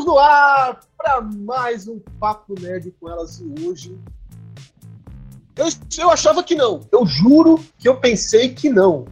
Estamos 0.00 0.14
no 0.14 0.18
ar 0.18 0.80
para 0.96 1.20
mais 1.20 1.86
um 1.86 1.98
Papo 2.18 2.54
Nerd 2.58 2.90
com 2.98 3.10
elas 3.10 3.38
e 3.38 3.66
hoje. 3.66 3.98
Eu, 5.54 5.66
eu 5.98 6.10
achava 6.10 6.42
que 6.42 6.54
não, 6.54 6.80
eu 6.90 7.04
juro 7.04 7.62
que 7.78 7.86
eu 7.86 8.00
pensei 8.00 8.54
que 8.54 8.70
não, 8.70 9.04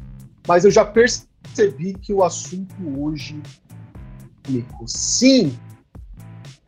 mas 0.47 0.65
eu 0.65 0.71
já 0.71 0.87
percebi 0.87 1.93
que 1.93 2.15
o 2.15 2.25
assunto 2.25 2.75
hoje. 2.99 3.39
Sim, 4.87 5.59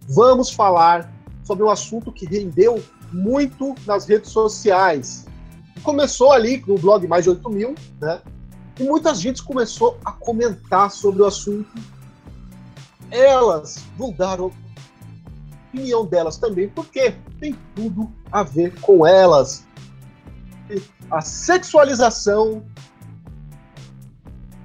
vamos 0.06 0.50
falar 0.50 1.10
sobre 1.42 1.64
um 1.64 1.70
assunto 1.70 2.12
que 2.12 2.26
rendeu 2.26 2.82
muito 3.10 3.74
nas 3.86 4.04
redes 4.06 4.30
sociais. 4.32 5.24
Começou 5.82 6.30
ali 6.30 6.62
no 6.66 6.76
blog 6.76 7.08
Mais 7.08 7.24
de 7.24 7.30
8 7.30 7.48
mil, 7.48 7.74
né? 7.98 8.20
E 8.78 8.82
muita 8.82 9.14
gente 9.14 9.42
começou 9.42 9.98
a 10.04 10.12
comentar 10.12 10.90
sobre 10.90 11.22
o 11.22 11.26
assunto 11.26 11.70
elas 13.10 13.84
vão 13.96 14.12
dar 14.12 14.40
a 14.40 14.50
opinião 15.70 16.06
delas 16.06 16.36
também, 16.36 16.68
porque 16.68 17.14
tem 17.38 17.56
tudo 17.74 18.10
a 18.30 18.42
ver 18.42 18.78
com 18.80 19.06
elas. 19.06 19.66
A 21.10 21.20
sexualização. 21.20 22.64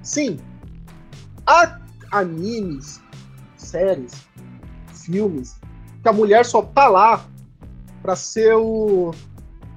Sim, 0.02 0.38
há 1.46 1.80
animes, 2.12 3.00
séries, 3.56 4.24
filmes, 4.92 5.58
que 6.02 6.08
a 6.08 6.12
mulher 6.12 6.44
só 6.44 6.62
tá 6.62 6.88
lá 6.88 7.24
para 8.02 8.14
ser 8.14 8.54
o 8.54 9.12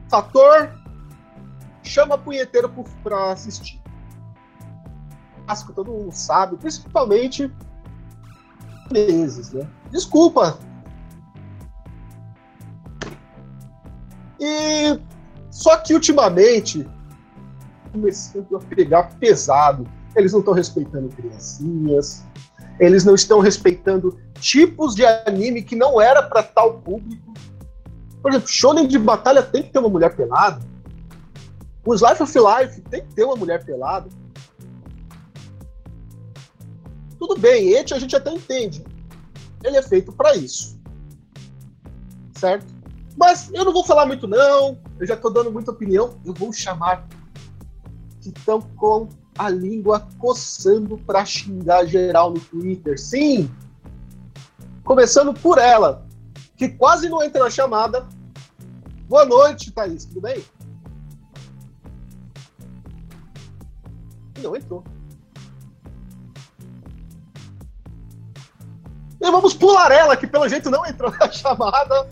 fator 0.08 0.80
chama 1.84 2.18
punheteiro 2.18 2.72
para 3.04 3.32
assistir. 3.32 3.80
Que 5.66 5.74
todo 5.74 5.92
mundo 5.92 6.12
sabe, 6.12 6.58
principalmente 6.58 7.52
meses, 8.92 9.52
né? 9.52 9.68
Desculpa. 9.92 10.58
E 14.40 15.00
só 15.52 15.78
que 15.78 15.94
ultimamente 15.94 16.88
começando 17.92 18.56
a 18.56 18.60
pegar 18.60 19.04
pesado. 19.20 19.88
Eles 20.16 20.32
não 20.32 20.40
estão 20.40 20.54
respeitando 20.54 21.10
criancinhas, 21.10 22.26
eles 22.80 23.06
não 23.06 23.16
estão 23.16 23.40
respeitando 23.40 24.18
tipos 24.40 24.96
de 24.96 25.06
anime 25.06 25.62
que 25.62 25.76
não 25.76 26.02
era 26.02 26.24
para 26.24 26.42
tal 26.42 26.80
público. 26.80 27.34
Por 28.22 28.32
exemplo, 28.32 28.48
shonen 28.48 28.88
de 28.88 28.98
batalha 28.98 29.44
tem 29.44 29.64
que 29.64 29.70
ter 29.70 29.80
uma 29.80 29.90
mulher 29.90 30.16
pelada. 30.16 30.60
Os 31.86 32.02
Life 32.02 32.22
of 32.22 32.34
Life 32.38 32.82
tem 32.82 33.06
que 33.06 33.14
ter 33.14 33.24
uma 33.24 33.36
mulher 33.36 33.64
pelada. 33.64 34.10
Tudo 37.18 37.40
bem, 37.40 37.74
Eti 37.74 37.94
a 37.94 38.00
gente 38.00 38.16
até 38.16 38.32
entende. 38.32 38.84
Ele 39.64 39.78
é 39.78 39.82
feito 39.82 40.12
para 40.12 40.36
isso. 40.36 40.80
Certo? 42.36 42.66
Mas 43.18 43.52
eu 43.54 43.66
não 43.66 43.74
vou 43.74 43.84
falar 43.84 44.06
muito, 44.06 44.28
não. 44.28 44.78
Eu 45.00 45.06
já 45.06 45.16
estou 45.16 45.32
dando 45.32 45.52
muita 45.52 45.72
opinião. 45.72 46.18
Eu 46.26 46.34
vou 46.34 46.54
chamar 46.54 47.08
que 48.22 48.30
estão 48.30 48.62
com 48.62 49.10
a 49.38 49.50
língua 49.50 50.08
coçando 50.18 50.98
para 50.98 51.26
xingar 51.26 51.86
geral 51.86 52.32
no 52.32 52.40
Twitter. 52.40 53.00
Sim! 53.00 53.50
Começando 54.84 55.34
por 55.34 55.58
ela, 55.58 56.06
que 56.58 56.70
quase 56.70 57.10
não 57.10 57.22
entra 57.22 57.44
na 57.44 57.50
chamada. 57.50 58.08
Boa 59.08 59.26
noite, 59.26 59.72
Thaís. 59.72 60.06
Tudo 60.06 60.22
bem? 60.22 60.44
Não 64.42 64.56
entrou. 64.56 64.84
Vamos 69.32 69.54
pular 69.54 69.92
ela, 69.92 70.16
que 70.16 70.28
pelo 70.28 70.48
jeito 70.48 70.70
não 70.70 70.86
entrou 70.86 71.12
na 71.12 71.30
chamada. 71.32 72.10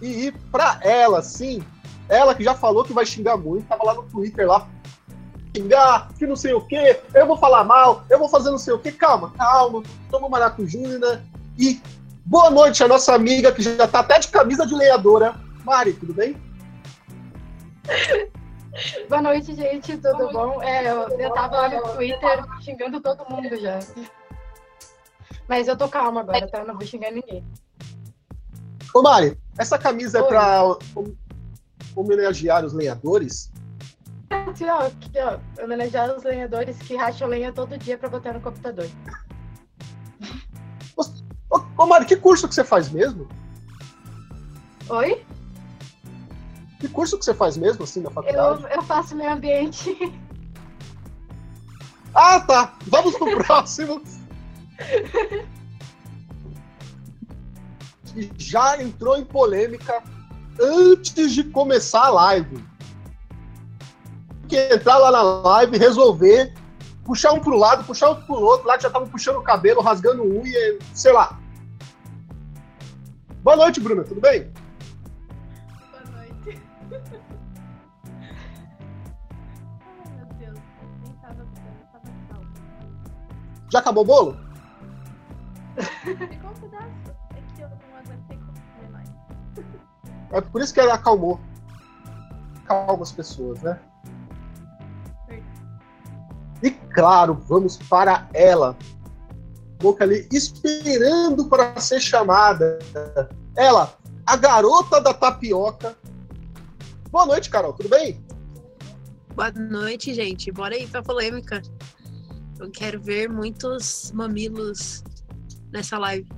E 0.00 0.26
ir 0.26 0.34
pra 0.50 0.78
ela, 0.82 1.22
sim. 1.22 1.62
Ela 2.08 2.34
que 2.34 2.44
já 2.44 2.54
falou 2.54 2.84
que 2.84 2.92
vai 2.92 3.04
xingar 3.04 3.36
muito, 3.36 3.66
tava 3.66 3.84
lá 3.84 3.94
no 3.94 4.04
Twitter 4.04 4.46
lá. 4.46 4.66
Xingar, 5.54 6.08
que 6.18 6.26
não 6.26 6.36
sei 6.36 6.52
o 6.54 6.60
que, 6.60 7.00
eu 7.14 7.26
vou 7.26 7.36
falar 7.36 7.64
mal, 7.64 8.04
eu 8.08 8.18
vou 8.18 8.28
fazer 8.28 8.50
não 8.50 8.58
sei 8.58 8.72
o 8.72 8.78
que. 8.78 8.92
Calma, 8.92 9.32
calma, 9.36 9.82
toma 10.10 10.28
maracujina. 10.28 11.24
E 11.58 11.80
boa 12.24 12.50
noite 12.50 12.82
a 12.84 12.88
nossa 12.88 13.14
amiga 13.14 13.52
que 13.52 13.62
já 13.62 13.86
tá 13.88 14.00
até 14.00 14.18
de 14.18 14.28
camisa 14.28 14.66
de 14.66 14.74
lenhadora. 14.74 15.34
Mari, 15.64 15.92
tudo 15.92 16.14
bem? 16.14 16.36
Boa 19.08 19.22
noite, 19.22 19.54
gente, 19.54 19.96
tudo 19.96 20.30
bom? 20.30 20.62
É, 20.62 20.90
eu, 20.90 21.08
eu 21.18 21.32
tava 21.32 21.56
lá 21.56 21.68
no 21.68 21.82
Twitter 21.94 22.44
xingando 22.60 23.00
todo 23.00 23.28
mundo 23.28 23.56
já. 23.56 23.80
Mas 25.48 25.66
eu 25.66 25.76
tô 25.76 25.88
calma 25.88 26.20
agora, 26.20 26.46
tá? 26.46 26.58
Eu 26.58 26.66
não 26.66 26.74
vou 26.76 26.86
xingar 26.86 27.10
ninguém. 27.10 27.42
Ô 28.94 29.02
Mari, 29.02 29.38
essa 29.58 29.78
camisa 29.78 30.18
Oi. 30.20 30.24
é 30.24 30.28
pra 30.28 30.76
homenagear 31.96 32.64
os 32.64 32.72
lenhadores? 32.72 33.50
Aqui, 34.30 34.64
ó, 34.64 34.86
aqui, 34.86 35.10
ó, 35.16 35.64
homenagear 35.64 36.14
os 36.14 36.22
lenhadores 36.22 36.76
que 36.78 36.96
racham 36.96 37.28
lenha 37.28 37.52
todo 37.52 37.78
dia 37.78 37.96
pra 37.96 38.08
botar 38.08 38.34
no 38.34 38.40
computador. 38.40 38.88
Ô, 40.96 41.60
ô 41.78 41.86
Mari, 41.86 42.04
que 42.04 42.16
curso 42.16 42.46
que 42.46 42.54
você 42.54 42.64
faz 42.64 42.90
mesmo? 42.90 43.26
Oi? 44.90 45.24
Que 46.80 46.88
curso 46.88 47.18
que 47.18 47.24
você 47.24 47.34
faz 47.34 47.56
mesmo, 47.56 47.84
assim, 47.84 48.00
na 48.00 48.10
faculdade? 48.10 48.62
Eu, 48.62 48.68
eu 48.68 48.82
faço 48.82 49.16
meio 49.16 49.32
ambiente. 49.32 49.96
Ah, 52.14 52.40
tá. 52.40 52.74
Vamos 52.86 53.16
pro 53.16 53.36
próximo. 53.44 54.02
Que 58.12 58.30
já 58.36 58.82
entrou 58.82 59.16
em 59.16 59.24
polêmica 59.24 60.02
antes 60.60 61.32
de 61.32 61.44
começar 61.44 62.06
a 62.06 62.10
live. 62.10 62.64
Que 64.48 64.74
entrar 64.74 64.98
lá 64.98 65.10
na 65.10 65.22
live, 65.22 65.76
resolver, 65.76 66.54
puxar 67.04 67.32
um 67.32 67.40
pro 67.40 67.56
lado, 67.56 67.84
puxar 67.84 68.08
outro 68.08 68.26
pro 68.26 68.36
outro, 68.36 68.66
lá 68.66 68.76
que 68.76 68.82
já 68.82 68.88
estavam 68.88 69.08
puxando 69.08 69.36
o 69.36 69.42
cabelo, 69.42 69.82
rasgando 69.82 70.24
unha, 70.24 70.78
sei 70.94 71.12
lá. 71.12 71.38
Boa 73.42 73.56
noite, 73.56 73.80
Bruna, 73.80 74.04
tudo 74.04 74.20
bem? 74.20 74.50
Boa 75.90 76.02
noite. 76.12 76.60
Ai, 79.80 80.10
meu 80.16 80.26
Deus, 80.38 80.58
nem 81.02 81.12
tava, 81.14 81.46
tava. 82.28 82.46
Já 83.70 83.78
acabou 83.78 84.02
o 84.02 84.06
bolo? 84.06 84.47
Ficou 85.78 86.50
um 86.50 86.54
pedaço. 86.54 87.16
É 87.34 87.56
que 87.56 87.62
eu 87.62 87.68
não 87.68 87.98
aguentei 87.98 88.36
comer 88.38 88.90
mais. 88.90 89.08
É 90.30 90.40
por 90.40 90.60
isso 90.60 90.74
que 90.74 90.80
ela 90.80 90.94
acalmou. 90.94 91.40
Calma 92.64 93.02
as 93.02 93.12
pessoas, 93.12 93.60
né? 93.62 93.78
E 96.62 96.70
claro, 96.70 97.34
vamos 97.34 97.76
para 97.76 98.28
ela. 98.34 98.76
Boca 99.80 100.04
ali 100.04 100.28
esperando 100.32 101.48
para 101.48 101.78
ser 101.80 102.00
chamada. 102.00 102.78
Ela, 103.56 103.94
a 104.26 104.36
garota 104.36 105.00
da 105.00 105.14
tapioca. 105.14 105.96
Boa 107.10 107.24
noite, 107.24 107.48
Carol, 107.48 107.72
tudo 107.72 107.88
bem? 107.88 108.22
Boa 109.34 109.52
noite, 109.52 110.12
gente. 110.12 110.50
Bora 110.50 110.74
aí 110.74 110.86
pra 110.86 111.00
polêmica. 111.00 111.62
Eu 112.58 112.70
quero 112.70 113.00
ver 113.00 113.28
muitos 113.30 114.10
mamilos 114.12 115.04
nessa 115.72 115.98
live. 115.98 116.28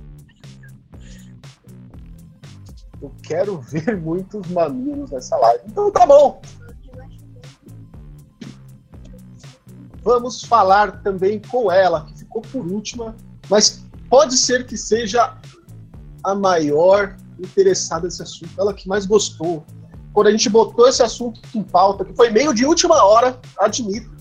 Eu 3.01 3.11
quero 3.23 3.59
ver 3.59 3.99
muitos 3.99 4.47
mamilos 4.47 5.09
nessa 5.11 5.35
live. 5.37 5.63
Então 5.67 5.91
tá 5.91 6.05
bom. 6.05 6.41
Vamos 10.03 10.43
falar 10.43 11.01
também 11.03 11.39
com 11.39 11.71
ela, 11.71 12.05
que 12.05 12.19
ficou 12.19 12.41
por 12.41 12.65
última, 12.65 13.15
mas 13.49 13.83
pode 14.09 14.35
ser 14.35 14.65
que 14.65 14.75
seja 14.75 15.37
a 16.23 16.35
maior 16.35 17.17
interessada 17.39 18.05
nesse 18.05 18.21
assunto, 18.21 18.51
ela 18.59 18.73
que 18.73 18.87
mais 18.87 19.05
gostou. 19.05 19.63
Quando 20.13 20.27
a 20.27 20.31
gente 20.31 20.49
botou 20.49 20.87
esse 20.87 21.01
assunto 21.01 21.41
em 21.55 21.63
pauta, 21.63 22.03
que 22.03 22.13
foi 22.13 22.29
meio 22.29 22.53
de 22.53 22.65
última 22.65 23.03
hora, 23.03 23.39
admito. 23.57 24.11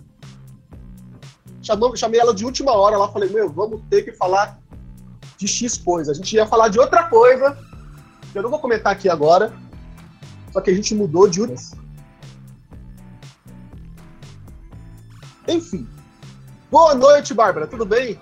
Chamou, 1.63 1.95
chamei 1.97 2.21
ela 2.21 2.35
de 2.35 2.45
última 2.45 2.73
hora 2.73 2.97
lá, 2.97 3.11
falei, 3.11 3.29
meu, 3.29 3.51
vamos 3.51 3.83
ter 3.91 4.03
que 4.03 4.13
falar 4.13 4.59
de 5.41 5.49
X 5.49 5.79
coisa. 5.79 6.13
A 6.13 6.15
gente 6.15 6.37
ia 6.37 6.47
falar 6.47 6.69
de 6.69 6.79
outra 6.79 7.05
coisa, 7.05 7.57
que 8.31 8.39
eu 8.39 8.43
não 8.43 8.51
vou 8.51 8.59
comentar 8.59 8.93
aqui 8.93 9.09
agora, 9.09 9.53
só 10.53 10.61
que 10.61 10.71
a 10.71 10.75
gente 10.75 10.95
mudou 10.95 11.27
de. 11.27 11.41
Enfim. 15.49 15.89
Boa 16.71 16.95
noite, 16.95 17.33
Bárbara, 17.33 17.67
tudo 17.67 17.87
bem? 17.87 18.21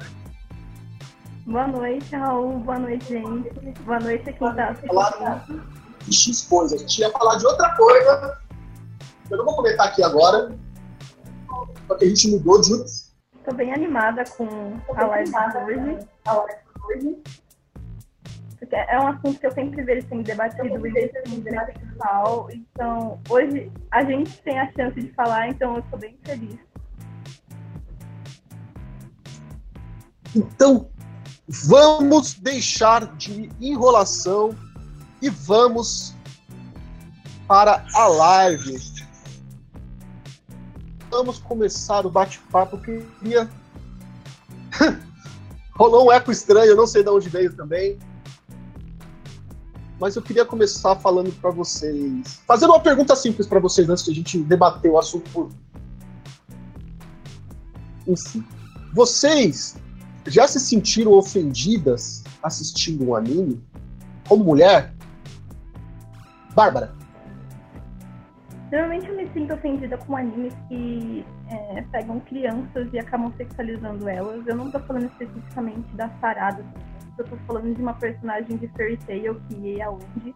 Boa 1.44 1.66
noite, 1.66 2.14
Raul. 2.14 2.60
Boa 2.60 2.78
noite, 2.78 3.08
gente. 3.08 3.50
Boa 3.84 3.98
noite 3.98 4.30
aqui 4.30 4.38
tá 4.38 5.44
de 6.06 6.16
X 6.16 6.42
coisa. 6.42 6.76
A 6.76 6.78
gente 6.78 7.00
ia 7.00 7.10
falar 7.10 7.36
de 7.36 7.46
outra 7.46 7.74
coisa, 7.74 8.38
eu 9.28 9.38
não 9.38 9.44
vou 9.44 9.56
comentar 9.56 9.88
aqui 9.88 10.04
agora, 10.04 10.56
só 11.88 11.96
que 11.96 12.04
a 12.04 12.08
gente 12.08 12.30
mudou 12.30 12.60
de 12.60 12.72
tô 13.48 13.54
bem 13.54 13.72
animada 13.72 14.24
com 14.36 14.46
a 14.94 15.04
live 15.06 15.30
de 15.30 15.58
hoje. 16.84 17.22
Porque 18.58 18.74
é 18.74 19.00
um 19.00 19.08
assunto 19.08 19.40
que 19.40 19.46
eu 19.46 19.52
sempre 19.52 19.82
vejo 19.82 20.06
sendo 20.08 20.22
debatido 20.22 20.66
e 20.66 20.92
pessoal. 21.78 22.48
Então, 22.52 23.18
hoje 23.30 23.72
a 23.90 24.04
gente 24.04 24.42
tem 24.42 24.58
a 24.58 24.70
chance 24.72 25.00
de 25.00 25.10
falar, 25.14 25.48
então 25.48 25.76
eu 25.76 25.82
tô 25.82 25.96
bem 25.96 26.18
feliz. 26.24 26.58
Então, 30.36 30.90
vamos 31.48 32.34
deixar 32.34 33.16
de 33.16 33.48
enrolação 33.60 34.54
e 35.22 35.30
vamos 35.30 36.14
para 37.46 37.86
a 37.94 38.08
live. 38.08 38.97
Vamos 41.10 41.38
começar 41.38 42.04
o 42.06 42.10
bate-papo. 42.10 42.78
Queria. 42.78 43.48
Rolou 45.74 46.08
um 46.08 46.12
eco 46.12 46.30
estranho, 46.30 46.70
eu 46.70 46.76
não 46.76 46.86
sei 46.86 47.02
de 47.02 47.08
onde 47.08 47.28
veio 47.28 47.52
também. 47.54 47.98
Mas 50.00 50.14
eu 50.16 50.22
queria 50.22 50.44
começar 50.44 50.94
falando 50.96 51.32
para 51.40 51.50
vocês. 51.50 52.40
Fazendo 52.46 52.70
uma 52.70 52.80
pergunta 52.80 53.16
simples 53.16 53.46
para 53.46 53.58
vocês 53.58 53.88
antes 53.88 54.04
de 54.04 54.10
a 54.10 54.14
gente 54.14 54.38
debater 54.38 54.90
o 54.90 54.98
assunto. 54.98 55.50
Vocês 58.92 59.76
já 60.26 60.46
se 60.46 60.60
sentiram 60.60 61.12
ofendidas 61.12 62.22
assistindo 62.42 63.08
um 63.08 63.14
anime? 63.14 63.60
Como 64.28 64.44
mulher? 64.44 64.94
Bárbara. 66.54 66.94
Normalmente 68.70 69.08
eu 69.08 69.16
me 69.16 69.26
sinto 69.30 69.54
ofendida 69.54 69.96
com 69.96 70.16
animes 70.16 70.54
que 70.68 71.24
é, 71.50 71.82
pegam 71.90 72.20
crianças 72.20 72.92
e 72.92 72.98
acabam 72.98 73.32
sexualizando 73.36 74.08
elas. 74.08 74.46
Eu 74.46 74.56
não 74.56 74.70
tô 74.70 74.78
falando 74.80 75.06
especificamente 75.06 75.88
das 75.96 76.12
paradas, 76.16 76.64
eu 77.18 77.24
tô 77.24 77.36
falando 77.46 77.74
de 77.74 77.80
uma 77.80 77.94
personagem 77.94 78.56
de 78.56 78.68
Fairy 78.68 78.98
Tail, 78.98 79.40
que 79.48 79.80
é 79.80 79.84
a 79.84 79.90
Wendy, 79.90 80.34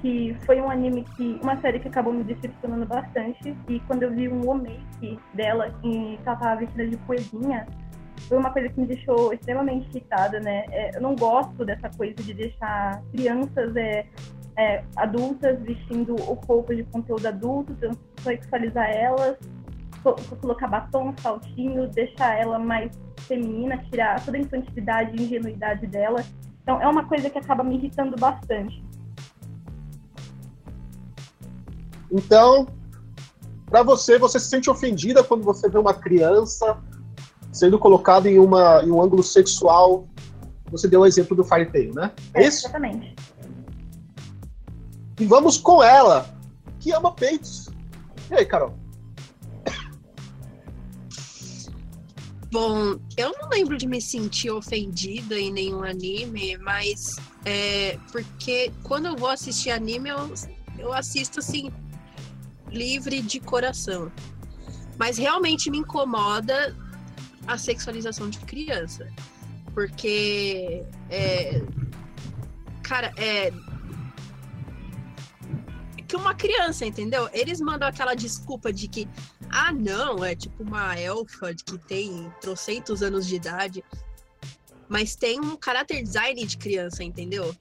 que 0.00 0.36
foi 0.46 0.60
um 0.60 0.70
anime 0.70 1.04
que. 1.16 1.38
uma 1.42 1.60
série 1.60 1.78
que 1.78 1.88
acabou 1.88 2.12
me 2.12 2.24
decepcionando 2.24 2.86
bastante. 2.86 3.54
E 3.68 3.80
quando 3.80 4.04
eu 4.04 4.10
vi 4.10 4.28
um 4.28 4.40
remake 4.40 5.18
dela 5.34 5.72
e 5.84 6.18
ela 6.24 6.36
tava 6.36 6.56
vestida 6.56 6.88
de 6.88 6.96
coelhinha, 6.98 7.66
foi 8.28 8.38
uma 8.38 8.50
coisa 8.50 8.68
que 8.68 8.80
me 8.80 8.86
deixou 8.86 9.32
extremamente 9.32 9.88
irritada, 9.90 10.40
né? 10.40 10.64
É, 10.70 10.96
eu 10.96 11.00
não 11.00 11.14
gosto 11.14 11.64
dessa 11.64 11.90
coisa 11.90 12.14
de 12.14 12.34
deixar 12.34 13.02
crianças 13.12 13.76
é, 13.76 14.06
é, 14.56 14.84
adultas 14.96 15.60
vestindo 15.62 16.16
roupa 16.16 16.74
de 16.74 16.84
conteúdo 16.84 17.26
adulto, 17.26 17.74
sexualizar 18.22 18.90
elas, 18.90 19.36
colocar 20.40 20.66
batom, 20.66 21.14
saltinho, 21.18 21.88
deixar 21.88 22.38
ela 22.38 22.58
mais 22.58 22.90
feminina, 23.20 23.78
tirar 23.90 24.24
toda 24.24 24.36
a 24.36 24.40
infantilidade 24.40 25.16
e 25.16 25.22
ingenuidade 25.22 25.86
dela. 25.86 26.24
Então 26.62 26.80
é 26.80 26.88
uma 26.88 27.04
coisa 27.04 27.28
que 27.30 27.38
acaba 27.38 27.62
me 27.62 27.76
irritando 27.76 28.16
bastante. 28.16 28.82
Então, 32.10 32.66
para 33.66 33.82
você, 33.82 34.18
você 34.18 34.40
se 34.40 34.48
sente 34.48 34.68
ofendida 34.68 35.22
quando 35.22 35.44
você 35.44 35.68
vê 35.68 35.78
uma 35.78 35.94
criança 35.94 36.76
sendo 37.52 37.78
colocada 37.78 38.28
em, 38.28 38.38
uma, 38.38 38.82
em 38.82 38.90
um 38.90 39.00
ângulo 39.00 39.22
sexual? 39.22 40.08
Você 40.70 40.88
deu 40.88 41.00
o 41.00 41.06
exemplo 41.06 41.36
do 41.36 41.44
Fire 41.44 41.66
Tail, 41.66 41.94
né? 41.94 42.12
É, 42.34 42.46
isso? 42.46 42.66
Exatamente. 42.66 43.14
E 45.20 45.26
vamos 45.26 45.58
com 45.58 45.82
ela, 45.82 46.34
que 46.80 46.92
ama 46.92 47.12
peitos. 47.12 47.68
E 48.30 48.34
aí, 48.34 48.46
Carol? 48.46 48.74
Bom, 52.50 52.98
eu 53.18 53.32
não 53.38 53.50
lembro 53.50 53.76
de 53.76 53.86
me 53.86 54.00
sentir 54.00 54.50
ofendida 54.50 55.38
em 55.38 55.52
nenhum 55.52 55.84
anime, 55.84 56.56
mas 56.56 57.16
é 57.44 57.98
porque 58.10 58.72
quando 58.82 59.06
eu 59.06 59.16
vou 59.16 59.28
assistir 59.28 59.70
anime, 59.70 60.08
eu, 60.08 60.32
eu 60.78 60.92
assisto 60.92 61.38
assim, 61.38 61.70
livre 62.70 63.20
de 63.20 63.38
coração. 63.40 64.10
Mas 64.98 65.18
realmente 65.18 65.70
me 65.70 65.78
incomoda 65.78 66.74
a 67.46 67.58
sexualização 67.58 68.30
de 68.30 68.38
criança. 68.40 69.06
Porque, 69.74 70.82
é, 71.10 71.62
cara, 72.82 73.12
é, 73.16 73.52
que 76.10 76.16
uma 76.16 76.34
criança, 76.34 76.84
entendeu? 76.84 77.28
Eles 77.32 77.60
mandam 77.60 77.86
aquela 77.86 78.14
desculpa 78.14 78.72
de 78.72 78.88
que, 78.88 79.08
ah, 79.48 79.72
não, 79.72 80.24
é 80.24 80.34
tipo 80.34 80.64
uma 80.64 80.98
elfa 80.98 81.54
que 81.54 81.78
tem 81.78 82.32
trocentos 82.40 83.00
anos 83.00 83.28
de 83.28 83.36
idade, 83.36 83.84
mas 84.88 85.14
tem 85.14 85.38
um 85.38 85.54
caráter 85.54 86.02
design 86.02 86.44
de 86.44 86.58
criança, 86.58 87.04
entendeu? 87.04 87.54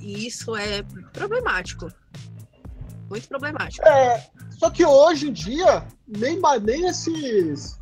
E 0.00 0.28
isso 0.28 0.54
é 0.54 0.84
problemático. 1.12 1.92
Muito 3.10 3.28
problemático. 3.28 3.84
É, 3.84 4.30
só 4.50 4.70
que 4.70 4.86
hoje 4.86 5.30
em 5.30 5.32
dia, 5.32 5.84
nem, 6.06 6.40
nem 6.62 6.86
esses. 6.86 7.80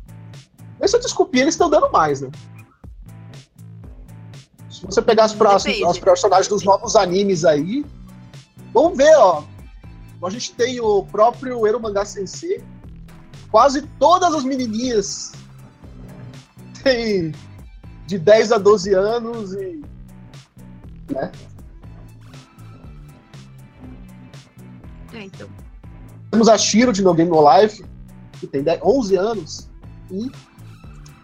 Essa 0.79 0.97
desculpinha 0.97 1.43
eles 1.43 1.53
estão 1.53 1.69
dando 1.69 1.91
mais, 1.91 2.21
né? 2.21 2.31
Se 4.67 4.83
você 4.83 4.99
pegar 4.99 5.25
as, 5.25 5.35
as 5.87 5.99
personagens 5.99 6.47
dos 6.47 6.63
novos 6.63 6.95
animes 6.95 7.45
aí, 7.45 7.85
vamos 8.73 8.97
ver, 8.97 9.15
ó. 9.17 9.43
A 10.23 10.29
gente 10.29 10.53
tem 10.53 10.79
o 10.79 11.03
próprio 11.03 11.65
Ero 11.65 11.79
Mangá 11.79 12.05
Sensei. 12.05 12.63
Quase 13.49 13.81
todas 13.99 14.33
as 14.33 14.43
menininhas 14.43 15.31
têm 16.83 17.33
de 18.05 18.19
10 18.19 18.51
a 18.51 18.57
12 18.57 18.93
anos 18.93 19.53
e. 19.53 19.81
Né? 21.09 21.31
É, 25.13 25.23
então. 25.23 25.49
Temos 26.29 26.47
a 26.47 26.57
Shiro 26.57 26.93
de 26.93 27.01
No 27.01 27.13
Game 27.13 27.29
No 27.29 27.41
Life, 27.57 27.83
que 28.39 28.47
tem 28.47 28.63
10, 28.63 28.79
11 28.83 29.15
anos. 29.17 29.69
E... 30.09 30.31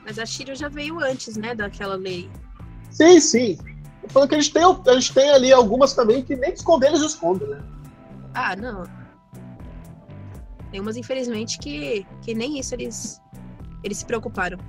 Mas 0.06 0.20
a 0.20 0.26
Shiro 0.26 0.56
já 0.56 0.68
veio 0.68 1.00
antes, 1.00 1.38
né, 1.38 1.56
daquela 1.56 1.96
lei. 1.96 2.30
Sim, 2.90 3.20
sim. 3.20 3.58
Eu 4.04 4.10
falando 4.10 4.30
que 4.30 4.36
a 4.36 4.42
gente, 4.42 4.54
tem, 4.54 4.64
a 4.64 4.94
gente 4.94 5.14
tem 5.14 5.30
ali 5.30 5.54
algumas 5.54 5.94
também 5.94 6.24
que 6.24 6.36
nem 6.36 6.52
esconder 6.52 6.88
eles 6.88 7.02
escondem, 7.02 7.48
né? 7.48 7.64
Ah, 8.40 8.56
não. 8.56 8.84
Tem 10.70 10.80
umas, 10.80 10.96
infelizmente, 10.96 11.58
que, 11.58 12.06
que 12.22 12.36
nem 12.36 12.60
isso 12.60 12.76
eles, 12.76 13.20
eles 13.84 13.98
se 13.98 14.06
preocuparam. 14.06 14.60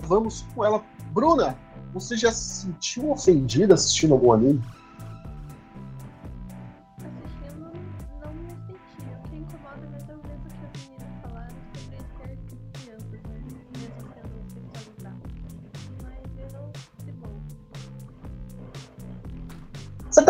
Vamos 0.00 0.42
com 0.54 0.64
ela. 0.64 0.82
Bruna, 1.12 1.56
você 1.94 2.16
já 2.16 2.32
se 2.32 2.62
sentiu 2.62 3.12
ofendida 3.12 3.74
assistindo 3.74 4.14
algum 4.14 4.32
anime? 4.32 4.60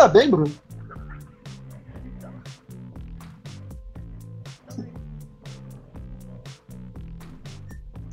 Tá 0.03 0.09
bem, 0.09 0.29
Bruno? 0.29 0.51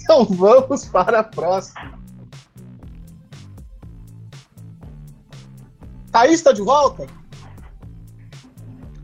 Então 0.01 0.25
vamos 0.25 0.85
para 0.87 1.21
a 1.21 1.25
próxima. 1.25 1.99
Thaís 6.13 6.35
está 6.35 6.53
de 6.53 6.63
volta? 6.63 7.07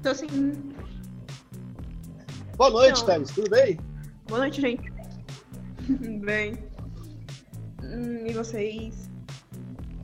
Tô 0.02 0.14
sim. 0.14 0.74
Boa 2.56 2.70
noite, 2.70 3.00
Não. 3.00 3.06
Thaís. 3.06 3.30
Tudo 3.32 3.50
bem? 3.50 3.80
Boa 4.28 4.40
noite, 4.40 4.60
gente. 4.60 4.92
Bem. 6.20 6.54
Hum, 7.82 8.26
e 8.26 8.32
vocês? 8.32 9.08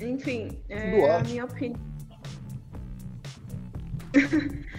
Enfim, 0.01 0.61
é, 0.69 1.17
a 1.17 1.23
minha 1.23 1.45
opinião. 1.45 1.92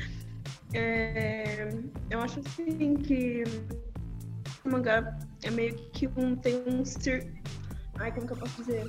É, 0.76 1.70
eu 2.10 2.20
acho 2.20 2.40
assim 2.40 2.96
que 2.96 3.44
o 4.66 4.70
mangá 4.70 5.20
é 5.44 5.52
meio 5.52 5.76
que 5.92 6.08
um. 6.18 6.36
tem 6.36 6.64
um 6.68 6.84
cir... 6.84 7.32
Ai, 8.00 8.12
como 8.12 8.26
que 8.26 8.34
eu 8.34 8.38
posso 8.38 8.64
dizer? 8.64 8.84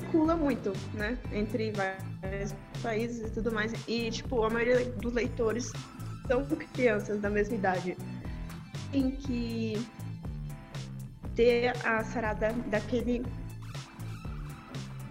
Circula 0.00 0.34
muito, 0.34 0.72
né? 0.94 1.16
Entre 1.32 1.72
vários 1.72 2.52
países 2.82 3.28
e 3.28 3.30
tudo 3.30 3.52
mais. 3.52 3.72
E, 3.86 4.10
tipo, 4.10 4.42
a 4.42 4.50
maioria 4.50 4.84
dos 4.84 5.12
leitores 5.12 5.70
são 6.26 6.44
crianças 6.74 7.20
da 7.20 7.30
mesma 7.30 7.54
idade. 7.54 7.96
Tem 8.90 9.12
que 9.12 9.86
ter 11.36 11.68
a 11.86 12.02
sarada 12.02 12.52
daquele 12.66 13.24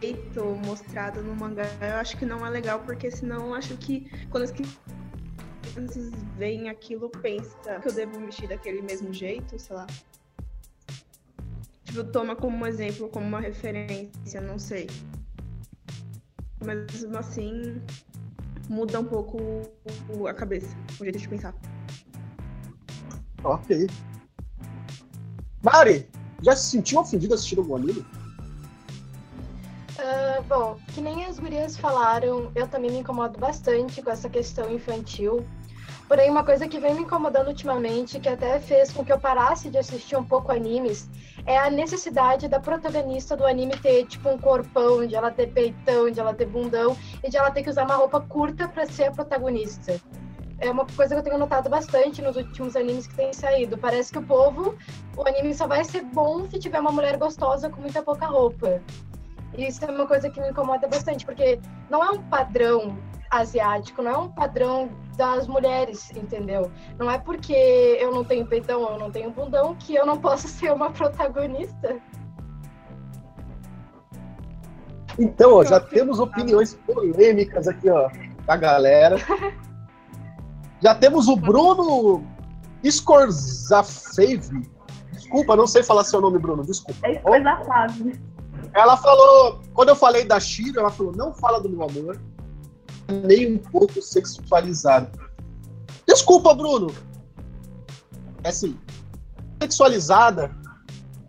jeito 0.01 0.43
mostrado 0.65 1.22
no 1.22 1.36
mangá, 1.36 1.65
eu 1.79 1.96
acho 1.96 2.17
que 2.17 2.25
não 2.25 2.46
é 2.46 2.50
legal, 2.50 2.79
porque 2.79 3.12
senão 3.12 3.48
eu 3.48 3.53
acho 3.53 3.77
que 3.77 4.10
quando 4.29 4.43
as 4.43 4.51
crianças 4.51 6.12
veem 6.38 6.70
aquilo, 6.70 7.10
pensa 7.10 7.79
que 7.79 7.88
eu 7.88 7.93
devo 7.93 8.20
vestir 8.25 8.50
daquele 8.50 8.81
mesmo 8.81 9.13
jeito, 9.13 9.58
sei 9.60 9.75
lá. 9.75 9.88
Tipo, 11.84 12.03
toma 12.05 12.36
como 12.36 12.65
exemplo, 12.65 13.10
como 13.10 13.27
uma 13.27 13.39
referência, 13.39 14.41
não 14.41 14.58
sei. 14.58 14.89
Mas 16.65 17.03
assim, 17.15 17.81
muda 18.70 19.00
um 19.00 19.05
pouco 19.05 19.38
a 20.27 20.34
cabeça, 20.34 20.75
o 21.00 21.03
jeito 21.03 21.20
de 21.20 21.27
pensar. 21.27 21.53
Ok. 23.43 23.88
Mari, 25.63 26.08
já 26.41 26.55
se 26.55 26.72
sentiu 26.72 27.00
ofendida 27.01 27.36
assistindo 27.36 27.62
algum 27.62 27.75
anime? 27.75 28.05
Bom, 30.48 30.77
que 30.93 31.01
nem 31.01 31.25
as 31.25 31.39
gurias 31.39 31.77
falaram, 31.77 32.51
eu 32.55 32.67
também 32.67 32.91
me 32.91 33.00
incomodo 33.00 33.39
bastante 33.39 34.01
com 34.01 34.10
essa 34.10 34.29
questão 34.29 34.69
infantil. 34.71 35.45
Porém, 36.07 36.29
uma 36.29 36.43
coisa 36.43 36.67
que 36.67 36.77
vem 36.77 36.93
me 36.93 37.03
incomodando 37.03 37.48
ultimamente, 37.48 38.19
que 38.19 38.27
até 38.27 38.60
fez 38.60 38.91
com 38.91 39.05
que 39.05 39.13
eu 39.13 39.19
parasse 39.19 39.69
de 39.69 39.77
assistir 39.77 40.17
um 40.17 40.24
pouco 40.24 40.51
animes, 40.51 41.10
é 41.45 41.57
a 41.57 41.69
necessidade 41.69 42.50
da 42.50 42.60
protagonista 42.60 43.38
do 43.38 43.45
anime 43.45 43.77
ter, 43.77 44.05
tipo, 44.05 44.27
um 44.29 44.38
corpão, 44.38 45.05
de 45.07 45.15
ela 45.15 45.31
ter 45.31 45.48
peitão, 45.48 46.12
de 46.12 46.19
ela 46.19 46.33
ter 46.33 46.48
bundão, 46.48 46.98
e 47.24 47.29
de 47.29 47.38
ela 47.38 47.50
ter 47.50 47.63
que 47.63 47.69
usar 47.69 47.86
uma 47.86 47.95
roupa 47.95 48.19
curta 48.19 48.67
pra 48.67 48.86
ser 48.86 49.05
a 49.05 49.12
protagonista. 49.12 50.01
É 50.60 50.69
uma 50.69 50.86
coisa 50.86 51.15
que 51.15 51.19
eu 51.19 51.24
tenho 51.24 51.38
notado 51.38 51.69
bastante 51.69 52.21
nos 52.21 52.36
últimos 52.36 52.75
animes 52.75 53.07
que 53.07 53.15
têm 53.15 53.31
saído. 53.31 53.77
Parece 53.77 54.12
que 54.12 54.19
o 54.19 54.24
povo, 54.24 54.75
o 55.15 55.27
anime 55.27 55.55
só 55.55 55.65
vai 55.65 55.83
ser 55.86 56.03
bom 56.03 56.45
se 56.50 56.60
tiver 56.60 56.79
uma 56.79 56.91
mulher 56.91 57.17
gostosa 57.17 57.69
com 57.69 57.79
muita 57.79 58.03
pouca 58.03 58.27
roupa. 58.27 58.81
Isso 59.58 59.84
é 59.84 59.91
uma 59.91 60.08
coisa 60.08 60.29
que 60.29 60.39
me 60.39 60.50
incomoda 60.50 60.88
bastante, 60.88 61.25
porque 61.25 61.60
não 61.89 62.03
é 62.03 62.10
um 62.12 62.22
padrão 62.24 62.98
asiático, 63.29 64.01
não 64.01 64.12
é 64.12 64.17
um 64.17 64.29
padrão 64.29 64.89
das 65.17 65.48
mulheres, 65.48 66.12
entendeu? 66.12 66.72
Não 66.98 67.10
é 67.10 67.17
porque 67.17 67.53
eu 67.53 68.13
não 68.13 68.24
tenho 68.24 68.46
peitão 68.46 68.81
ou 68.81 68.91
eu 68.91 69.00
não 69.00 69.12
tenho 69.12 69.31
bundão 69.31 69.75
que 69.75 69.96
eu 69.96 70.05
não 70.05 70.17
posso 70.17 70.48
ser 70.50 70.72
uma 70.72 70.91
protagonista. 70.91 72.00
Então, 75.20 75.55
ó, 75.55 75.63
já 75.63 75.79
temos 75.79 76.20
opiniões 76.20 76.74
polêmicas 76.86 77.67
aqui, 77.67 77.89
ó, 77.89 78.10
da 78.46 78.55
galera. 78.55 79.17
Já 80.84 80.96
temos 80.96 81.27
o 81.27 81.36
Bruno 81.36 82.25
Scorzafave. 82.84 84.67
Desculpa, 85.12 85.55
não 85.55 85.67
sei 85.67 85.84
falar 85.84 86.03
seu 86.03 86.20
nome, 86.20 86.39
Bruno, 86.39 86.65
desculpa. 86.65 87.08
É 87.08 87.22
fácil. 87.65 88.13
Ela 88.74 88.98
falou, 88.98 89.62
quando 89.74 89.89
eu 89.89 89.96
falei 89.96 90.25
da 90.25 90.39
Shiro, 90.39 90.80
ela 90.80 90.89
falou, 90.89 91.13
não 91.15 91.34
fala 91.34 91.60
do 91.60 91.70
meu 91.70 91.84
amor, 91.84 92.20
nem 93.08 93.56
um 93.56 93.58
pouco 93.58 94.01
sexualizado. 94.01 95.20
Desculpa, 96.08 96.53
Bruno. 96.53 96.94
É 98.44 98.50
assim, 98.50 98.77
sexualizada 99.62 100.56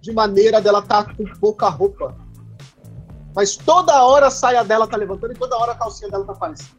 de 0.00 0.12
maneira 0.12 0.60
dela 0.60 0.82
tá 0.82 1.04
com 1.04 1.24
pouca 1.38 1.68
roupa. 1.68 2.16
Mas 3.34 3.56
toda 3.56 4.04
hora 4.04 4.26
a 4.26 4.30
saia 4.30 4.64
dela 4.64 4.86
tá 4.86 4.96
levantando 4.96 5.32
e 5.32 5.36
toda 5.36 5.56
hora 5.56 5.72
a 5.72 5.74
calcinha 5.74 6.10
dela 6.10 6.24
tá 6.24 6.32
aparecendo. 6.32 6.76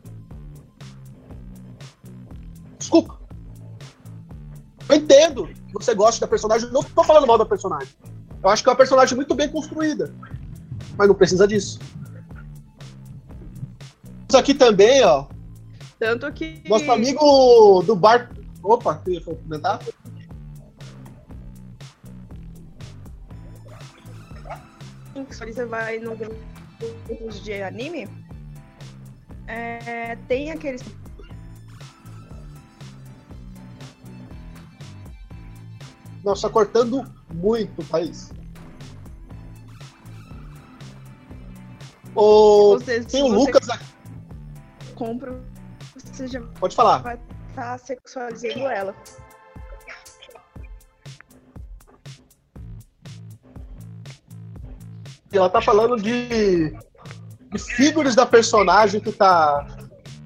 Desculpa. 2.78 3.20
Eu 4.90 4.96
entendo 4.96 5.48
que 5.48 5.74
você 5.74 5.96
gosta 5.96 6.22
da 6.22 6.30
personagem, 6.30 6.70
não 6.72 6.84
tô 6.84 7.04
falando 7.04 7.26
mal 7.26 7.38
da 7.38 7.46
personagem. 7.46 7.90
Eu 8.44 8.50
acho 8.50 8.62
que 8.62 8.70
é 8.70 8.72
uma 8.72 8.78
personagem 8.78 9.16
muito 9.16 9.34
bem 9.34 9.50
construída. 9.50 10.14
Mas 10.98 11.08
não 11.08 11.16
precisa 11.16 11.48
disso. 11.48 11.80
Isso 14.28 14.38
aqui 14.38 14.54
também, 14.54 15.04
ó. 15.04 15.28
Tanto 16.00 16.32
que. 16.32 16.62
Nosso 16.68 16.92
amigo 16.92 17.84
do 17.84 17.96
bar. 17.96 18.32
Opa, 18.62 18.96
queria 18.96 19.22
comentar? 19.22 19.80
Você 25.14 25.66
vai 25.66 26.00
no 26.00 26.16
grupos 26.16 27.44
de 27.44 27.62
anime, 27.62 28.08
é, 29.48 30.16
tem 30.28 30.52
aqueles. 30.52 30.82
Nossa, 36.24 36.48
tá 36.48 36.54
cortando 36.54 37.06
muito, 37.34 37.84
Thaís. 37.86 38.32
O... 42.16 42.74
Você, 42.76 43.04
Tem 43.04 43.24
o 43.24 43.28
Lucas 43.28 43.70
aqui. 43.70 43.86
compra, 44.96 45.40
você 45.96 46.28
já 46.28 46.42
Pode 46.60 46.76
falar. 46.76 47.00
vai 47.00 47.20
estar 47.50 47.78
sexualizando 47.80 48.68
ela. 48.68 48.96
Ela 55.32 55.50
tá 55.50 55.62
falando 55.62 55.96
de, 56.00 56.70
de 57.52 57.60
figuras 57.76 58.16
da 58.16 58.26
personagem 58.26 59.02
que 59.02 59.12
tá 59.12 59.66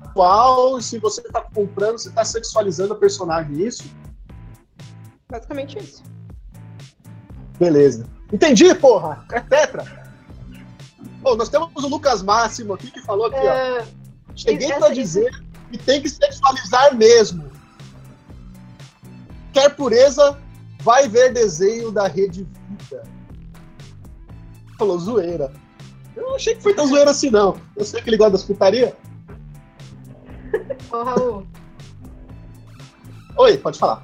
atual. 0.01 0.81
Se 0.81 0.99
você 0.99 1.21
tá 1.23 1.41
comprando, 1.53 1.97
você 1.97 2.11
tá 2.11 2.25
sexualizando 2.25 2.93
a 2.93 2.97
personagem, 2.97 3.65
isso? 3.65 3.85
Basicamente 5.29 5.77
isso. 5.79 6.03
Beleza. 7.57 8.05
Entendi, 8.31 8.73
porra! 8.75 9.25
É 9.31 9.39
tetra! 9.39 10.06
Pô, 11.21 11.35
nós 11.35 11.49
temos 11.49 11.71
o 11.83 11.87
Lucas 11.87 12.21
Máximo 12.21 12.73
aqui 12.73 12.91
que 12.91 13.01
falou 13.01 13.27
aqui, 13.27 13.37
ó. 13.37 13.51
Ah, 13.81 13.85
Cheguei 14.35 14.71
pra 14.73 14.89
dizer 14.89 15.31
que 15.71 15.77
tem 15.77 16.01
que 16.01 16.09
sexualizar 16.09 16.95
mesmo. 16.95 17.51
Quer 19.51 19.75
pureza, 19.75 20.39
vai 20.81 21.07
ver 21.09 21.33
desenho 21.33 21.91
da 21.91 22.07
Rede 22.07 22.47
Vida. 22.69 23.03
Falou 24.77 24.99
zoeira. 24.99 25.51
Eu 26.15 26.23
não 26.23 26.35
achei 26.35 26.55
que 26.55 26.61
foi 26.61 26.73
tão 26.73 26.87
zoeira 26.87 27.11
assim, 27.11 27.31
não. 27.31 27.59
Eu 27.75 27.83
sei 27.83 28.01
que 28.01 28.09
ele 28.09 28.17
gosta 28.17 28.33
das 28.33 28.43
putaria. 28.43 28.95
ô, 30.91 31.03
Raul, 31.03 31.47
Oi, 33.37 33.57
pode 33.57 33.77
falar. 33.77 34.03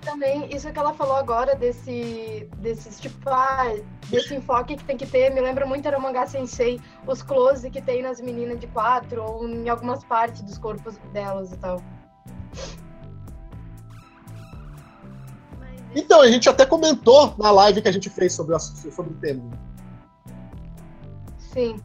Também 0.00 0.54
isso 0.54 0.72
que 0.72 0.78
ela 0.78 0.92
falou 0.94 1.16
agora 1.16 1.54
desse, 1.54 2.48
desses 2.56 3.00
tipo, 3.00 3.28
ah, 3.28 3.74
desse 4.08 4.34
enfoque 4.34 4.76
que 4.76 4.84
tem 4.84 4.96
que 4.96 5.06
ter, 5.06 5.30
me 5.30 5.40
lembra 5.40 5.66
muito 5.66 5.86
era 5.86 5.98
o 5.98 6.02
mangá 6.02 6.26
sensei, 6.26 6.80
os 7.06 7.22
close 7.22 7.70
que 7.70 7.80
tem 7.80 8.02
nas 8.02 8.20
meninas 8.20 8.58
de 8.58 8.66
quatro 8.66 9.22
ou 9.22 9.48
em 9.48 9.68
algumas 9.68 10.02
partes 10.04 10.42
dos 10.42 10.58
corpos 10.58 10.96
delas 11.12 11.52
e 11.52 11.56
tal. 11.56 11.82
Então, 15.94 16.20
a 16.20 16.28
gente 16.28 16.48
até 16.48 16.64
comentou 16.64 17.34
na 17.36 17.50
live 17.50 17.82
que 17.82 17.88
a 17.88 17.92
gente 17.92 18.08
fez 18.08 18.32
sobre 18.32 18.58
sobre 18.58 19.12
o 19.12 19.16
tema. 19.16 19.42
Sim. 21.38 21.80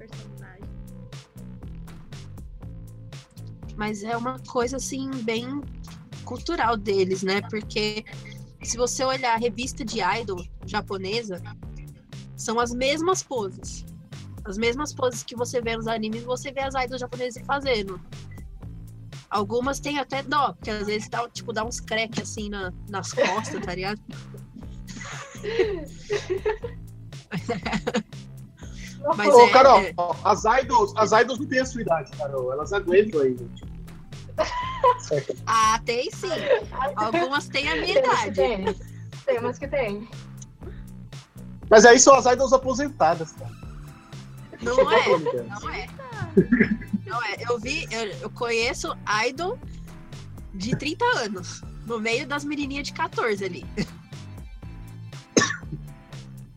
Personagem. 0.00 0.64
Mas 3.76 4.02
é 4.02 4.16
uma 4.16 4.38
coisa 4.40 4.78
assim 4.78 5.10
bem 5.22 5.60
cultural 6.24 6.76
deles, 6.76 7.22
né? 7.22 7.40
Porque 7.42 8.04
se 8.62 8.76
você 8.76 9.04
olhar 9.04 9.34
a 9.34 9.38
revista 9.38 9.84
de 9.84 10.00
idol 10.00 10.44
japonesa, 10.66 11.40
são 12.36 12.58
as 12.58 12.72
mesmas 12.72 13.22
poses. 13.22 13.84
As 14.44 14.56
mesmas 14.56 14.94
poses 14.94 15.22
que 15.22 15.36
você 15.36 15.60
vê 15.60 15.76
nos 15.76 15.86
animes, 15.86 16.24
você 16.24 16.50
vê 16.50 16.62
as 16.62 16.74
idols 16.74 17.00
japonesas 17.00 17.42
fazendo. 17.46 18.00
Algumas 19.28 19.78
têm 19.78 19.98
até 19.98 20.22
dó, 20.22 20.54
porque 20.54 20.70
às 20.70 20.86
vezes 20.86 21.08
dá, 21.08 21.28
tipo, 21.28 21.52
dá 21.52 21.64
uns 21.64 21.78
crack 21.78 22.20
assim 22.20 22.48
na, 22.48 22.72
nas 22.88 23.12
costas, 23.12 23.64
tá 23.64 23.74
ligado? 23.74 24.00
Mas 29.16 29.34
Ô, 29.34 29.40
é- 29.46 29.50
Carol, 29.50 29.80
é- 29.80 29.94
as, 30.24 30.44
idols, 30.44 30.92
as 30.96 31.12
idols 31.12 31.38
não 31.38 31.46
têm 31.46 31.60
a 31.60 31.64
sua 31.64 31.82
idade, 31.82 32.10
Carol. 32.16 32.52
Elas 32.52 32.72
aguentam 32.72 33.20
ainda. 33.20 33.44
tipo. 33.54 33.70
Certo. 35.00 35.36
Ah, 35.46 35.80
tem 35.84 36.10
sim. 36.10 36.28
Algumas 36.96 37.48
têm 37.48 37.68
a 37.68 37.76
minha 37.76 37.98
idade. 37.98 38.34
tem. 38.34 38.76
Temos 39.26 39.58
que 39.58 39.68
tem. 39.68 40.08
Mas 41.68 41.84
aí 41.84 41.98
são 41.98 42.14
as 42.14 42.26
idols 42.26 42.52
aposentadas, 42.52 43.32
cara. 43.32 43.50
Não 44.62 44.90
é. 44.90 45.08
Não 45.18 45.70
é. 45.70 45.86
Não 47.06 47.22
é. 47.22 47.36
Eu 47.48 47.58
vi, 47.58 47.86
eu, 47.90 48.06
eu 48.22 48.30
conheço 48.30 48.96
idol 49.26 49.58
de 50.54 50.76
30 50.76 51.04
anos. 51.18 51.62
No 51.86 51.98
meio 51.98 52.26
das 52.26 52.44
menininhas 52.44 52.86
de 52.86 52.92
14 52.92 53.44
ali. 53.44 53.66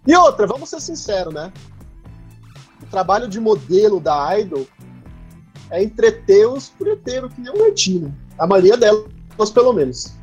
E 0.05 0.15
outra, 0.15 0.45
vamos 0.45 0.69
ser 0.69 0.81
sinceros, 0.81 1.33
né? 1.33 1.51
trabalho 2.93 3.27
de 3.27 3.39
modelo 3.39 3.99
da 3.99 4.39
Idol 4.39 4.67
é 5.71 5.83
entreter 5.83 6.47
os 6.47 6.69
preteiros, 6.69 7.33
que 7.33 7.41
nem 7.41 7.51
um 7.51 7.65
latino. 7.65 8.09
Né? 8.09 8.15
A 8.37 8.45
maioria 8.45 8.77
delas, 8.77 9.49
pelo 9.51 9.73
menos. 9.73 10.15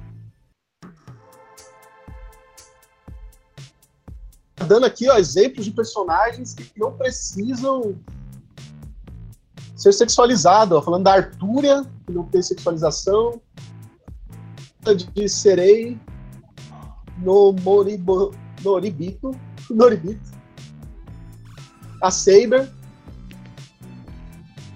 Tá 4.54 4.64
dando 4.66 4.86
aqui 4.86 5.10
ó, 5.10 5.16
exemplos 5.16 5.64
de 5.64 5.72
personagens 5.72 6.54
que 6.54 6.70
não 6.78 6.92
precisam 6.92 7.96
ser 9.74 9.92
sexualizados. 9.92 10.84
falando 10.84 11.04
da 11.04 11.14
Artúria, 11.14 11.84
que 12.06 12.12
não 12.12 12.22
tem 12.24 12.40
sexualização, 12.40 13.40
de 15.12 15.28
Serei 15.28 15.98
no 17.18 17.52
Moribo, 17.52 18.32
Noribito, 18.62 19.32
Noribito, 19.68 20.29
a 22.00 22.10
Saber. 22.10 22.70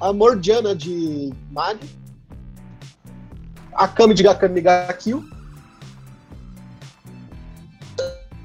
A 0.01 0.13
Mordiana 0.13 0.75
de 0.75 1.33
Magi. 1.51 1.97
A 3.75 3.89
Kami 3.89 4.15
de 4.15 4.23
Gakami 4.23 4.61
ga 4.61 4.93
Kill. 4.93 5.25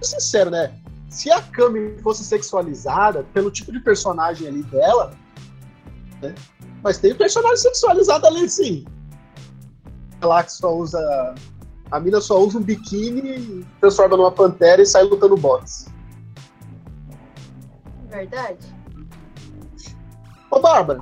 Sincero, 0.02 0.50
né? 0.50 0.74
Se 1.10 1.32
a 1.32 1.42
Kami 1.42 2.00
fosse 2.02 2.24
sexualizada 2.24 3.26
pelo 3.34 3.52
tipo 3.52 3.72
de 3.72 3.80
personagem 3.80 4.48
ali 4.48 4.64
dela, 4.64 5.14
né? 6.22 6.34
Mas 6.84 6.98
tem 6.98 7.14
personagem 7.14 7.58
sexualizado 7.58 8.26
ali, 8.28 8.50
sim. 8.50 8.86
Lá 10.22 10.44
que 10.44 10.54
só 10.54 10.76
usa. 10.76 11.36
A 11.92 12.00
mina 12.00 12.22
só 12.22 12.40
usa 12.40 12.60
um 12.60 12.62
biquíni, 12.62 13.66
transforma 13.82 14.16
numa 14.16 14.32
pantera 14.32 14.82
e 14.82 14.86
sai 14.86 15.04
lutando 15.04 15.36
boxe. 15.36 15.88
Verdade. 18.10 18.76
Ô, 20.52 20.60
Bárbara, 20.60 21.02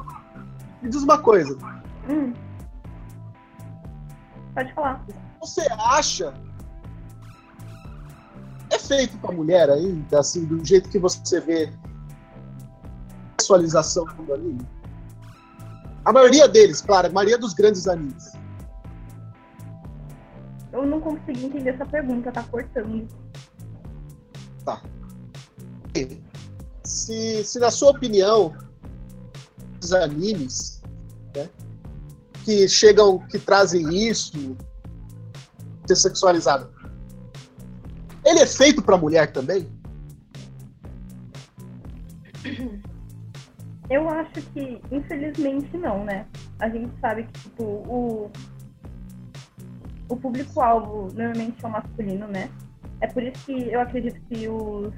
me 0.82 0.90
diz 0.90 1.04
uma 1.04 1.18
coisa. 1.18 1.58
Hum. 2.10 2.34
Pode 4.54 4.74
falar. 4.74 5.06
Você 5.40 5.66
acha 5.72 6.34
é 8.70 8.78
feito 8.78 9.18
pra 9.20 9.32
mulher 9.32 9.70
ainda, 9.70 10.20
assim, 10.20 10.46
do 10.46 10.64
jeito 10.64 10.90
que 10.90 11.00
você 11.00 11.40
vê 11.40 11.66
a 11.66 13.42
sexualização 13.42 14.06
do 14.06 14.34
anime? 14.34 14.68
A 16.04 16.12
maioria 16.12 16.48
deles, 16.48 16.82
claro, 16.82 17.08
a 17.08 17.12
maioria 17.12 17.38
dos 17.38 17.54
grandes 17.54 17.88
animes. 17.88 18.34
Eu 20.72 20.86
não 20.86 21.00
consegui 21.00 21.46
entender 21.46 21.72
essa 21.72 21.86
pergunta, 21.86 22.32
tá 22.32 22.44
cortando. 22.44 23.08
Tá. 24.66 24.82
Se, 26.88 27.44
se 27.44 27.60
na 27.60 27.70
sua 27.70 27.91
opinião, 27.91 28.56
os 29.84 29.91
animes 29.91 30.82
né, 31.36 31.50
que 32.46 32.65
chegam, 32.70 33.20
que 33.27 33.38
trazem 33.38 34.08
isso, 34.08 34.56
ser 35.86 35.98
sexualizado, 35.98 36.72
ele 38.24 38.39
é 38.39 38.48
feito 38.48 38.82
pra 38.82 38.98
mulher 38.98 39.34
também? 39.34 39.67
Eu 43.89 44.08
acho 44.08 44.41
que, 44.53 44.82
infelizmente, 44.89 45.75
não, 45.77 46.06
né? 46.06 46.25
A 46.60 46.70
gente 46.70 46.91
sabe 47.01 47.24
que, 47.24 47.39
tipo, 47.41 47.63
o, 47.63 48.32
o 50.08 50.15
público-alvo 50.15 51.13
normalmente 51.13 51.63
é 51.63 51.67
o 51.67 51.72
masculino, 51.72 52.27
né? 52.27 52.50
É 53.01 53.08
por 53.08 53.24
isso 53.24 53.46
que 53.46 53.72
eu 53.72 53.82
acredito 53.82 54.20
que 54.29 54.48
os, 54.48 54.94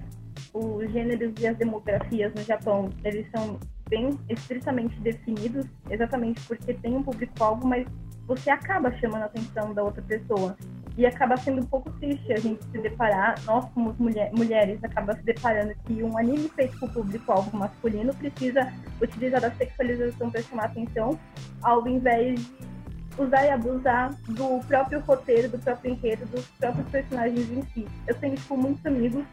os 0.59 0.91
gêneros 0.91 1.33
e 1.39 1.47
as 1.47 1.57
demografias 1.57 2.33
no 2.33 2.41
Japão, 2.43 2.89
eles 3.03 3.25
são 3.31 3.59
bem 3.89 4.17
estritamente 4.29 4.99
definidos, 4.99 5.65
exatamente 5.89 6.41
porque 6.47 6.73
tem 6.73 6.95
um 6.95 7.03
público-alvo, 7.03 7.67
mas 7.67 7.87
você 8.27 8.51
acaba 8.51 8.91
chamando 8.99 9.23
a 9.23 9.25
atenção 9.25 9.73
da 9.73 9.83
outra 9.83 10.01
pessoa. 10.03 10.55
E 10.97 11.05
acaba 11.05 11.37
sendo 11.37 11.61
um 11.61 11.65
pouco 11.65 11.89
triste 11.93 12.31
a 12.31 12.37
gente 12.37 12.63
se 12.65 12.77
deparar, 12.77 13.41
nós 13.45 13.65
como 13.73 13.95
mulher, 13.97 14.31
mulheres, 14.33 14.83
acaba 14.83 15.15
se 15.15 15.23
deparando 15.23 15.73
que 15.85 16.03
um 16.03 16.17
anime 16.17 16.49
feito 16.49 16.77
com 16.79 16.87
público-alvo 16.89 17.55
masculino 17.57 18.13
precisa 18.13 18.71
utilizar 19.01 19.43
a 19.45 19.51
sexualização 19.51 20.29
para 20.29 20.41
chamar 20.43 20.65
atenção, 20.65 21.17
ao 21.61 21.87
invés 21.87 22.39
de 22.39 22.69
usar 23.17 23.45
e 23.45 23.49
abusar 23.49 24.13
do 24.27 24.59
próprio 24.67 24.99
roteiro, 25.01 25.49
do 25.49 25.59
próprio 25.59 25.91
enredo, 25.91 26.25
dos 26.27 26.45
próprios 26.59 26.87
personagens 26.89 27.49
em 27.49 27.61
si. 27.73 27.87
Eu 28.07 28.15
tenho, 28.15 28.35
tipo, 28.35 28.57
muitos 28.57 28.85
amigos 28.85 29.23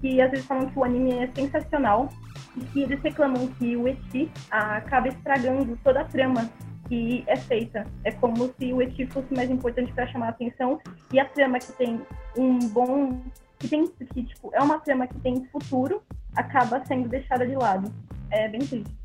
que 0.00 0.20
às 0.20 0.30
vezes 0.30 0.46
falam 0.46 0.66
que 0.68 0.78
o 0.78 0.84
anime 0.84 1.12
é 1.12 1.30
sensacional 1.34 2.08
e 2.56 2.60
que 2.60 2.82
eles 2.82 3.00
reclamam 3.02 3.46
que 3.58 3.76
o 3.76 3.86
eti 3.86 4.30
acaba 4.50 5.08
estragando 5.08 5.78
toda 5.82 6.00
a 6.00 6.04
trama 6.04 6.48
que 6.88 7.22
é 7.26 7.36
feita. 7.36 7.86
É 8.04 8.10
como 8.12 8.52
se 8.58 8.72
o 8.72 8.80
eti 8.80 9.06
fosse 9.06 9.32
mais 9.34 9.50
importante 9.50 9.92
para 9.92 10.06
chamar 10.06 10.26
a 10.26 10.30
atenção 10.30 10.80
e 11.12 11.20
a 11.20 11.24
trama 11.24 11.58
que 11.58 11.72
tem 11.72 12.00
um 12.36 12.58
bom 12.68 13.20
que 13.58 13.68
tem 13.68 13.86
que 13.86 14.22
tipo 14.22 14.50
é 14.54 14.62
uma 14.62 14.78
trama 14.78 15.06
que 15.06 15.18
tem 15.20 15.44
futuro 15.46 16.02
acaba 16.34 16.84
sendo 16.86 17.08
deixada 17.08 17.46
de 17.46 17.54
lado. 17.54 17.92
É 18.30 18.48
bem 18.48 18.60
triste. 18.60 18.98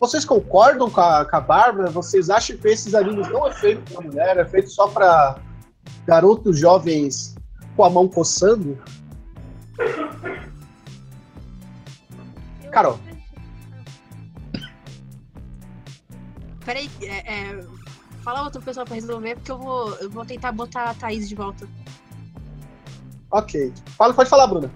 Vocês 0.00 0.24
concordam 0.24 0.90
com 0.90 1.00
a, 1.00 1.24
com 1.24 1.36
a 1.36 1.40
Bárbara? 1.40 1.90
Vocês 1.90 2.28
acham 2.28 2.56
que 2.56 2.68
esses 2.68 2.94
animes 2.94 3.28
não 3.30 3.46
é 3.46 3.52
feito 3.52 3.92
para 3.92 4.04
mulher, 4.04 4.36
é 4.36 4.44
feito 4.44 4.68
só 4.68 4.88
para 4.88 5.38
garotos 6.06 6.58
jovens 6.58 7.33
com 7.76 7.84
a 7.84 7.90
mão 7.90 8.08
coçando? 8.08 8.78
Carol. 12.70 12.98
Peraí, 16.64 16.90
é, 17.02 17.32
é, 17.32 17.64
fala 18.22 18.42
outra 18.42 18.60
pessoa 18.60 18.86
pra 18.86 18.94
resolver, 18.94 19.34
porque 19.36 19.52
eu 19.52 19.58
vou, 19.58 19.94
eu 19.96 20.10
vou 20.10 20.24
tentar 20.24 20.50
botar 20.52 20.90
a 20.90 20.94
Thaís 20.94 21.28
de 21.28 21.34
volta. 21.34 21.68
Ok. 23.30 23.72
Fala, 23.98 24.14
pode 24.14 24.30
falar, 24.30 24.46
Bruna. 24.46 24.70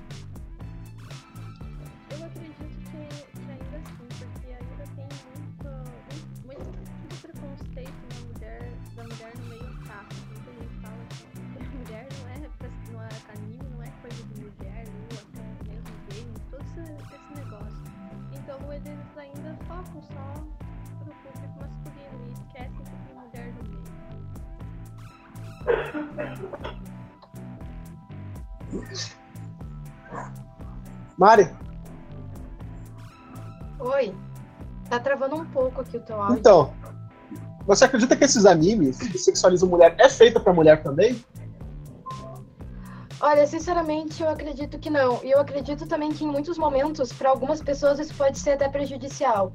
Mari? 31.19 31.51
Oi. 33.81 34.15
Tá 34.89 35.01
travando 35.01 35.35
um 35.35 35.45
pouco 35.47 35.81
aqui 35.81 35.97
o 35.97 36.01
teu 36.01 36.23
áudio. 36.23 36.39
Então, 36.39 36.73
você 37.67 37.85
acredita 37.85 38.17
que 38.17 38.25
esses 38.25 38.47
animes 38.47 38.99
que 38.99 39.19
sexualizam 39.19 39.69
mulher 39.69 39.97
é 39.99 40.09
feito 40.09 40.39
para 40.39 40.53
mulher 40.53 40.81
também? 40.81 41.23
Olha, 43.21 43.45
sinceramente, 43.49 44.23
eu 44.23 44.29
acredito 44.29 44.79
que 44.79 44.89
não. 44.89 45.21
E 45.25 45.33
eu 45.33 45.41
acredito 45.41 45.89
também 45.89 46.13
que 46.13 46.25
em 46.25 46.29
muitos 46.29 46.57
momentos, 46.57 47.13
para 47.13 47.31
algumas 47.31 47.61
pessoas, 47.61 47.99
isso 47.99 48.15
pode 48.15 48.39
ser 48.39 48.53
até 48.53 48.69
prejudicial. 48.69 49.53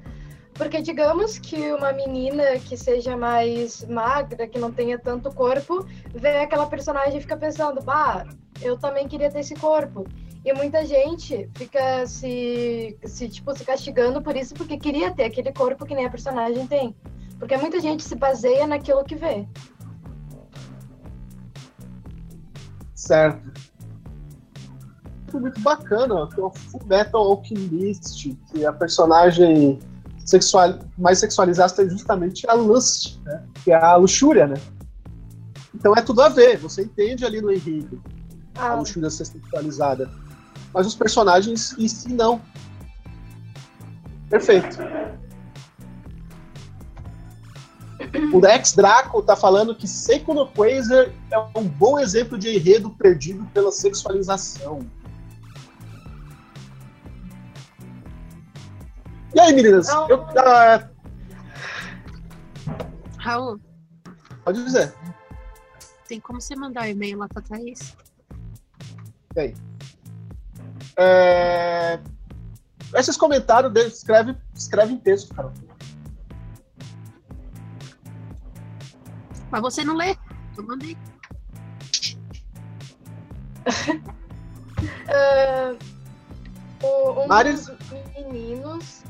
Porque 0.53 0.81
digamos 0.81 1.39
que 1.39 1.71
uma 1.71 1.93
menina 1.93 2.59
que 2.59 2.75
seja 2.75 3.15
mais 3.15 3.85
magra, 3.85 4.47
que 4.47 4.59
não 4.59 4.71
tenha 4.71 4.99
tanto 4.99 5.31
corpo, 5.31 5.87
vê 6.13 6.39
aquela 6.39 6.67
personagem 6.67 7.17
e 7.17 7.21
fica 7.21 7.37
pensando, 7.37 7.81
bah, 7.81 8.27
eu 8.61 8.77
também 8.77 9.07
queria 9.07 9.31
ter 9.31 9.39
esse 9.39 9.55
corpo. 9.55 10.05
E 10.45 10.53
muita 10.53 10.85
gente 10.85 11.49
fica 11.55 12.05
se, 12.05 12.97
se, 13.05 13.29
tipo, 13.29 13.55
se 13.57 13.63
castigando 13.63 14.21
por 14.21 14.35
isso, 14.35 14.53
porque 14.53 14.77
queria 14.77 15.11
ter 15.11 15.23
aquele 15.23 15.53
corpo 15.53 15.85
que 15.85 15.95
nem 15.95 16.05
a 16.05 16.09
personagem 16.09 16.67
tem. 16.67 16.95
Porque 17.39 17.55
muita 17.57 17.79
gente 17.79 18.03
se 18.03 18.15
baseia 18.15 18.67
naquilo 18.67 19.03
que 19.05 19.15
vê. 19.15 19.47
Certo. 22.93 23.51
Muito 25.33 25.59
bacana, 25.61 26.27
que 26.27 26.39
é 26.39 26.43
o 26.43 26.51
Full 26.51 26.85
Metal 26.85 27.21
Alchemist, 27.21 28.37
que 28.51 28.65
a 28.65 28.71
personagem 28.71 29.79
sexual, 30.25 30.79
mais 30.97 31.19
sexualizada 31.19 31.83
é 31.83 31.89
justamente 31.89 32.47
a 32.47 32.53
lust, 32.53 33.19
né? 33.25 33.43
que 33.63 33.71
é 33.71 33.75
a 33.75 33.95
luxúria, 33.95 34.45
né? 34.45 34.55
Então 35.73 35.93
é 35.95 36.01
tudo 36.01 36.21
a 36.21 36.29
ver, 36.29 36.57
você 36.57 36.83
entende 36.83 37.25
ali 37.25 37.41
no 37.41 37.51
enredo 37.51 38.01
a 38.55 38.67
Ah, 38.67 38.75
luxúria 38.75 39.09
ser 39.09 39.25
sexualizada. 39.25 40.09
Mas 40.73 40.87
os 40.87 40.95
personagens 40.95 41.77
em 41.77 41.87
si 41.87 42.13
não. 42.13 42.41
Perfeito. 44.29 44.77
O 48.33 48.39
Rex 48.39 48.73
Draco 48.73 49.21
tá 49.21 49.35
falando 49.35 49.75
que 49.75 49.87
no 50.27 50.47
Quasar 50.47 51.11
é 51.31 51.39
um 51.55 51.67
bom 51.67 51.99
exemplo 51.99 52.37
de 52.37 52.55
enredo 52.55 52.89
perdido 52.91 53.45
pela 53.53 53.71
sexualização. 53.71 54.79
E 59.33 59.39
aí, 59.39 59.53
meninas? 59.53 59.87
Não. 59.87 60.09
Eu, 60.09 60.25
ah, 60.37 60.87
Raul, 63.17 63.59
pode 64.43 64.63
dizer. 64.63 64.93
tem 66.07 66.19
como 66.19 66.41
você 66.41 66.55
mandar 66.55 66.83
o 66.83 66.87
e-mail 66.87 67.17
lá 67.17 67.27
pra 67.27 67.41
Thaís? 67.41 67.95
Bem. 69.33 69.55
É... 70.97 71.99
Esses 72.95 73.17
comentários 73.17 73.73
dele, 73.73 73.87
escreve, 73.87 74.35
escreve 74.55 74.93
em 74.93 74.97
texto, 74.97 75.33
cara. 75.33 75.51
Mas 79.49 79.61
você 79.61 79.83
não 79.83 79.95
lê. 79.95 80.15
Eu 80.57 80.63
mandei. 80.63 80.97
Ah, 85.07 85.75
o- 86.83 87.23
um 87.23 87.27
Marius? 87.27 87.67
dos 87.67 87.77
meninos. 88.15 89.03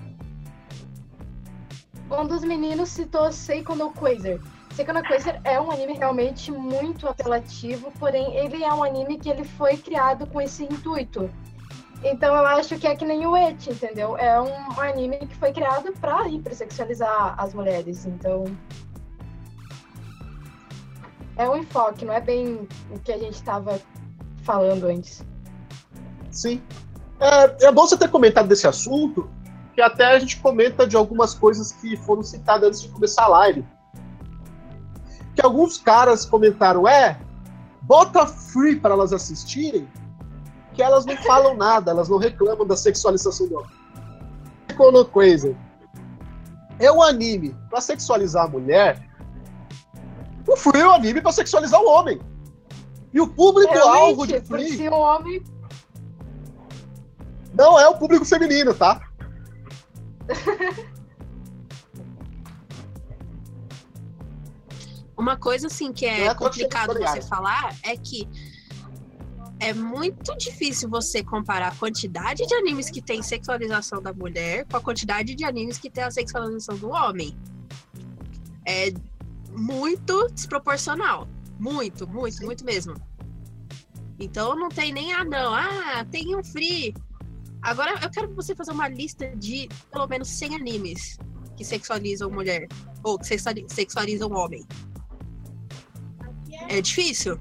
Um 2.12 2.26
dos 2.28 2.42
meninos 2.44 2.90
citou 2.90 3.32
Seiko 3.32 3.76
no 3.76 3.92
Quasar. 3.92 4.40
Seiko 4.76 4.94
no 4.94 5.04
Quasar 5.04 5.40
é 5.44 5.60
um 5.60 5.72
anime 5.72 5.94
realmente 5.94 6.52
muito 6.52 7.08
apelativo, 7.08 7.92
porém 8.00 8.36
ele 8.36 8.64
é 8.64 8.74
um 8.74 8.84
anime 8.84 9.18
que 9.18 9.30
ele 9.30 9.44
foi 9.44 9.78
criado 9.78 10.28
com 10.28 10.40
esse 10.42 10.64
intuito. 10.64 11.30
Então 12.04 12.36
eu 12.36 12.46
acho 12.46 12.78
que 12.78 12.86
é 12.86 12.96
que 12.96 13.06
nem 13.06 13.26
o 13.26 13.36
Et, 13.36 13.68
entendeu? 13.68 14.18
É 14.18 14.40
um 14.40 14.80
anime 14.80 15.18
que 15.20 15.36
foi 15.38 15.54
criado 15.54 15.92
pra 16.02 16.28
hipersexualizar 16.28 17.36
as 17.38 17.54
mulheres, 17.54 18.06
então 18.06 18.44
é 21.38 21.50
um 21.50 21.58
enfoque, 21.58 22.06
não 22.06 22.14
é 22.14 22.20
bem 22.20 22.68
o 22.92 23.00
que 23.00 23.12
a 23.12 23.18
gente 23.18 23.36
estava 23.36 23.80
falando 24.44 24.86
antes. 24.86 25.24
Sim. 26.30 26.62
É, 27.20 27.68
é 27.68 27.72
bom 27.72 27.88
você 27.88 27.98
ter 27.98 28.10
comentado 28.10 28.48
desse 28.48 28.68
assunto, 28.68 29.30
que 29.74 29.82
até 29.82 30.06
a 30.06 30.20
gente 30.20 30.40
comenta 30.42 30.86
de 30.86 30.96
algumas 30.98 31.34
coisas 31.34 31.72
que 31.72 31.96
foram 31.98 32.22
citadas 32.22 32.68
antes 32.68 32.82
de 32.82 32.90
começar 32.90 33.24
a 33.24 33.28
live. 33.28 33.66
Que 35.36 35.42
alguns 35.42 35.78
caras 35.78 36.26
comentaram, 36.26 36.88
é, 36.88 37.18
bota 37.82 38.28
free 38.28 38.76
para 38.76 38.94
elas 38.94 39.14
assistirem, 39.14 39.88
que 40.74 40.82
elas 40.82 41.06
não 41.06 41.16
falam 41.18 41.56
nada, 41.56 41.92
elas 41.92 42.10
não 42.10 42.18
reclamam 42.18 42.66
da 42.66 42.76
sexualização 42.76 43.48
do 43.48 43.56
homem. 43.58 43.72
Crazy 45.12 45.56
é 46.80 46.92
um 46.92 47.02
anime 47.02 47.56
para 47.70 47.80
sexualizar 47.82 48.46
a 48.46 48.48
mulher, 48.48 49.08
o 50.48 50.56
Free 50.58 50.82
é 50.82 50.88
um 50.88 50.92
anime 50.92 51.22
para 51.22 51.32
sexualizar 51.32 51.82
o 51.82 51.88
homem. 51.88 52.20
E 53.14 53.22
o 53.22 53.28
público-alvo 53.28 54.26
de 54.28 54.42
Free 54.42 54.76
se 54.76 54.90
um 54.90 54.94
homem 54.94 55.44
não 57.54 57.80
é 57.80 57.88
o 57.88 57.96
público 57.98 58.26
feminino, 58.26 58.74
tá? 58.74 59.00
Uma 65.16 65.38
coisa 65.38 65.68
assim 65.68 65.94
que 65.94 66.08
é 66.08 66.26
é 66.26 66.34
complicado 66.34 66.96
você 66.96 67.22
falar 67.22 67.76
é 67.84 67.96
que 67.96 68.28
é 69.64 69.74
muito 69.74 70.36
difícil 70.36 70.90
você 70.90 71.24
comparar 71.24 71.70
a 71.70 71.76
quantidade 71.76 72.46
de 72.46 72.54
animes 72.54 72.90
que 72.90 73.02
tem 73.02 73.24
sexualização 73.24 74.02
da 74.02 74.12
mulher 74.12 74.66
com 74.66 74.76
a 74.76 74.82
quantidade 74.82 75.34
de 75.34 75.46
animes 75.46 75.78
que 75.78 75.90
tem 75.90 76.04
a 76.04 76.12
sexualização 76.12 76.78
do 76.78 76.90
homem. 76.90 77.34
É 78.68 78.92
muito 79.52 80.28
desproporcional. 80.34 81.30
Muito, 81.58 82.06
muito, 82.06 82.46
muito 82.46 82.66
mesmo. 82.66 82.94
Então 84.20 84.54
não 84.54 84.68
tem 84.68 84.92
nem 84.92 85.14
ah 85.14 85.24
não, 85.24 85.54
ah, 85.54 86.06
tem 86.12 86.36
um 86.36 86.44
free. 86.44 86.94
Agora 87.62 87.98
eu 88.04 88.10
quero 88.10 88.36
você 88.36 88.54
fazer 88.54 88.72
uma 88.72 88.90
lista 88.90 89.34
de 89.38 89.70
pelo 89.90 90.08
menos 90.08 90.28
100 90.28 90.56
animes 90.56 91.18
que 91.56 91.64
sexualizam 91.64 92.30
mulher 92.30 92.68
ou 93.02 93.18
que 93.18 93.28
sexuali- 93.28 93.66
sexualizam 93.70 94.30
homem. 94.34 94.66
É 96.68 96.82
difícil? 96.82 97.40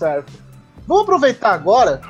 Certo. 0.00 0.32
Vamos 0.86 1.02
aproveitar 1.02 1.52
agora. 1.52 2.00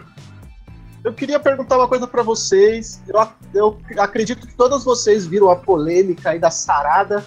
Eu 1.03 1.13
queria 1.13 1.41
perguntar 1.41 1.77
uma 1.77 1.89
coisa 1.89 2.07
pra 2.07 2.23
vocês. 2.23 3.03
Eu, 3.09 3.19
eu 3.53 3.81
acredito 3.99 4.47
que 4.47 4.55
todas 4.55 4.85
vocês 4.85 5.27
viram 5.27 5.51
a 5.51 5.57
polêmica 5.57 6.31
aí 6.31 6.39
da 6.39 6.53
Sarada, 6.53 7.27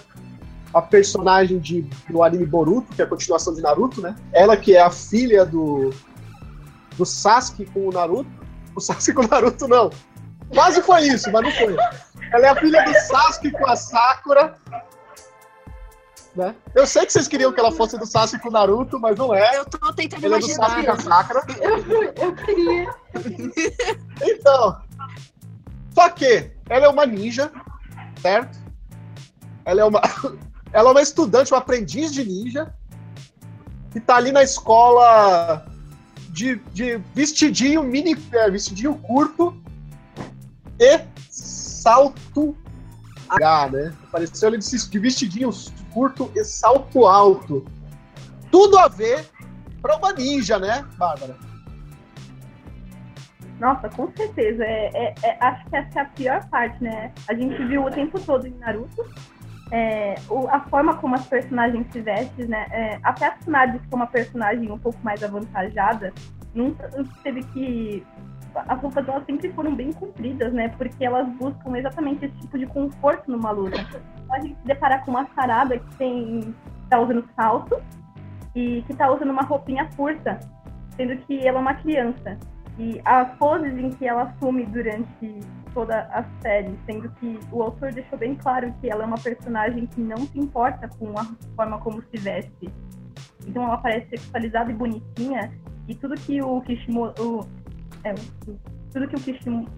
a 0.72 0.80
personagem 0.80 1.58
de, 1.58 1.82
do 2.08 2.22
anime 2.22 2.46
Boruto, 2.46 2.94
que 2.94 3.02
é 3.02 3.04
a 3.04 3.08
continuação 3.08 3.52
de 3.52 3.60
Naruto, 3.60 4.00
né? 4.00 4.16
Ela 4.32 4.56
que 4.56 4.74
é 4.74 4.80
a 4.80 4.88
filha 4.88 5.44
do, 5.44 5.92
do 6.96 7.04
Sasuke 7.04 7.66
com 7.66 7.88
o 7.88 7.92
Naruto. 7.92 8.30
O 8.74 8.80
Sasuke 8.80 9.12
com 9.12 9.24
o 9.24 9.28
Naruto, 9.28 9.68
não. 9.68 9.90
Quase 10.48 10.80
foi 10.80 11.02
isso, 11.08 11.30
mas 11.30 11.42
não 11.42 11.52
foi. 11.52 11.76
Ela 12.32 12.46
é 12.46 12.48
a 12.48 12.56
filha 12.56 12.82
do 12.84 12.94
Sasuke 12.94 13.50
com 13.50 13.66
a 13.66 13.76
Sakura. 13.76 14.56
Né? 16.34 16.54
Eu 16.74 16.86
sei 16.86 17.06
que 17.06 17.12
vocês 17.12 17.28
queriam 17.28 17.52
que 17.52 17.60
ela 17.60 17.70
fosse 17.70 17.96
do 17.96 18.04
Sasuke 18.04 18.42
com 18.42 18.48
o 18.48 18.52
Naruto, 18.52 18.98
mas 18.98 19.16
não 19.16 19.32
é. 19.32 19.56
Eu 19.56 19.64
tô 19.64 19.92
tentando 19.92 20.24
Ela 20.24 20.36
é 20.36 20.40
do 20.40 20.48
Sasuke 20.48 20.82
imaginar. 20.82 21.28
com 21.28 21.38
a 21.38 21.42
Sakura. 21.42 21.44
eu 22.20 22.34
queria. 22.34 22.94
Então, 24.20 24.82
só 25.94 26.08
que 26.10 26.50
ela 26.68 26.86
é 26.86 26.88
uma 26.88 27.06
ninja, 27.06 27.52
certo? 28.20 28.58
Ela 29.64 29.82
é 29.82 29.84
uma, 29.84 30.00
ela 30.72 30.88
é 30.88 30.92
uma 30.92 31.02
estudante, 31.02 31.52
uma 31.52 31.58
aprendiz 31.58 32.12
de 32.12 32.24
ninja, 32.24 32.74
que 33.92 34.00
tá 34.00 34.16
ali 34.16 34.32
na 34.32 34.42
escola 34.42 35.64
de, 36.30 36.56
de 36.72 36.98
vestidinho 37.14 37.84
mini, 37.84 38.16
é, 38.32 38.50
vestidinho 38.50 38.96
curto 38.96 39.56
e 40.80 41.00
salto 41.30 42.56
H, 43.28 43.70
né? 43.70 43.94
Apareceu 44.08 44.48
ele 44.48 44.58
de 44.58 44.88
de 44.88 44.98
vestidinho 44.98 45.52
curto 45.94 46.30
e 46.34 46.44
salto 46.44 47.06
alto. 47.06 47.64
Tudo 48.50 48.76
a 48.78 48.88
ver 48.88 49.24
pra 49.80 49.96
uma 49.96 50.12
ninja, 50.12 50.58
né, 50.58 50.84
Bárbara? 50.98 51.36
Nossa, 53.60 53.88
com 53.88 54.10
certeza. 54.16 54.64
É, 54.64 54.90
é- 54.94 55.14
é- 55.22 55.38
acho 55.40 55.64
que 55.66 55.76
essa 55.76 56.00
é 56.00 56.02
a 56.02 56.06
pior 56.06 56.44
parte, 56.48 56.82
né? 56.82 57.12
A 57.28 57.34
gente 57.34 57.64
viu 57.66 57.84
o 57.84 57.90
tempo 57.90 58.20
todo 58.20 58.46
em 58.46 58.54
Naruto. 58.58 59.02
é, 59.72 60.14
o- 60.28 60.46
a 60.50 60.60
forma 60.60 60.94
como 60.98 61.14
as 61.14 61.26
personagens 61.26 61.86
se 61.90 62.00
vestem, 62.00 62.46
né? 62.46 62.66
É, 62.70 62.98
até 63.02 63.26
a 63.26 63.30
Tsunade, 63.32 63.78
que 63.78 63.86
é 63.90 63.96
uma 63.96 64.06
personagem 64.06 64.70
um 64.70 64.78
pouco 64.78 64.98
mais 65.02 65.22
avantajada, 65.22 66.12
nunca 66.54 66.88
teve 67.22 67.42
que. 67.44 68.06
As 68.56 68.80
roupas 68.80 69.04
delas 69.04 69.24
sempre 69.26 69.52
foram 69.52 69.74
bem 69.74 69.92
compridas, 69.92 70.52
né? 70.52 70.68
Porque 70.70 71.04
elas 71.04 71.28
buscam 71.36 71.76
exatamente 71.76 72.24
esse 72.24 72.36
tipo 72.38 72.58
de 72.58 72.66
conforto 72.66 73.30
numa 73.30 73.50
luta. 73.50 73.80
Então 73.80 74.36
a 74.36 74.40
gente 74.40 74.54
se 74.60 74.66
deparar 74.66 75.04
com 75.04 75.10
uma 75.10 75.26
sarada 75.34 75.78
que 75.78 75.96
tem. 75.96 76.54
tá 76.88 77.00
usando 77.00 77.24
salto 77.34 77.82
e 78.54 78.82
que 78.82 78.94
tá 78.94 79.10
usando 79.10 79.30
uma 79.30 79.42
roupinha 79.42 79.88
curta, 79.96 80.38
sendo 80.96 81.16
que 81.24 81.46
ela 81.46 81.58
é 81.58 81.60
uma 81.60 81.74
criança. 81.74 82.38
E 82.78 83.00
as 83.04 83.36
poses 83.36 83.76
em 83.76 83.90
que 83.90 84.06
ela 84.06 84.22
assume 84.22 84.66
durante 84.66 85.40
toda 85.72 86.08
a 86.12 86.24
série, 86.40 86.76
sendo 86.86 87.08
que 87.16 87.38
o 87.50 87.62
autor 87.62 87.92
deixou 87.92 88.18
bem 88.18 88.34
claro 88.34 88.72
que 88.80 88.88
ela 88.88 89.02
é 89.02 89.06
uma 89.06 89.18
personagem 89.18 89.86
que 89.86 90.00
não 90.00 90.18
se 90.18 90.38
importa 90.38 90.88
com 90.88 91.18
a 91.18 91.24
forma 91.56 91.78
como 91.78 92.02
se 92.02 92.16
veste. 92.16 92.72
Então 93.46 93.64
ela 93.64 93.78
parece 93.78 94.08
sexualizada 94.10 94.70
e 94.70 94.74
bonitinha, 94.74 95.52
e 95.86 95.94
tudo 95.94 96.14
que 96.14 96.40
o 96.40 96.60
Kishimoto. 96.62 97.46
É, 98.04 98.14
tudo 98.92 99.08
que 99.08 99.16
o 99.16 99.20
Kishimoto. 99.20 99.72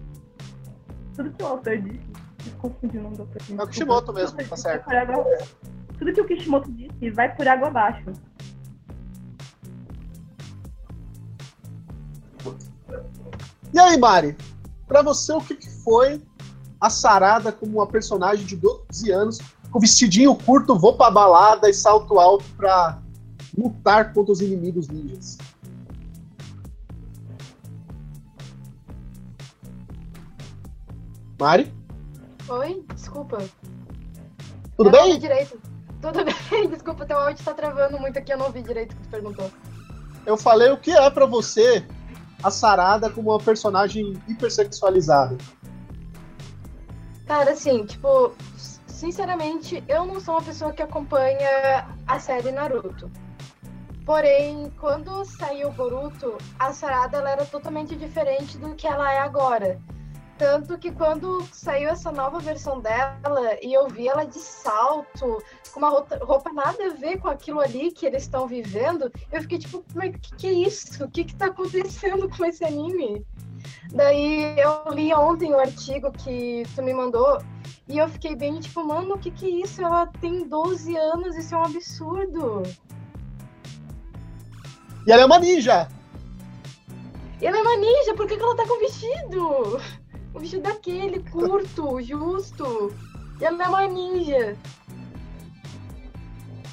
Tudo 1.15 1.31
que 1.31 1.43
o 1.43 1.47
autor 1.47 1.77
disse. 1.81 2.05
Confundi 2.59 2.97
o 2.97 3.01
nome 3.03 3.15
do 3.17 3.21
autor. 3.23 3.41
É 3.57 3.63
o 3.63 3.67
Kishimoto 3.67 4.13
mesmo, 4.13 4.37
tá 4.43 4.55
certo. 4.57 4.89
Água- 4.89 5.25
Tudo 5.97 6.13
que 6.13 6.21
o 6.21 6.25
Kishimoto 6.27 6.71
disse 6.71 7.09
vai 7.11 7.33
por 7.35 7.47
água 7.47 7.67
abaixo. 7.67 8.11
E 13.73 13.79
aí, 13.79 13.97
Mari? 13.97 14.35
Pra 14.87 15.01
você, 15.01 15.33
o 15.33 15.41
que, 15.41 15.55
que 15.55 15.69
foi 15.83 16.21
a 16.79 16.89
Sarada 16.89 17.51
como 17.51 17.73
uma 17.79 17.87
personagem 17.87 18.45
de 18.45 18.55
12 18.55 19.11
anos, 19.11 19.39
com 19.71 19.79
vestidinho 19.79 20.33
curto, 20.35 20.77
vou 20.77 20.95
pra 20.95 21.11
balada 21.11 21.69
e 21.69 21.73
salto 21.73 22.19
alto 22.19 22.45
pra 22.55 22.99
lutar 23.57 24.13
contra 24.13 24.31
os 24.31 24.39
inimigos 24.41 24.87
ninjas? 24.87 25.37
Mari? 31.39 31.71
Oi? 32.49 32.83
Desculpa. 32.93 33.37
Tudo 34.77 34.89
eu 34.89 34.91
Não 34.91 34.99
ouvi 34.99 35.11
bem? 35.11 35.19
direito. 35.19 35.59
Tudo 36.01 36.19
bem, 36.49 36.69
desculpa, 36.69 37.05
teu 37.05 37.17
áudio 37.17 37.43
tá 37.43 37.53
travando 37.53 37.99
muito 37.99 38.17
aqui, 38.19 38.31
eu 38.31 38.37
não 38.37 38.45
ouvi 38.47 38.61
direito 38.61 38.93
o 38.93 38.95
que 38.95 39.01
tu 39.03 39.09
perguntou. 39.09 39.51
Eu 40.25 40.37
falei 40.37 40.69
o 40.71 40.77
que 40.77 40.91
é 40.91 41.09
pra 41.09 41.25
você 41.25 41.85
a 42.43 42.51
Sarada 42.51 43.09
como 43.09 43.31
uma 43.31 43.39
personagem 43.39 44.13
hipersexualizada. 44.27 45.37
Cara, 47.25 47.51
assim, 47.51 47.85
tipo, 47.85 48.33
sinceramente, 48.85 49.83
eu 49.87 50.05
não 50.05 50.19
sou 50.19 50.35
uma 50.35 50.43
pessoa 50.43 50.71
que 50.71 50.81
acompanha 50.81 51.87
a 52.05 52.19
série 52.19 52.51
Naruto. 52.51 53.09
Porém, 54.05 54.71
quando 54.79 55.25
saiu 55.25 55.71
Boruto, 55.71 56.37
a 56.57 56.71
Sarada 56.71 57.17
ela 57.17 57.31
era 57.31 57.45
totalmente 57.45 57.95
diferente 57.95 58.57
do 58.57 58.73
que 58.75 58.87
ela 58.87 59.11
é 59.11 59.19
agora. 59.19 59.81
Tanto 60.37 60.77
que 60.77 60.91
quando 60.91 61.43
saiu 61.51 61.89
essa 61.89 62.11
nova 62.11 62.39
versão 62.39 62.79
dela 62.79 63.57
e 63.61 63.73
eu 63.73 63.87
vi 63.87 64.07
ela 64.07 64.23
de 64.23 64.37
salto, 64.37 65.43
com 65.71 65.79
uma 65.79 65.89
roupa, 65.89 66.53
nada 66.53 66.85
a 66.85 66.93
ver 66.93 67.19
com 67.19 67.27
aquilo 67.27 67.59
ali 67.59 67.91
que 67.91 68.05
eles 68.05 68.23
estão 68.23 68.47
vivendo, 68.47 69.11
eu 69.31 69.41
fiquei 69.41 69.57
tipo, 69.57 69.83
mas 69.95 70.13
o 70.13 70.19
que, 70.19 70.35
que 70.35 70.47
é 70.47 70.51
isso? 70.53 71.03
O 71.03 71.09
que, 71.09 71.23
que 71.23 71.35
tá 71.35 71.47
acontecendo 71.47 72.29
com 72.29 72.45
esse 72.45 72.63
anime? 72.63 73.25
Daí 73.91 74.55
eu 74.59 74.93
li 74.93 75.11
ontem 75.13 75.53
o 75.53 75.59
artigo 75.59 76.11
que 76.11 76.63
tu 76.75 76.83
me 76.83 76.93
mandou 76.93 77.39
e 77.87 77.97
eu 77.97 78.07
fiquei 78.07 78.35
bem 78.35 78.59
tipo, 78.59 78.85
mano, 78.85 79.15
o 79.15 79.17
que 79.17 79.31
que 79.31 79.45
é 79.45 79.63
isso? 79.63 79.81
Ela 79.81 80.05
tem 80.21 80.47
12 80.47 80.95
anos, 80.95 81.35
isso 81.35 81.55
é 81.55 81.57
um 81.57 81.63
absurdo. 81.63 82.63
E 85.05 85.11
ela 85.11 85.23
é 85.23 85.25
uma 85.25 85.39
ninja! 85.39 85.87
E 87.41 87.45
ela 87.45 87.57
é 87.57 87.61
uma 87.61 87.77
ninja, 87.77 88.13
por 88.15 88.27
que, 88.27 88.35
que 88.35 88.43
ela 88.43 88.55
tá 88.55 88.67
com 88.67 88.79
vestido? 88.79 89.79
O 90.37 90.39
vestido 90.39 90.61
daquele, 90.61 91.19
curto, 91.31 91.99
justo. 91.99 92.93
E 93.41 93.43
ela 93.43 93.63
é 93.63 93.67
uma 93.67 93.87
ninja. 93.87 94.55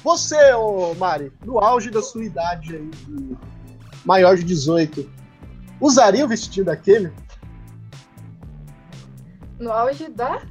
Você, 0.03 0.53
ô 0.53 0.93
Mari, 0.93 1.33
no 1.43 1.57
auge 1.57 1.89
da 1.89 1.99
sua 1.99 2.23
idade 2.23 2.75
aí, 2.75 2.87
de 2.89 3.35
maior 4.05 4.37
de 4.37 4.43
18, 4.43 5.09
usaria 5.81 6.23
o 6.23 6.27
vestido 6.27 6.65
daquele? 6.65 7.11
No 9.57 9.71
auge 9.71 10.09
da. 10.09 10.43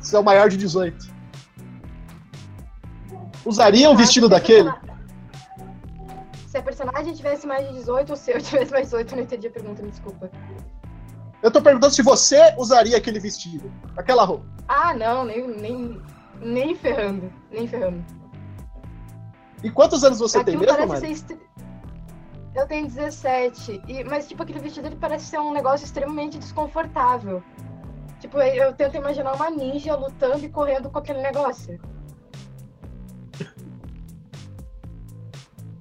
Você 0.00 0.16
é 0.16 0.18
o 0.18 0.24
maior 0.24 0.48
de 0.48 0.56
18. 0.56 1.14
Usaria 3.44 3.88
o 3.90 3.96
vestido 3.96 4.28
daquele? 4.28 4.72
Se 6.48 6.58
a 6.58 6.62
personagem 6.62 7.14
tivesse 7.14 7.46
mais 7.46 7.68
de 7.68 7.74
18 7.74 8.10
ou 8.10 8.16
se 8.16 8.32
eu 8.32 8.42
tivesse 8.42 8.72
mais 8.72 8.90
de 8.90 8.96
18, 8.96 9.12
eu 9.12 9.16
não 9.18 9.22
entendi 9.22 9.46
a 9.46 9.50
pergunta, 9.52 9.82
me 9.84 9.90
desculpa. 9.90 10.28
Eu 11.42 11.50
tô 11.50 11.60
perguntando 11.60 11.94
se 11.94 12.02
você 12.02 12.54
usaria 12.58 12.96
aquele 12.96 13.20
vestido, 13.20 13.70
aquela 13.96 14.24
roupa. 14.24 14.46
Ah, 14.68 14.94
não, 14.94 15.24
nem, 15.24 15.46
nem, 15.46 16.02
nem 16.40 16.74
ferrando. 16.74 17.32
Nem 17.50 17.68
ferrando. 17.68 18.04
E 19.62 19.70
quantos 19.70 20.02
anos 20.04 20.18
você 20.18 20.38
Aquilo 20.38 20.64
tem 20.64 20.76
mesmo, 20.76 20.86
Mari? 20.86 21.16
ser. 21.16 21.38
Eu 22.54 22.66
tenho 22.66 22.86
17. 22.86 23.82
E, 23.86 24.04
mas, 24.04 24.26
tipo, 24.26 24.42
aquele 24.42 24.58
vestido 24.58 24.86
ele 24.86 24.96
parece 24.96 25.26
ser 25.26 25.38
um 25.38 25.52
negócio 25.52 25.84
extremamente 25.84 26.38
desconfortável. 26.38 27.42
Tipo, 28.18 28.38
eu 28.40 28.72
tento 28.72 28.96
imaginar 28.96 29.34
uma 29.34 29.50
ninja 29.50 29.94
lutando 29.94 30.44
e 30.44 30.48
correndo 30.48 30.88
com 30.88 30.98
aquele 30.98 31.20
negócio. 31.20 31.78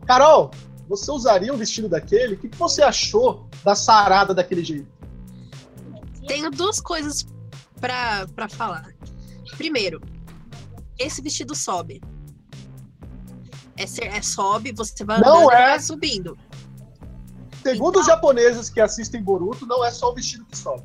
Carol, 0.06 0.52
você 0.88 1.10
usaria 1.12 1.54
um 1.54 1.58
vestido 1.58 1.88
daquele? 1.90 2.36
O 2.36 2.38
que 2.38 2.50
que 2.50 2.58
você 2.58 2.84
achou 2.84 3.48
da 3.64 3.74
sarada 3.74 4.34
daquele 4.34 4.64
jeito? 4.64 4.95
Tenho 6.28 6.50
duas 6.52 6.80
coisas 6.80 7.26
pra, 7.80 8.28
pra 8.36 8.48
falar. 8.50 8.94
Primeiro, 9.58 10.02
esse 10.98 11.22
vestido 11.22 11.54
sobe. 11.56 12.02
É, 13.78 13.86
ser- 13.86 14.06
é 14.08 14.22
sobe, 14.22 14.72
você 14.72 15.04
vai 15.04 15.20
Não 15.20 15.48
andando 15.48 15.52
e 15.52 15.56
é. 15.56 15.70
vai 15.72 15.80
subindo. 15.80 16.38
Segundo 17.62 18.00
os 18.00 18.06
japoneses 18.06 18.70
que 18.70 18.80
assistem 18.80 19.22
Boruto, 19.24 19.66
não 19.66 19.84
é 19.84 19.92
só 19.92 20.12
o 20.12 20.16
vestido 20.16 20.46
que 20.46 20.58
sobe. 20.58 20.84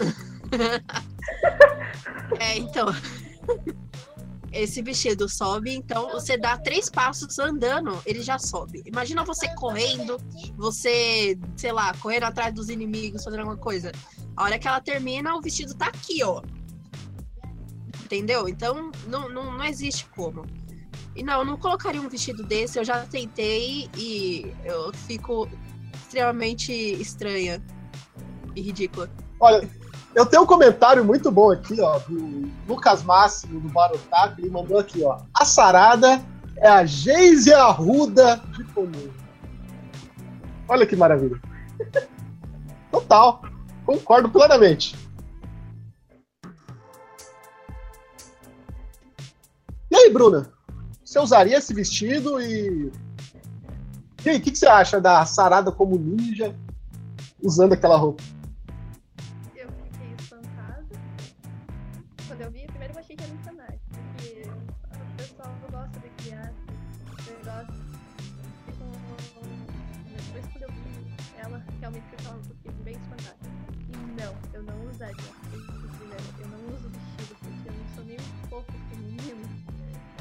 É, 2.38 2.56
então. 2.56 2.86
Esse 4.52 4.80
vestido 4.80 5.28
sobe, 5.28 5.74
então 5.74 6.08
você 6.10 6.38
dá 6.38 6.56
três 6.56 6.88
passos 6.88 7.38
andando, 7.38 8.00
ele 8.06 8.22
já 8.22 8.38
sobe. 8.38 8.82
Imagina 8.86 9.22
você 9.24 9.52
correndo, 9.54 10.18
você, 10.56 11.38
sei 11.56 11.72
lá, 11.72 11.92
correndo 11.98 12.24
atrás 12.24 12.54
dos 12.54 12.70
inimigos, 12.70 13.22
fazendo 13.22 13.40
alguma 13.40 13.58
coisa. 13.58 13.92
A 14.36 14.44
hora 14.44 14.58
que 14.58 14.68
ela 14.68 14.80
termina, 14.80 15.34
o 15.34 15.40
vestido 15.40 15.74
tá 15.74 15.86
aqui, 15.86 16.22
ó. 16.22 16.42
Entendeu? 18.04 18.48
Então 18.48 18.92
não, 19.06 19.28
não, 19.28 19.56
não 19.56 19.64
existe 19.64 20.06
como. 20.14 20.44
E 21.14 21.22
não, 21.22 21.38
eu 21.38 21.44
não 21.44 21.56
colocaria 21.56 22.00
um 22.00 22.08
vestido 22.08 22.42
desse, 22.42 22.78
eu 22.78 22.84
já 22.84 23.00
tentei 23.06 23.88
e 23.96 24.54
eu 24.64 24.92
fico 24.92 25.48
extremamente 25.94 26.72
estranha 26.72 27.62
e 28.54 28.60
ridícula. 28.60 29.10
Olha, 29.40 29.66
eu 30.14 30.26
tenho 30.26 30.42
um 30.42 30.46
comentário 30.46 31.02
muito 31.04 31.30
bom 31.30 31.50
aqui, 31.50 31.80
ó, 31.80 31.98
do 32.00 32.50
Lucas 32.68 33.02
Máximo, 33.02 33.60
do 33.60 33.68
Barotaco, 33.70 34.40
ele 34.40 34.50
mandou 34.50 34.78
aqui, 34.78 35.02
ó. 35.02 35.18
A 35.34 35.44
sarada 35.44 36.22
é 36.58 36.68
a 36.68 36.84
Geise 36.84 37.52
Arruda 37.52 38.42
de 38.56 38.64
Konoha. 38.64 39.10
Olha 40.68 40.86
que 40.86 40.96
maravilha. 40.96 41.40
Total. 42.90 43.42
Concordo 43.86 44.28
plenamente. 44.28 44.96
E 49.90 49.96
aí, 49.96 50.12
Bruna? 50.12 50.52
Você 51.04 51.18
usaria 51.20 51.56
esse 51.56 51.72
vestido 51.72 52.40
e. 52.40 52.90
E 54.24 54.28
aí, 54.28 54.38
o 54.38 54.40
que, 54.42 54.50
que 54.50 54.58
você 54.58 54.66
acha 54.66 55.00
da 55.00 55.24
sarada 55.24 55.70
como 55.70 55.96
ninja 55.96 56.54
usando 57.40 57.74
aquela 57.74 57.96
roupa? 57.96 58.22
Eu 59.54 59.68
fiquei 59.70 60.14
espantada. 60.18 60.84
Quando 62.26 62.40
eu 62.40 62.50
vi, 62.50 62.66
primeiro 62.66 62.92
eu 62.94 62.98
achei 62.98 63.14
que 63.14 63.22
era 63.22 63.32
um 63.32 63.36
personagem. 63.36 63.80
Porque 64.16 64.42
o 64.50 65.16
pessoal 65.16 65.54
gosta 65.70 66.00
de 66.00 66.08
criar 66.24 66.52
negócio. 67.28 67.84
Com- 68.80 69.46
Depois 70.16 70.46
quando 70.52 70.62
eu 70.64 70.70
vi 70.70 71.16
ela, 71.38 71.64
realmente 71.80 72.04
tava- 72.24 72.55
vestido. 74.96 75.34
Eu 76.40 76.48
não 76.48 76.74
uso 76.74 76.88
vestido 76.88 77.36
porque 77.40 77.68
eu 77.68 77.72
não 77.72 77.94
sou 77.94 78.04
nem 78.04 78.16
um 78.16 78.48
pouco 78.48 78.72
feminina. 78.90 79.48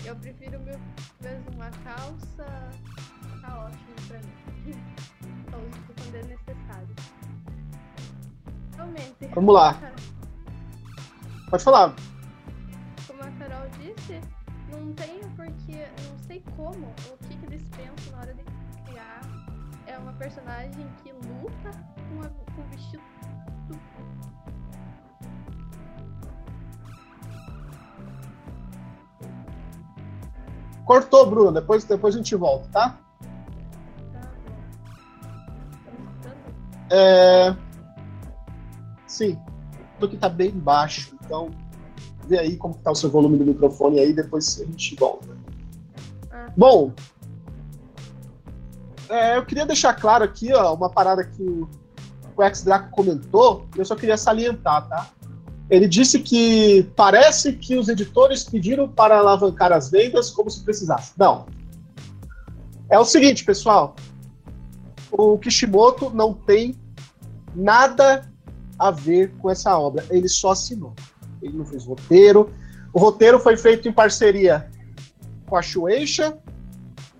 Eu 0.03 0.15
prefiro 0.17 0.59
mil 0.59 0.79
vezes 1.21 1.47
uma 1.53 1.69
calça. 1.83 2.71
Tá 3.41 3.65
ótimo 3.65 3.95
pra 4.07 4.19
mim. 4.19 4.35
Só 5.49 5.57
uso 5.57 5.93
quando 5.95 6.15
é 6.15 6.23
necessário. 6.23 6.95
Realmente. 8.75 9.27
Vamos 9.33 9.53
lá. 9.53 9.79
Pode 11.49 11.63
falar. 11.63 11.95
como 13.07 13.23
a 13.23 13.31
Carol 13.31 13.69
disse, 13.79 14.19
não 14.71 14.93
tenho 14.93 15.29
porque 15.35 15.88
não 16.07 16.19
sei 16.27 16.43
como, 16.55 16.88
o 17.11 17.17
que, 17.27 17.38
que 17.38 17.45
eles 17.45 17.63
pensam 17.69 18.11
na 18.11 18.19
hora 18.19 18.33
de 18.33 18.43
criar. 18.83 19.21
É 19.88 19.97
uma 19.97 20.13
personagem 20.13 20.85
que 21.03 21.11
luta 21.11 21.71
com, 22.09 22.21
a, 22.21 22.29
com 22.53 22.61
o 22.61 22.65
vestido. 22.71 23.14
Cortou, 30.86 31.30
Bruno. 31.30 31.52
Depois, 31.52 31.84
depois 31.84 32.13
a 32.15 32.17
gente 32.17 32.36
volta, 32.36 32.69
tá? 32.71 33.00
É... 36.89 37.56
Sim. 39.08 39.38
O 40.02 40.08
que 40.08 40.17
tá 40.17 40.30
bem 40.30 40.52
baixo. 40.52 41.15
Então, 41.24 41.50
vê 42.28 42.39
aí 42.39 42.58
como 42.58 42.76
tá 42.76 42.91
o 42.91 42.95
seu 42.95 43.10
volume 43.10 43.38
do 43.38 43.45
microfone 43.45 44.00
aí, 44.00 44.13
depois 44.13 44.62
a 44.62 44.65
gente 44.65 44.95
volta. 44.95 45.36
Bom, 46.56 46.93
é, 49.10 49.38
eu 49.38 49.45
queria 49.45 49.65
deixar 49.65 49.93
claro 49.93 50.24
aqui, 50.24 50.54
ó, 50.54 50.74
uma 50.74 50.89
parada 50.89 51.24
que 51.24 51.41
o, 51.41 51.69
o 52.36 52.43
Ex 52.43 52.63
Draco 52.63 52.89
comentou, 52.91 53.65
e 53.76 53.80
eu 53.80 53.86
só 53.86 53.95
queria 53.95 54.17
salientar, 54.17 54.88
tá? 54.88 55.10
Ele 55.69 55.88
disse 55.88 56.19
que 56.19 56.84
parece 56.95 57.54
que 57.54 57.78
os 57.78 57.89
editores 57.89 58.43
pediram 58.43 58.88
para 58.88 59.17
alavancar 59.17 59.71
as 59.71 59.89
vendas 59.89 60.30
como 60.30 60.49
se 60.49 60.63
precisasse. 60.63 61.13
Não. 61.17 61.47
É 62.89 62.99
o 62.99 63.06
seguinte, 63.06 63.43
pessoal. 63.43 63.95
O 65.12 65.38
Kishimoto 65.39 66.10
não 66.12 66.34
tem 66.34 66.75
nada 67.56 68.30
a 68.78 68.91
ver 68.91 69.32
com 69.39 69.49
essa 69.49 69.78
obra. 69.78 70.06
Ele 70.10 70.28
só 70.28 70.51
assinou. 70.51 70.93
Ele 71.41 71.58
não 71.58 71.65
fez 71.65 71.86
roteiro. 71.86 72.54
O 72.93 72.99
roteiro 72.99 73.39
foi 73.39 73.58
feito 73.58 73.88
em 73.88 73.91
parceria 73.91 74.69
com 75.45 75.56
a 75.56 75.62
Shueisha, 75.62 76.38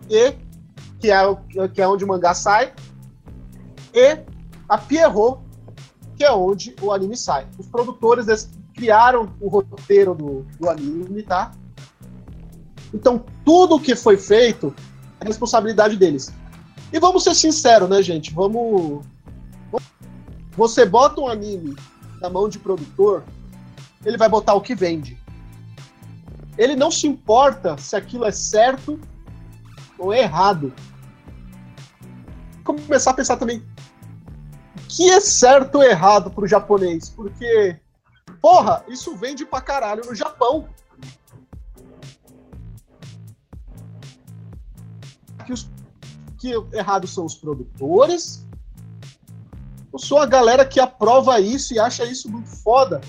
e, 0.10 0.34
que, 1.00 1.12
é, 1.12 1.68
que 1.74 1.82
é 1.82 1.88
onde 1.88 2.04
o 2.04 2.08
mangá 2.08 2.34
sai, 2.34 2.74
e 3.94 4.20
a 4.68 4.78
Pierrot, 4.78 5.40
que 6.16 6.24
é 6.24 6.32
onde 6.32 6.76
o 6.82 6.92
anime 6.92 7.18
sai. 7.18 7.48
Os 7.58 7.68
produtores 7.68 8.50
criaram 8.74 9.34
o 9.40 9.48
roteiro 9.48 10.14
do, 10.14 10.46
do 10.60 10.70
anime, 10.70 11.24
tá? 11.24 11.52
Então, 12.94 13.24
tudo 13.44 13.80
que 13.80 13.96
foi 13.96 14.18
feito 14.18 14.74
é 15.20 15.26
responsabilidade 15.26 15.98
deles. 15.98 16.34
E 16.92 17.00
vamos 17.00 17.24
ser 17.24 17.36
sinceros, 17.36 17.90
né, 17.90 18.02
gente? 18.02 18.34
Vamos. 18.34 19.06
Você 20.56 20.86
bota 20.86 21.20
um 21.20 21.28
anime 21.28 21.76
na 22.22 22.30
mão 22.30 22.48
de 22.48 22.58
produtor, 22.58 23.24
ele 24.06 24.18
vai 24.18 24.30
botar 24.30 24.54
o 24.54 24.62
que 24.62 24.74
vende. 24.74 25.18
Ele 26.58 26.76
não 26.76 26.90
se 26.90 27.06
importa 27.06 27.78
se 27.78 27.96
aquilo 27.96 28.24
é 28.24 28.32
certo 28.32 29.00
ou 29.98 30.14
errado. 30.14 30.74
Começar 32.64 33.12
a 33.12 33.14
pensar 33.14 33.36
também 33.36 33.62
que 34.96 35.10
é 35.10 35.20
certo 35.20 35.76
ou 35.76 35.84
errado 35.84 36.32
pro 36.32 36.48
japonês? 36.48 37.10
Porque, 37.10 37.78
porra, 38.42 38.86
isso 38.88 39.14
vende 39.18 39.46
pra 39.46 39.60
caralho 39.60 40.06
no 40.06 40.16
Japão. 40.16 40.70
Que, 45.46 45.52
os, 45.52 45.70
que 46.38 46.54
errados 46.72 47.14
são 47.14 47.26
os 47.26 47.36
produtores, 47.36 48.46
eu 49.92 50.00
sou 50.00 50.18
a 50.18 50.26
galera 50.26 50.66
que 50.66 50.80
aprova 50.80 51.42
isso 51.42 51.74
e 51.74 51.80
acha 51.80 52.06
isso 52.06 52.32
muito 52.32 52.48
foda. 52.48 53.02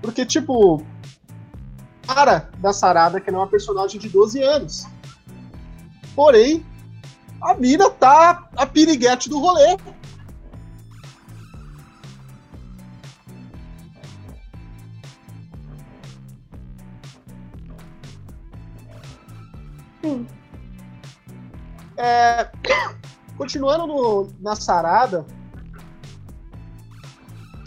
Porque, 0.00 0.24
tipo, 0.24 0.82
cara 2.06 2.48
da 2.58 2.72
Sarada, 2.72 3.20
que 3.20 3.30
não 3.30 3.40
é 3.40 3.42
uma 3.42 3.50
personagem 3.50 4.00
de 4.00 4.08
12 4.08 4.42
anos. 4.42 4.86
Porém, 6.14 6.64
a 7.40 7.54
mina 7.54 7.90
tá 7.90 8.48
a 8.56 8.66
piriguete 8.66 9.28
do 9.28 9.38
rolê. 9.38 9.76
Sim. 20.02 20.26
É, 21.96 22.50
continuando 23.36 23.86
no, 23.86 24.28
na 24.40 24.54
sarada, 24.54 25.26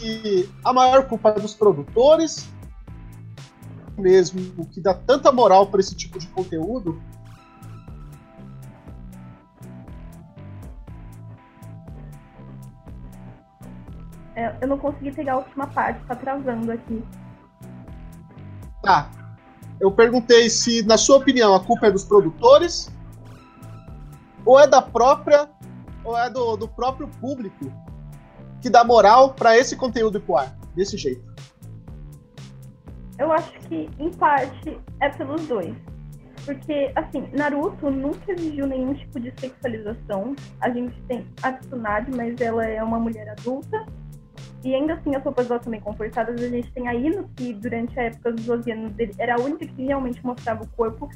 e 0.02 0.48
a 0.64 0.72
maior 0.72 1.06
culpa 1.06 1.30
é 1.30 1.40
dos 1.40 1.54
produtores, 1.54 2.48
mesmo 3.98 4.64
que 4.66 4.80
dá 4.80 4.94
tanta 4.94 5.30
moral 5.30 5.66
para 5.66 5.80
esse 5.80 5.94
tipo 5.94 6.18
de 6.18 6.26
conteúdo. 6.28 7.00
Eu 14.60 14.68
não 14.68 14.78
consegui 14.78 15.12
pegar 15.12 15.34
a 15.34 15.36
última 15.38 15.66
parte, 15.66 16.04
tá 16.06 16.14
travando 16.14 16.72
aqui. 16.72 17.04
Tá. 18.82 19.10
Eu 19.80 19.90
perguntei 19.90 20.50
se, 20.50 20.82
na 20.82 20.98
sua 20.98 21.16
opinião, 21.16 21.54
a 21.54 21.60
culpa 21.60 21.86
é 21.86 21.90
dos 21.90 22.04
produtores 22.04 22.90
ou 24.44 24.58
é 24.58 24.66
da 24.66 24.82
própria 24.82 25.48
ou 26.04 26.16
é 26.16 26.28
do, 26.30 26.56
do 26.56 26.68
próprio 26.68 27.08
público 27.20 27.70
que 28.60 28.68
dá 28.68 28.84
moral 28.84 29.34
para 29.34 29.56
esse 29.56 29.76
conteúdo 29.76 30.18
ir 30.18 30.20
pro 30.20 30.36
ar, 30.36 30.54
desse 30.74 30.96
jeito. 30.96 31.22
Eu 33.18 33.32
acho 33.32 33.52
que, 33.68 33.90
em 33.98 34.10
parte, 34.12 34.78
é 35.00 35.08
pelos 35.10 35.46
dois. 35.46 35.74
Porque, 36.44 36.90
assim, 36.96 37.28
Naruto 37.32 37.90
nunca 37.90 38.32
exigiu 38.32 38.66
nenhum 38.66 38.94
tipo 38.94 39.20
de 39.20 39.32
sexualização. 39.38 40.34
A 40.60 40.70
gente 40.70 40.98
tem 41.02 41.26
a 41.42 41.52
Tsunade, 41.52 42.10
mas 42.10 42.40
ela 42.40 42.64
é 42.64 42.82
uma 42.82 42.98
mulher 42.98 43.28
adulta. 43.28 43.86
E 44.62 44.74
ainda 44.74 44.94
assim, 44.94 45.14
as 45.14 45.22
roupas 45.22 45.48
dela 45.48 45.60
também 45.60 45.80
confortadas. 45.80 46.42
A 46.42 46.48
gente 46.48 46.70
tem 46.72 46.86
a 46.86 46.94
Ino, 46.94 47.28
que 47.36 47.52
durante 47.54 47.98
a 47.98 48.04
época 48.04 48.32
dos 48.32 48.44
12 48.44 48.70
anos 48.70 48.92
dele 48.92 49.14
era 49.18 49.36
a 49.36 49.40
única 49.40 49.66
que 49.66 49.86
realmente 49.86 50.24
mostrava 50.24 50.64
o 50.64 50.68
corpo. 50.68 51.08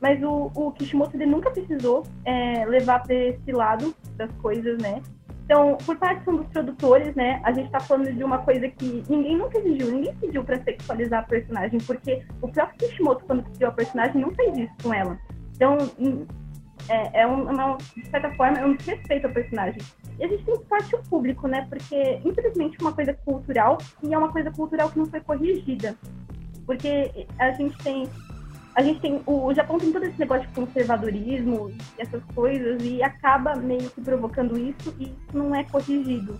Mas 0.00 0.22
o, 0.22 0.50
o 0.54 0.72
Kishimoto 0.72 1.16
ele 1.16 1.26
nunca 1.26 1.50
precisou 1.50 2.04
é, 2.24 2.64
levar 2.66 3.02
para 3.02 3.14
esse 3.14 3.50
lado 3.52 3.94
das 4.16 4.30
coisas, 4.40 4.80
né? 4.80 5.02
Então, 5.44 5.76
por 5.84 5.96
parte 5.96 6.24
dos 6.24 6.46
produtores, 6.46 7.14
né, 7.14 7.40
a 7.44 7.52
gente 7.52 7.70
tá 7.70 7.80
falando 7.80 8.12
de 8.12 8.24
uma 8.24 8.38
coisa 8.38 8.68
que 8.68 9.04
ninguém 9.08 9.36
nunca 9.36 9.58
exigiu, 9.58 9.90
ninguém 9.90 10.14
pediu 10.14 10.44
para 10.44 10.62
sexualizar 10.62 11.20
a 11.20 11.26
personagem, 11.26 11.78
porque 11.80 12.22
o 12.40 12.48
próprio 12.48 12.78
Kishimoto, 12.78 13.24
quando 13.26 13.42
criou 13.42 13.70
a 13.70 13.74
personagem, 13.74 14.20
não 14.20 14.30
fez 14.30 14.56
isso 14.56 14.72
com 14.82 14.94
ela. 14.94 15.18
Então, 15.54 15.76
é, 16.88 17.22
é 17.22 17.26
uma, 17.26 17.76
de 17.76 18.06
certa 18.08 18.30
forma, 18.32 18.58
é 18.58 18.64
um 18.64 18.76
desrespeito 18.76 19.26
ao 19.26 19.32
personagem. 19.32 19.82
A 20.22 20.28
gente 20.28 20.44
tem 20.44 20.56
que 20.56 20.96
o 20.96 21.02
público, 21.02 21.48
né, 21.48 21.66
porque, 21.68 22.20
infelizmente, 22.24 22.76
é 22.78 22.82
uma 22.82 22.92
coisa 22.92 23.12
cultural, 23.12 23.78
e 24.02 24.14
é 24.14 24.18
uma 24.18 24.30
coisa 24.30 24.50
cultural 24.50 24.90
que 24.90 24.98
não 24.98 25.06
foi 25.06 25.20
corrigida. 25.20 25.96
Porque 26.64 27.26
a 27.38 27.50
gente 27.52 27.76
tem 27.78 28.08
a 28.74 28.82
gente 28.82 29.00
tem 29.00 29.20
o, 29.26 29.46
o, 29.46 29.54
Japão 29.54 29.78
tem 29.78 29.92
todo 29.92 30.04
esse 30.04 30.18
negócio 30.18 30.48
de 30.48 30.54
conservadorismo 30.54 31.70
e 31.70 32.02
essas 32.02 32.22
coisas 32.34 32.82
e 32.82 33.02
acaba 33.02 33.54
meio 33.56 33.90
que 33.90 34.00
provocando 34.00 34.58
isso 34.58 34.94
e 34.98 35.04
isso 35.04 35.34
não 35.34 35.54
é 35.54 35.62
corrigido. 35.64 36.38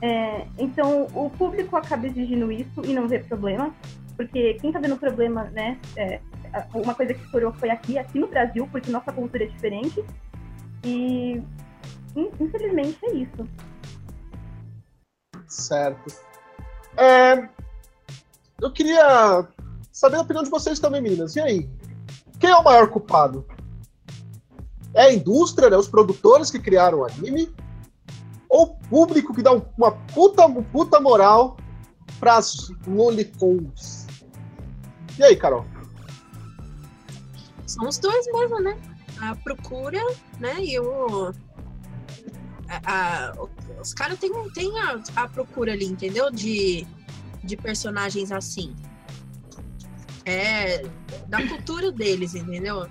É, 0.00 0.46
então 0.58 1.06
o 1.14 1.28
público 1.30 1.76
acaba 1.76 2.06
exigindo 2.06 2.50
isso 2.50 2.82
e 2.84 2.94
não 2.94 3.06
vê 3.06 3.18
problema, 3.18 3.74
porque 4.16 4.54
quem 4.54 4.70
está 4.70 4.80
vendo 4.80 4.96
problema, 4.96 5.44
né? 5.52 5.78
É, 5.96 6.20
uma 6.72 6.94
coisa 6.94 7.12
que 7.12 7.22
estourou 7.22 7.52
foi 7.52 7.68
aqui, 7.68 7.98
aqui 7.98 8.18
no 8.18 8.28
Brasil, 8.28 8.66
porque 8.72 8.90
nossa 8.90 9.12
cultura 9.12 9.44
é 9.44 9.46
diferente 9.46 10.02
e 10.82 11.42
infelizmente 12.16 12.98
é 13.04 13.12
isso. 13.12 13.48
Certo. 15.46 16.14
É, 16.96 17.48
eu 18.60 18.72
queria 18.72 19.46
saber 19.92 20.16
a 20.16 20.22
opinião 20.22 20.42
de 20.42 20.50
vocês 20.50 20.78
também, 20.78 21.00
meninas. 21.00 21.36
E 21.36 21.40
aí? 21.40 21.70
Quem 22.38 22.50
é 22.50 22.56
o 22.56 22.64
maior 22.64 22.88
culpado? 22.88 23.46
É 24.94 25.02
a 25.02 25.12
indústria, 25.12 25.70
né? 25.70 25.76
Os 25.76 25.88
produtores 25.88 26.50
que 26.50 26.58
criaram 26.58 26.98
o 26.98 27.04
anime? 27.04 27.54
Ou 28.48 28.64
o 28.64 28.74
público 28.88 29.34
que 29.34 29.42
dá 29.42 29.52
uma 29.52 29.92
puta, 29.92 30.46
uma 30.46 30.62
puta 30.62 31.00
moral 31.00 31.56
pras 32.18 32.70
lolicons? 32.86 34.06
E 35.18 35.24
aí, 35.24 35.36
Carol? 35.36 35.64
São 37.66 37.88
os 37.88 37.98
dois 37.98 38.26
mesmo, 38.32 38.60
né? 38.60 38.78
A 39.20 39.34
procura, 39.36 40.00
né? 40.38 40.54
E 40.60 40.78
o. 40.78 41.32
A, 42.68 43.30
a, 43.30 43.32
os 43.80 43.94
caras 43.94 44.18
têm, 44.18 44.32
têm 44.50 44.78
a, 44.80 45.00
a 45.16 45.28
procura 45.28 45.72
ali, 45.72 45.86
entendeu? 45.86 46.30
De, 46.30 46.86
de 47.44 47.56
personagens 47.56 48.32
assim 48.32 48.74
é 50.26 50.82
da 51.28 51.46
cultura 51.46 51.92
deles, 51.92 52.34
entendeu? 52.34 52.88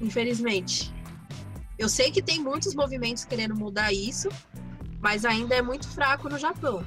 Infelizmente. 0.00 0.92
Eu 1.78 1.88
sei 1.88 2.10
que 2.10 2.22
tem 2.22 2.42
muitos 2.42 2.74
movimentos 2.74 3.24
querendo 3.24 3.54
mudar 3.54 3.92
isso, 3.92 4.28
mas 5.00 5.24
ainda 5.24 5.54
é 5.54 5.62
muito 5.62 5.86
fraco 5.86 6.28
no 6.28 6.38
Japão. 6.38 6.84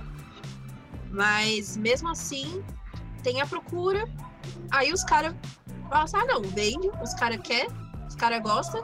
Mas 1.09 1.77
mesmo 1.77 2.09
assim, 2.09 2.63
tem 3.23 3.39
a 3.39 3.45
procura. 3.45 4.03
Aí 4.71 4.91
os 4.91 5.03
caras 5.03 5.35
falam 5.87 6.03
assim, 6.03 6.17
ah 6.17 6.25
não, 6.25 6.41
vende, 6.41 6.89
os 7.01 7.13
caras 7.13 7.39
querem, 7.41 7.69
os 8.07 8.15
caras 8.15 8.41
gostam. 8.41 8.83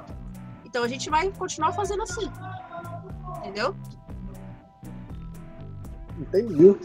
Então 0.64 0.84
a 0.84 0.88
gente 0.88 1.10
vai 1.10 1.32
continuar 1.32 1.74
fazendo 1.74 2.04
assim. 2.04 2.30
Entendeu? 3.48 3.76
Entendi. 6.20 6.78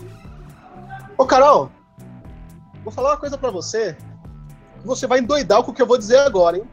Ô 1.16 1.26
Carol, 1.26 1.70
Vou 2.84 2.92
falar 2.92 3.10
uma 3.10 3.16
coisa 3.16 3.38
para 3.38 3.50
você. 3.50 3.96
Você 4.84 5.06
vai 5.06 5.20
endoidar 5.20 5.62
com 5.62 5.70
o 5.70 5.74
que 5.74 5.80
eu 5.80 5.86
vou 5.86 5.98
dizer 5.98 6.18
agora, 6.18 6.58
hein? 6.58 6.64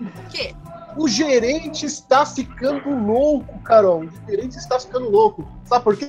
O 0.00 0.28
quê? 0.30 0.54
O 0.96 1.06
gerente 1.06 1.86
está 1.86 2.26
ficando 2.26 2.90
louco, 2.90 3.60
Carol. 3.62 4.00
O 4.00 4.30
gerente 4.30 4.56
está 4.56 4.80
ficando 4.80 5.08
louco. 5.08 5.46
Sabe 5.64 5.84
por 5.84 5.96
quê? 5.96 6.08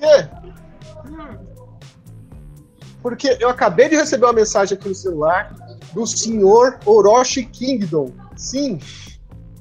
Hum. 1.06 1.38
Porque 3.02 3.38
eu 3.40 3.50
acabei 3.50 3.88
de 3.90 3.96
receber 3.96 4.26
uma 4.26 4.34
mensagem 4.34 4.78
aqui 4.78 4.90
no 4.90 4.96
celular 4.96 5.54
do 5.94 6.06
senhor 6.08 6.80
Orochi 6.86 7.46
Kingdom. 7.46 8.12
Sim, 8.36 8.80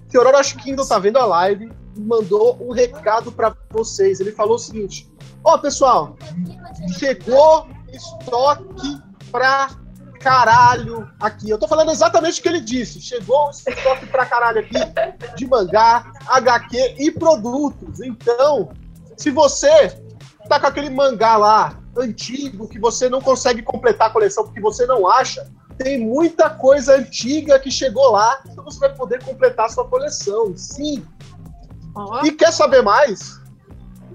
que 0.08 0.16
o 0.16 0.20
Orochi 0.20 0.56
Kingdom 0.56 0.86
tá 0.86 0.98
vendo 0.98 1.18
a 1.18 1.26
live 1.26 1.70
mandou 2.00 2.56
um 2.60 2.72
recado 2.72 3.32
para 3.32 3.54
vocês. 3.70 4.20
Ele 4.20 4.32
falou 4.32 4.56
o 4.56 4.58
seguinte: 4.58 5.10
Ó, 5.44 5.54
oh, 5.54 5.58
pessoal, 5.58 6.16
chegou 6.98 7.68
estoque 7.92 9.00
pra 9.30 9.70
caralho 10.20 11.08
aqui. 11.20 11.48
Eu 11.48 11.58
tô 11.58 11.68
falando 11.68 11.90
exatamente 11.90 12.40
o 12.40 12.42
que 12.42 12.48
ele 12.48 12.60
disse. 12.60 13.00
Chegou 13.00 13.50
estoque 13.50 14.06
pra 14.06 14.26
caralho 14.26 14.60
aqui 14.60 14.78
de 15.36 15.46
mangá, 15.46 16.12
HQ 16.28 16.96
e 16.98 17.10
produtos. 17.10 18.00
Então, 18.00 18.70
se 19.16 19.30
você 19.30 20.00
tá 20.48 20.58
com 20.58 20.66
aquele 20.66 20.90
mangá 20.90 21.36
lá 21.36 21.78
antigo 21.96 22.68
que 22.68 22.78
você 22.78 23.08
não 23.08 23.20
consegue 23.20 23.62
completar 23.62 24.08
a 24.08 24.12
coleção 24.12 24.44
porque 24.44 24.60
você 24.60 24.86
não 24.86 25.06
acha, 25.06 25.50
tem 25.76 25.98
muita 26.00 26.50
coisa 26.50 26.96
antiga 26.96 27.58
que 27.58 27.70
chegou 27.70 28.10
lá, 28.10 28.40
então 28.50 28.64
você 28.64 28.80
vai 28.80 28.94
poder 28.94 29.22
completar 29.22 29.66
a 29.66 29.68
sua 29.68 29.86
coleção. 29.86 30.52
Sim. 30.56 31.04
E 32.24 32.32
quer 32.32 32.52
saber 32.52 32.82
mais? 32.82 33.38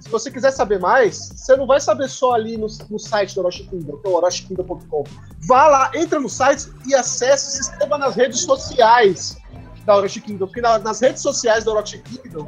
se 0.03 0.09
você 0.09 0.29
quiser 0.29 0.51
saber 0.51 0.81
mais, 0.81 1.29
você 1.33 1.55
não 1.55 1.65
vai 1.65 1.79
saber 1.79 2.09
só 2.09 2.33
ali 2.33 2.57
no, 2.57 2.67
no 2.89 2.99
site 2.99 3.35
do 3.35 3.39
Orochi 3.39 3.63
Kingdom, 3.63 3.97
que 3.97 4.07
é 4.07 4.09
o 4.09 4.15
oroshiKingdom.com. 4.15 5.03
Vá 5.47 5.67
lá, 5.67 5.91
entra 5.95 6.19
no 6.19 6.27
site 6.27 6.69
e 6.85 6.93
acesse, 6.93 7.53
se 7.53 7.59
inscreva 7.61 7.97
nas 7.97 8.13
redes 8.13 8.41
sociais 8.41 9.37
da 9.85 9.95
Orochi 9.95 10.19
Kingdom, 10.19 10.47
porque 10.47 10.59
na, 10.59 10.77
nas 10.77 10.99
redes 10.99 11.21
sociais 11.21 11.63
da 11.63 11.71
Orochi 11.71 11.99
Kingdom 11.99 12.45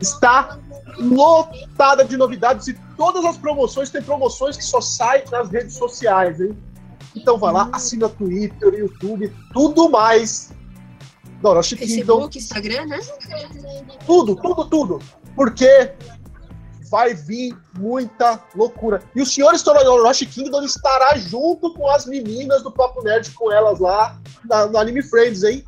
está 0.00 0.58
lotada 0.98 2.04
de 2.04 2.16
novidades 2.16 2.66
e 2.66 2.74
todas 2.96 3.24
as 3.24 3.38
promoções, 3.38 3.90
tem 3.90 4.02
promoções 4.02 4.56
que 4.56 4.64
só 4.64 4.80
saem 4.80 5.22
nas 5.30 5.50
redes 5.50 5.76
sociais, 5.76 6.40
hein? 6.40 6.58
Então 7.14 7.38
vá 7.38 7.52
lá, 7.52 7.68
assina 7.72 8.08
Twitter, 8.08 8.74
YouTube, 8.74 9.32
tudo 9.52 9.88
mais 9.88 10.50
da 11.42 11.50
Orochi 11.50 11.76
Kingdom. 11.76 11.94
Facebook, 11.94 12.38
Instagram, 12.38 12.86
né? 12.86 12.98
Tudo, 14.06 14.34
tudo, 14.36 14.64
tudo 14.64 15.02
Porque 15.34 15.92
vai 16.90 17.14
vir 17.14 17.56
muita 17.78 18.42
loucura. 18.54 19.02
E 19.14 19.22
o 19.22 19.26
senhor 19.26 19.52
Rush 19.52 20.26
Kingdom 20.26 20.62
estará 20.62 21.16
junto 21.16 21.72
com 21.74 21.88
as 21.88 22.06
meninas 22.06 22.62
do 22.62 22.70
Papo 22.70 23.02
Nerd, 23.02 23.30
com 23.32 23.52
elas 23.52 23.78
lá 23.78 24.18
na, 24.44 24.66
no 24.66 24.78
Anime 24.78 25.02
Friends, 25.02 25.42
hein? 25.44 25.64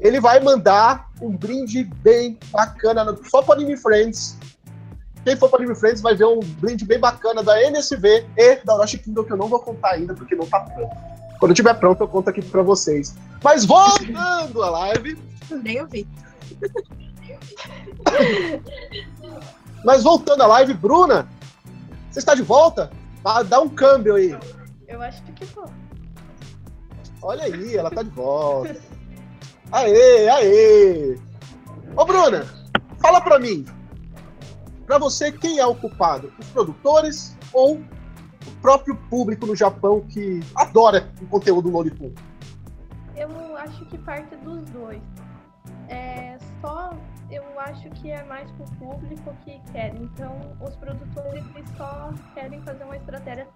Ele 0.00 0.20
vai 0.20 0.40
mandar 0.40 1.08
um 1.20 1.36
brinde 1.36 1.84
bem 2.02 2.38
bacana, 2.50 3.16
só 3.30 3.42
para 3.42 3.54
Anime 3.54 3.76
Friends. 3.76 4.36
Quem 5.24 5.36
for 5.36 5.48
para 5.48 5.60
Anime 5.60 5.74
Friends 5.74 6.02
vai 6.02 6.14
ver 6.14 6.26
um 6.26 6.40
brinde 6.40 6.84
bem 6.84 6.98
bacana 6.98 7.42
da 7.42 7.62
NSV 7.62 8.26
e 8.36 8.56
da 8.56 8.74
Rush 8.74 8.96
Kingdom, 8.96 9.24
que 9.24 9.32
eu 9.32 9.36
não 9.36 9.48
vou 9.48 9.60
contar 9.60 9.92
ainda, 9.92 10.14
porque 10.14 10.34
não 10.34 10.46
tá 10.46 10.60
pronto. 10.60 11.13
Quando 11.38 11.52
estiver 11.52 11.74
pronto, 11.74 12.02
eu 12.02 12.08
conto 12.08 12.30
aqui 12.30 12.42
para 12.42 12.62
vocês. 12.62 13.14
Mas 13.42 13.64
voltando 13.64 14.62
à 14.62 14.70
live. 14.70 15.18
Nem 15.62 15.82
ouvi. 15.82 16.08
Mas 19.84 20.02
voltando 20.02 20.42
à 20.42 20.46
live, 20.46 20.74
Bruna, 20.74 21.28
você 22.10 22.18
está 22.18 22.34
de 22.34 22.42
volta? 22.42 22.90
Dá 23.48 23.60
um 23.60 23.68
câmbio 23.68 24.14
aí. 24.14 24.36
Eu 24.88 25.02
acho 25.02 25.22
que 25.22 25.46
tô. 25.46 25.64
Olha 27.20 27.44
aí, 27.44 27.76
ela 27.76 27.90
tá 27.90 28.02
de 28.02 28.10
volta. 28.10 28.76
Aê, 29.72 30.28
aê! 30.28 31.18
Ô, 31.96 32.04
Bruna, 32.04 32.46
fala 32.98 33.20
pra 33.20 33.38
mim. 33.38 33.64
Pra 34.86 34.98
você, 34.98 35.32
quem 35.32 35.58
é 35.58 35.66
o 35.66 35.74
culpado? 35.74 36.32
Os 36.38 36.46
produtores 36.48 37.36
ou 37.52 37.82
o 38.46 38.50
próprio 38.60 38.96
público 39.08 39.46
no 39.46 39.56
Japão 39.56 40.00
que 40.00 40.40
adora 40.54 41.08
o 41.20 41.26
conteúdo 41.26 41.70
Lollipop? 41.70 42.14
Eu 43.16 43.56
acho 43.56 43.84
que 43.86 43.98
parte 43.98 44.34
dos 44.36 44.62
dois. 44.70 45.02
É 45.88 46.38
só 46.60 46.92
eu 47.30 47.42
acho 47.58 47.88
que 47.90 48.10
é 48.10 48.22
mais 48.24 48.50
pro 48.52 48.64
público 48.76 49.34
que 49.44 49.60
quer. 49.72 49.94
Então, 49.96 50.56
os 50.60 50.76
produtores 50.76 51.44
eles 51.54 51.70
só 51.76 52.12
querem 52.34 52.60
fazer 52.62 52.84
uma 52.84 52.96
estratégia 52.96 53.48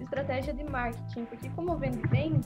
estratégia 0.00 0.54
de 0.54 0.64
marketing, 0.64 1.26
porque 1.26 1.50
como 1.50 1.76
vende 1.76 2.00
bem 2.08 2.40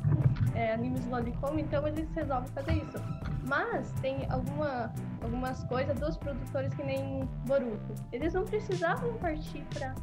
é, 0.55 0.75
animes 0.75 1.07
Lolicom, 1.07 1.57
então 1.57 1.87
eles 1.87 2.09
resolvem 2.13 2.51
fazer 2.53 2.73
isso. 2.73 2.99
Mas 3.47 3.93
tem 4.01 4.27
alguma, 4.29 4.93
algumas 5.23 5.63
coisas 5.65 5.99
dos 6.01 6.17
produtores 6.17 6.75
que 6.75 6.83
nem 6.83 7.29
Boruto. 7.47 7.95
Eles 8.11 8.35
não 8.35 8.45
precisavam 8.45 9.13
partir 9.19 9.65
para 9.73 9.95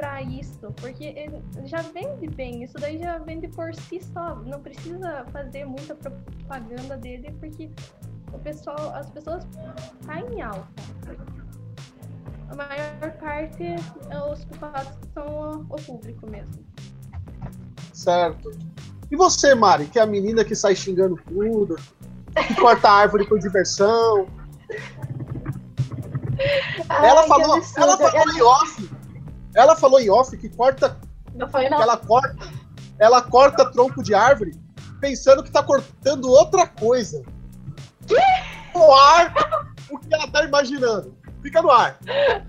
para 0.00 0.22
isso, 0.22 0.72
porque 0.80 1.30
já 1.66 1.82
vende 1.82 2.26
bem, 2.26 2.64
isso 2.64 2.72
daí 2.80 2.98
já 2.98 3.18
vende 3.18 3.48
por 3.48 3.74
si 3.74 4.00
só, 4.02 4.34
não 4.36 4.58
precisa 4.58 5.26
fazer 5.30 5.66
muita 5.66 5.94
propaganda 5.94 6.96
dele, 6.96 7.30
porque 7.38 7.70
o 8.32 8.38
pessoal, 8.38 8.94
as 8.94 9.10
pessoas 9.10 9.46
caem 10.06 10.26
em 10.36 10.40
alta. 10.40 10.66
A 12.48 12.56
maior 12.56 13.12
parte, 13.20 13.76
os 14.32 14.44
culpados 14.46 14.98
são 15.12 15.66
o 15.68 15.76
público 15.76 16.26
mesmo. 16.28 16.64
Certo. 17.92 18.50
E 19.10 19.16
você, 19.16 19.54
Mari, 19.54 19.84
que 19.84 19.98
é 19.98 20.02
a 20.02 20.06
menina 20.06 20.42
que 20.44 20.54
sai 20.54 20.74
xingando 20.74 21.16
tudo, 21.28 21.76
que 22.46 22.54
corta 22.54 22.88
a 22.88 22.94
árvore 22.94 23.26
por 23.26 23.38
diversão. 23.38 24.26
Ai, 26.88 27.10
ela 27.10 27.24
falou, 27.24 27.62
ela 27.76 27.98
falou 27.98 28.34
em 28.34 28.42
off. 28.42 28.89
Ela 29.54 29.76
falou 29.76 30.00
em 30.00 30.10
off 30.10 30.36
que 30.36 30.48
corta. 30.48 30.98
Não 31.34 31.48
foi, 31.48 31.68
não. 31.68 31.80
ela 31.80 31.96
corta, 31.96 32.48
ela 32.98 33.22
corta 33.22 33.70
tronco 33.70 34.02
de 34.02 34.14
árvore 34.14 34.52
pensando 35.00 35.42
que 35.42 35.50
tá 35.50 35.62
cortando 35.62 36.28
outra 36.28 36.66
coisa. 36.66 37.22
No 38.74 38.92
ar, 38.94 39.32
o 39.90 39.98
que 39.98 40.14
ela 40.14 40.28
tá 40.28 40.44
imaginando. 40.44 41.16
Fica 41.42 41.62
no 41.62 41.70
ar. 41.70 41.98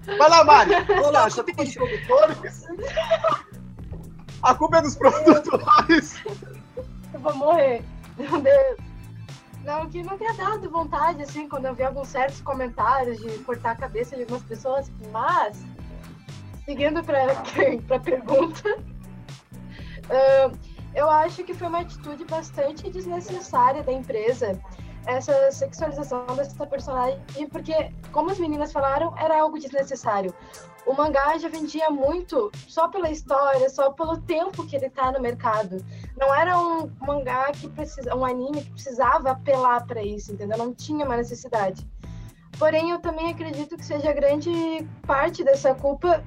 Vai 0.05 0.29
lá, 0.29 0.43
Mari. 0.43 0.71
Vamos 0.85 1.11
lá, 1.11 1.29
já 1.29 1.43
tem 1.43 1.55
os 1.57 1.73
produtores. 1.73 2.65
A 4.43 4.55
culpa 4.55 4.77
é 4.77 4.81
dos 4.81 4.95
produtores. 4.95 6.21
Eu 7.13 7.19
vou 7.19 7.35
morrer. 7.35 7.83
Meu 8.17 8.41
Deus. 8.41 8.91
Não, 9.63 9.87
que 9.89 10.01
não 10.01 10.17
tenha 10.17 10.33
dado 10.33 10.69
vontade, 10.69 11.21
assim, 11.21 11.47
quando 11.47 11.65
eu 11.65 11.75
vi 11.75 11.83
alguns 11.83 12.07
certos 12.07 12.41
comentários 12.41 13.19
de 13.19 13.29
cortar 13.39 13.71
a 13.71 13.75
cabeça 13.75 14.15
de 14.15 14.23
algumas 14.23 14.41
pessoas, 14.43 14.91
mas, 15.11 15.63
seguindo 16.65 17.03
para 17.03 17.31
a 17.95 17.99
pergunta, 17.99 18.77
uh, 20.07 20.57
eu 20.93 21.09
acho 21.09 21.43
que 21.43 21.53
foi 21.53 21.67
uma 21.67 21.79
atitude 21.79 22.25
bastante 22.25 22.89
desnecessária 22.89 23.83
da 23.83 23.91
empresa 23.91 24.59
essa 25.05 25.51
sexualização 25.51 26.25
dessa 26.35 26.65
personagem, 26.65 27.19
porque, 27.51 27.91
como 28.11 28.29
as 28.29 28.37
meninas 28.37 28.71
falaram, 28.71 29.13
era 29.17 29.41
algo 29.41 29.57
desnecessário. 29.57 30.33
O 30.85 30.93
mangá 30.93 31.37
já 31.37 31.47
vendia 31.47 31.89
muito 31.89 32.51
só 32.67 32.87
pela 32.87 33.09
história, 33.09 33.69
só 33.69 33.91
pelo 33.91 34.17
tempo 34.21 34.65
que 34.65 34.75
ele 34.75 34.89
tá 34.89 35.11
no 35.11 35.19
mercado. 35.19 35.83
Não 36.17 36.33
era 36.33 36.59
um 36.59 36.91
mangá 36.99 37.51
que 37.51 37.67
precisa, 37.69 38.15
um 38.15 38.25
anime 38.25 38.63
que 38.63 38.71
precisava 38.71 39.31
apelar 39.31 39.85
para 39.85 40.03
isso, 40.03 40.33
entendeu? 40.33 40.57
Não 40.57 40.73
tinha 40.73 41.05
uma 41.05 41.17
necessidade. 41.17 41.87
Porém, 42.57 42.91
eu 42.91 42.99
também 42.99 43.29
acredito 43.29 43.77
que 43.77 43.85
seja 43.85 44.13
grande 44.13 44.51
parte 45.05 45.43
dessa 45.43 45.73
culpa 45.73 46.23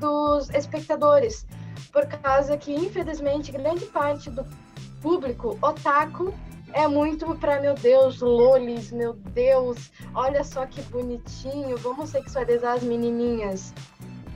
dos 0.00 0.50
espectadores, 0.50 1.46
por 1.92 2.06
causa 2.06 2.56
que, 2.56 2.74
infelizmente, 2.74 3.52
grande 3.52 3.86
parte 3.86 4.30
do 4.30 4.44
público 5.00 5.58
otaku 5.62 6.32
é 6.72 6.88
muito 6.88 7.34
para 7.36 7.60
meu 7.60 7.74
Deus, 7.74 8.20
lolis, 8.20 8.90
meu 8.90 9.12
Deus, 9.12 9.92
olha 10.12 10.42
só 10.42 10.66
que 10.66 10.82
bonitinho, 10.82 11.76
vamos 11.76 12.10
sexualizar 12.10 12.74
as 12.74 12.82
menininhas. 12.82 13.72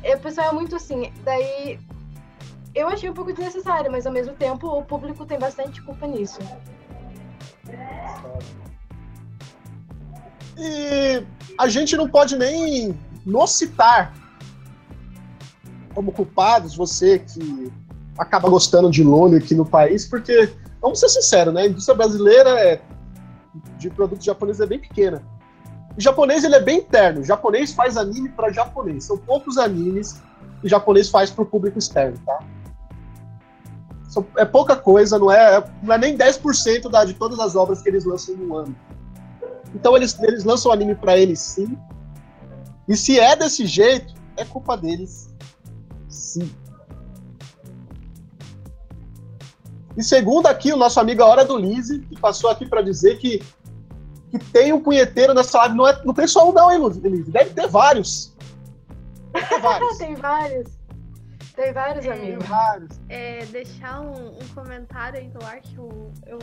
E 0.04 0.14
o 0.14 0.20
pessoal 0.20 0.50
é 0.50 0.52
muito 0.52 0.76
assim, 0.76 1.12
daí 1.24 1.80
eu 2.74 2.88
achei 2.88 3.10
um 3.10 3.14
pouco 3.14 3.32
desnecessário, 3.32 3.90
mas 3.90 4.06
ao 4.06 4.12
mesmo 4.12 4.34
tempo 4.34 4.68
o 4.68 4.84
público 4.84 5.26
tem 5.26 5.38
bastante 5.38 5.82
culpa 5.82 6.06
nisso. 6.06 6.38
E 10.56 11.24
a 11.58 11.68
gente 11.68 11.96
não 11.96 12.08
pode 12.08 12.36
nem 12.36 12.96
nos 13.26 13.50
citar 13.50 14.14
como 15.98 16.12
culpados, 16.12 16.76
você 16.76 17.18
que 17.18 17.72
acaba 18.16 18.48
gostando 18.48 18.88
de 18.88 19.02
Loli 19.02 19.38
aqui 19.38 19.52
no 19.52 19.66
país, 19.66 20.06
porque 20.06 20.48
vamos 20.80 21.00
ser 21.00 21.08
sinceros, 21.08 21.52
né? 21.52 21.62
A 21.62 21.66
indústria 21.66 21.96
brasileira 21.96 22.50
é, 22.50 22.80
de 23.76 23.90
produtos 23.90 24.24
japoneses 24.24 24.60
é 24.60 24.66
bem 24.66 24.78
pequena. 24.78 25.20
O 25.96 26.00
japonês 26.00 26.44
ele 26.44 26.54
é 26.54 26.60
bem 26.60 26.78
interno. 26.78 27.20
O 27.20 27.24
japonês 27.24 27.72
faz 27.72 27.96
anime 27.96 28.28
para 28.28 28.52
japonês. 28.52 29.06
São 29.06 29.18
poucos 29.18 29.58
animes 29.58 30.22
que 30.60 30.66
o 30.66 30.68
japonês 30.68 31.10
faz 31.10 31.32
para 31.32 31.42
o 31.42 31.46
público 31.46 31.80
externo, 31.80 32.16
tá? 32.24 32.38
é 34.36 34.44
pouca 34.44 34.76
coisa, 34.76 35.18
não 35.18 35.32
é, 35.32 35.64
não 35.82 35.94
é 35.94 35.98
nem 35.98 36.16
10% 36.16 36.88
da, 36.88 37.04
de 37.04 37.14
todas 37.14 37.40
as 37.40 37.56
obras 37.56 37.82
que 37.82 37.88
eles 37.88 38.04
lançam 38.04 38.36
no 38.36 38.56
ano. 38.56 38.76
Então 39.74 39.96
eles, 39.96 40.16
eles 40.22 40.44
lançam 40.44 40.70
anime 40.70 40.94
para 40.94 41.18
eles 41.18 41.40
sim. 41.40 41.76
E 42.86 42.96
se 42.96 43.18
é 43.18 43.34
desse 43.34 43.66
jeito, 43.66 44.14
é 44.36 44.44
culpa 44.44 44.76
deles 44.76 45.36
sim. 46.18 46.50
E 49.96 50.02
segundo 50.02 50.46
aqui, 50.46 50.72
o 50.72 50.76
nosso 50.76 51.00
amigo 51.00 51.22
A 51.22 51.26
Hora 51.26 51.44
do 51.44 51.56
Lise, 51.56 52.00
que 52.00 52.20
passou 52.20 52.50
aqui 52.50 52.64
para 52.66 52.82
dizer 52.82 53.18
que, 53.18 53.42
que 54.30 54.38
tem 54.38 54.72
um 54.72 54.80
punheteiro 54.80 55.34
nessa 55.34 55.58
live. 55.58 55.76
Não, 55.76 55.88
é, 55.88 56.04
não 56.04 56.14
tem 56.14 56.26
só 56.26 56.48
um, 56.48 56.52
não, 56.52 56.70
hein, 56.70 56.80
Lise? 57.02 57.30
Deve 57.30 57.50
ter 57.50 57.66
vários. 57.66 58.32
Deve 59.32 59.46
ter 59.46 59.60
vários. 59.60 59.98
tem 59.98 60.14
vários. 60.14 60.78
Tem 61.56 61.72
vários 61.72 62.06
é, 62.06 62.12
amigos. 62.12 62.46
Vários. 62.46 63.00
É, 63.08 63.44
deixar 63.46 64.00
um, 64.00 64.28
um, 64.28 64.48
comentário 64.54 65.18
aí 65.18 65.28
no 65.28 65.44
ar 65.44 65.60
que 65.60 65.76
eu, 65.76 66.12
eu 66.28 66.38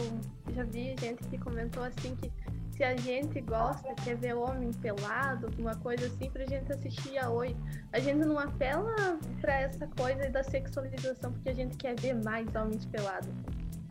já 0.54 0.64
vi 0.66 0.94
gente 1.00 1.24
que 1.30 1.38
comentou 1.38 1.82
assim 1.82 2.14
que 2.18 2.30
se 2.76 2.84
a 2.84 2.96
gente 2.98 3.40
gosta, 3.42 3.94
quer 4.04 4.18
ver 4.18 4.34
homem 4.34 4.72
pelado, 4.74 5.48
alguma 5.48 5.76
coisa 5.76 6.08
assim, 6.08 6.30
pra 6.30 6.46
gente 6.46 6.72
assistir 6.72 7.18
a 7.18 7.30
Oi. 7.30 7.56
A 7.94 8.00
gente 8.00 8.18
não 8.26 8.38
apela 8.38 9.18
pra 9.40 9.62
essa 9.62 9.88
coisa 9.88 10.30
da 10.30 10.44
sexualização 10.44 11.32
porque 11.32 11.50
a 11.50 11.54
gente 11.54 11.78
quer 11.78 11.98
ver 11.98 12.14
mais 12.16 12.54
homens 12.54 12.86
pelados. 12.86 13.30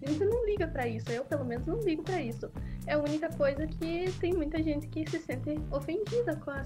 A 0.03 0.11
gente 0.11 0.23
não 0.23 0.45
liga 0.45 0.69
para 0.69 0.87
isso, 0.87 1.11
eu 1.11 1.25
pelo 1.25 1.47
menos 1.47 1.67
não 1.67 1.81
ligo 1.81 2.03
para 2.03 2.21
isso. 2.21 2.51
É 2.87 2.93
a 2.93 2.99
única 2.99 3.31
coisa 3.31 3.67
que 3.67 4.13
tem 4.21 4.35
muita 4.35 4.63
gente 4.63 4.87
que 4.89 5.09
se 5.09 5.19
sente 5.19 5.59
ofendida 5.71 6.37
com 6.37 6.51
a 6.51 6.63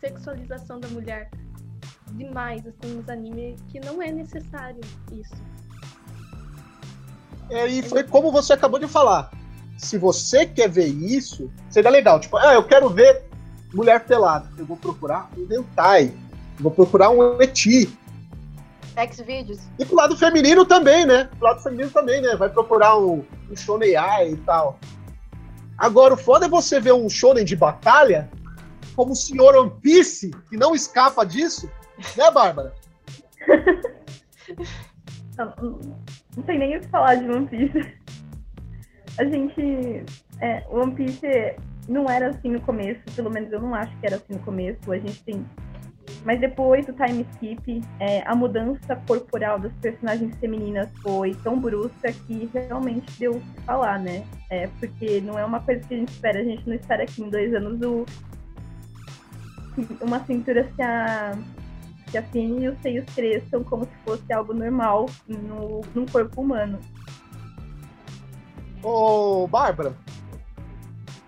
sexualização 0.00 0.80
da 0.80 0.88
mulher 0.88 1.30
demais, 2.12 2.66
assim, 2.66 2.94
nos 2.94 3.08
animes, 3.10 3.60
que 3.68 3.78
não 3.80 4.00
é 4.00 4.10
necessário 4.10 4.80
isso. 5.12 5.36
É, 7.50 7.66
e 7.66 7.82
foi 7.82 8.02
como 8.02 8.32
você 8.32 8.54
acabou 8.54 8.80
de 8.80 8.88
falar 8.88 9.39
se 9.80 9.96
você 9.96 10.44
quer 10.46 10.68
ver 10.68 10.88
isso, 10.88 11.50
seria 11.70 11.90
legal. 11.90 12.20
Tipo, 12.20 12.36
ah, 12.36 12.54
eu 12.54 12.62
quero 12.62 12.90
ver 12.90 13.22
mulher 13.72 14.04
pelada. 14.04 14.48
Eu 14.58 14.66
vou 14.66 14.76
procurar 14.76 15.30
um 15.36 15.46
dentai. 15.46 16.12
vou 16.58 16.70
procurar 16.70 17.10
um 17.10 17.40
eti. 17.40 17.96
Xvideos. 19.10 19.60
E 19.78 19.84
pro 19.86 19.96
lado 19.96 20.16
feminino 20.16 20.66
também, 20.66 21.06
né? 21.06 21.30
Pro 21.38 21.48
lado 21.48 21.62
feminino 21.62 21.90
também, 21.90 22.20
né? 22.20 22.36
Vai 22.36 22.50
procurar 22.50 22.98
um, 22.98 23.24
um 23.50 23.56
shonen 23.56 23.96
ai 23.96 24.32
e 24.32 24.36
tal. 24.38 24.78
Agora, 25.78 26.12
o 26.12 26.16
foda 26.18 26.44
é 26.44 26.48
você 26.48 26.78
ver 26.78 26.92
um 26.92 27.08
shonen 27.08 27.44
de 27.44 27.56
batalha 27.56 28.28
como 28.94 29.12
o 29.12 29.16
senhor 29.16 29.56
One 29.56 29.72
Piece, 29.80 30.30
que 30.50 30.58
não 30.58 30.74
escapa 30.74 31.24
disso, 31.24 31.70
né, 32.16 32.30
Bárbara? 32.30 32.74
Não, 35.38 35.54
não 36.36 36.44
sei 36.44 36.58
nem 36.58 36.76
o 36.76 36.80
que 36.80 36.88
falar 36.88 37.14
de 37.14 37.30
One 37.30 37.46
Piece. 37.46 37.99
A 39.20 39.24
gente. 39.26 40.02
É, 40.40 40.64
One 40.70 40.94
Piece 40.94 41.54
não 41.86 42.08
era 42.08 42.30
assim 42.30 42.52
no 42.52 42.60
começo, 42.62 43.02
pelo 43.14 43.30
menos 43.30 43.52
eu 43.52 43.60
não 43.60 43.74
acho 43.74 43.94
que 43.98 44.06
era 44.06 44.16
assim 44.16 44.32
no 44.32 44.38
começo. 44.38 44.90
A 44.90 44.98
gente 44.98 45.22
tem. 45.24 45.44
Mas 46.24 46.40
depois 46.40 46.86
do 46.86 46.94
time 46.94 47.26
skip, 47.32 47.82
é, 48.00 48.22
a 48.26 48.34
mudança 48.34 48.96
corporal 49.06 49.58
das 49.58 49.72
personagens 49.74 50.34
femininas 50.36 50.88
foi 51.02 51.34
tão 51.34 51.60
brusca 51.60 52.10
que 52.26 52.48
realmente 52.52 53.12
deu 53.18 53.32
o 53.32 53.40
que 53.40 53.60
falar, 53.60 53.98
né? 53.98 54.24
É, 54.48 54.68
porque 54.78 55.20
não 55.20 55.38
é 55.38 55.44
uma 55.44 55.60
coisa 55.60 55.86
que 55.86 55.92
a 55.92 55.98
gente 55.98 56.12
espera. 56.12 56.40
A 56.40 56.44
gente 56.44 56.66
não 56.66 56.74
espera 56.74 57.04
que 57.04 57.22
em 57.22 57.28
dois 57.28 57.52
anos 57.54 57.78
o, 57.82 58.06
uma 60.00 60.24
cintura 60.24 60.66
se, 60.74 60.82
a, 60.82 61.36
se 62.08 62.16
afine 62.16 62.64
e 62.64 62.68
os 62.68 62.78
seios 62.80 63.04
cresçam 63.14 63.62
como 63.64 63.84
se 63.84 63.96
fosse 64.02 64.32
algo 64.32 64.54
normal 64.54 65.10
no, 65.28 65.82
num 65.94 66.06
corpo 66.06 66.40
humano. 66.40 66.78
Ô, 68.82 69.46
Bárbara, 69.46 69.94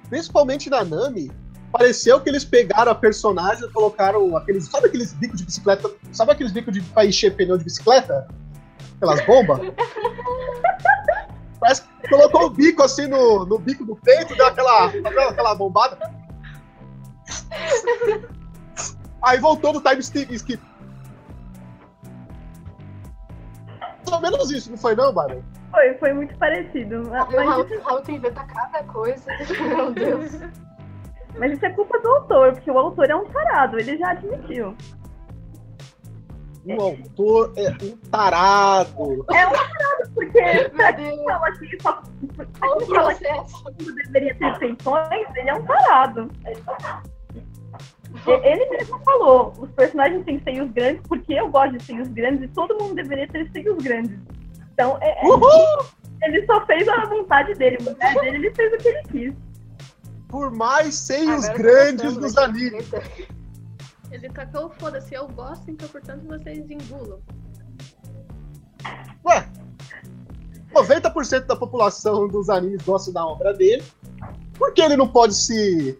principalmente 0.09 0.71
na 0.71 0.85
Nami, 0.85 1.31
pareceu 1.71 2.21
que 2.21 2.29
eles 2.29 2.45
pegaram 2.45 2.93
a 2.93 2.95
personagem 2.95 3.67
e 3.67 3.73
colocaram 3.73 4.37
aqueles. 4.37 4.67
Sabe 4.67 4.87
aqueles 4.87 5.13
bicos 5.13 5.39
de 5.39 5.45
bicicleta? 5.45 5.91
Sabe 6.13 6.33
aqueles 6.33 6.53
bicos 6.53 6.73
de 6.73 6.81
pra 6.81 7.05
encher 7.07 7.35
pneu 7.35 7.59
de 7.59 7.65
bicicleta? 7.65 8.29
Aquelas 8.97 9.25
bombas? 9.27 9.61
Parece 11.61 11.83
que 11.83 12.09
colocou 12.09 12.47
o 12.47 12.51
bico 12.51 12.83
assim 12.83 13.07
no, 13.07 13.47
no 13.47 13.59
bico 13.59 13.85
do 13.85 13.95
peito, 13.97 14.35
deu 14.35 14.47
aquela, 14.47 14.87
aquela 15.31 15.55
bombada. 15.55 15.97
Aí 19.23 19.39
voltou 19.39 19.73
no 19.73 19.81
time 19.81 20.01
skip. 20.01 20.61
ou 24.11 24.21
menos 24.21 24.51
isso, 24.51 24.71
não 24.71 24.77
foi 24.77 24.95
não, 24.95 25.13
Bárbara? 25.13 25.43
Foi, 25.73 25.95
foi 25.95 26.13
muito 26.13 26.37
parecido. 26.37 27.03
Mas, 27.11 27.29
O 27.29 27.37
Raul, 27.37 27.67
Raul 27.83 28.01
tem 28.03 28.17
inventa 28.17 28.45
cada 28.45 28.85
coisa. 28.85 29.25
Meu 29.75 29.91
Deus. 29.91 30.39
mas 31.39 31.53
isso 31.53 31.65
é 31.65 31.71
culpa 31.71 31.99
do 31.99 32.09
autor, 32.09 32.53
porque 32.53 32.71
o 32.71 32.79
autor 32.79 33.11
é 33.11 33.17
um 33.17 33.25
tarado, 33.25 33.81
ele 33.81 33.97
já 33.97 34.11
admitiu. 34.11 34.77
O 36.65 36.81
autor 36.81 37.53
é 37.57 37.71
um 37.85 37.97
tarado. 38.11 39.25
É 39.35 39.47
um 39.47 39.51
tarado, 39.51 40.11
porque 40.15 40.69
pra 40.69 40.93
quem 40.93 41.25
fala 41.25 41.53
que 41.53 41.83
só. 41.83 42.03
Pra 42.37 42.47
quem 42.47 42.87
fala 42.95 43.15
que 43.15 43.85
mundo 43.85 43.95
deveria 43.97 44.35
ter 44.37 44.59
feições, 44.59 45.37
ele 45.37 45.51
é 45.51 45.55
um 45.55 45.65
tarado. 45.65 46.31
Ele 48.45 48.67
mesmo 48.71 48.99
falou, 49.01 49.55
os 49.59 49.71
personagens 49.73 50.25
têm 50.25 50.39
seios 50.41 50.71
grandes 50.71 51.03
porque 51.09 51.33
eu 51.33 51.49
gosto 51.49 51.79
de 51.79 51.83
seios 51.83 52.09
grandes 52.09 52.45
e 52.45 52.49
todo 52.49 52.79
mundo 52.79 52.95
deveria 52.95 53.27
ter 53.27 53.51
seios 53.51 53.83
grandes. 53.83 54.21
Então, 54.73 54.99
é- 55.01 55.23
é- 55.23 55.29
Uhul! 55.29 55.87
ele 56.23 56.47
só 56.47 56.65
fez 56.67 56.89
a 56.89 57.05
vontade 57.07 57.55
dele, 57.55 57.79
a 57.81 57.85
vontade 57.85 58.15
dele, 58.21 58.37
ele 58.37 58.55
fez 58.55 58.73
o 58.73 58.79
que 58.79 58.89
ele 58.89 59.03
quis. 59.11 59.35
Por 60.29 60.51
mais 60.51 60.95
seios 60.95 61.45
Agora 61.45 61.59
grandes 61.59 62.15
começamos 62.15 62.35
dos 62.35 62.39
animes. 62.39 62.91
Ele 64.11 64.29
tacou, 64.31 64.71
foda-se, 64.79 65.15
eu 65.15 65.29
gosto, 65.29 65.71
então 65.71 65.89
portanto 65.89 66.27
vocês 66.27 66.71
engulam. 66.71 67.19
Ué, 69.25 69.49
90% 70.75 71.47
da 71.47 71.57
população 71.57 72.29
dos 72.29 72.49
animes 72.49 72.83
gosta 72.83 73.13
da 73.13 73.27
obra 73.27 73.53
dele. 73.53 73.83
Por 74.55 74.73
que 74.73 74.81
ele 74.81 74.97
não 74.97 75.09
pode 75.09 75.35
se. 75.35 75.99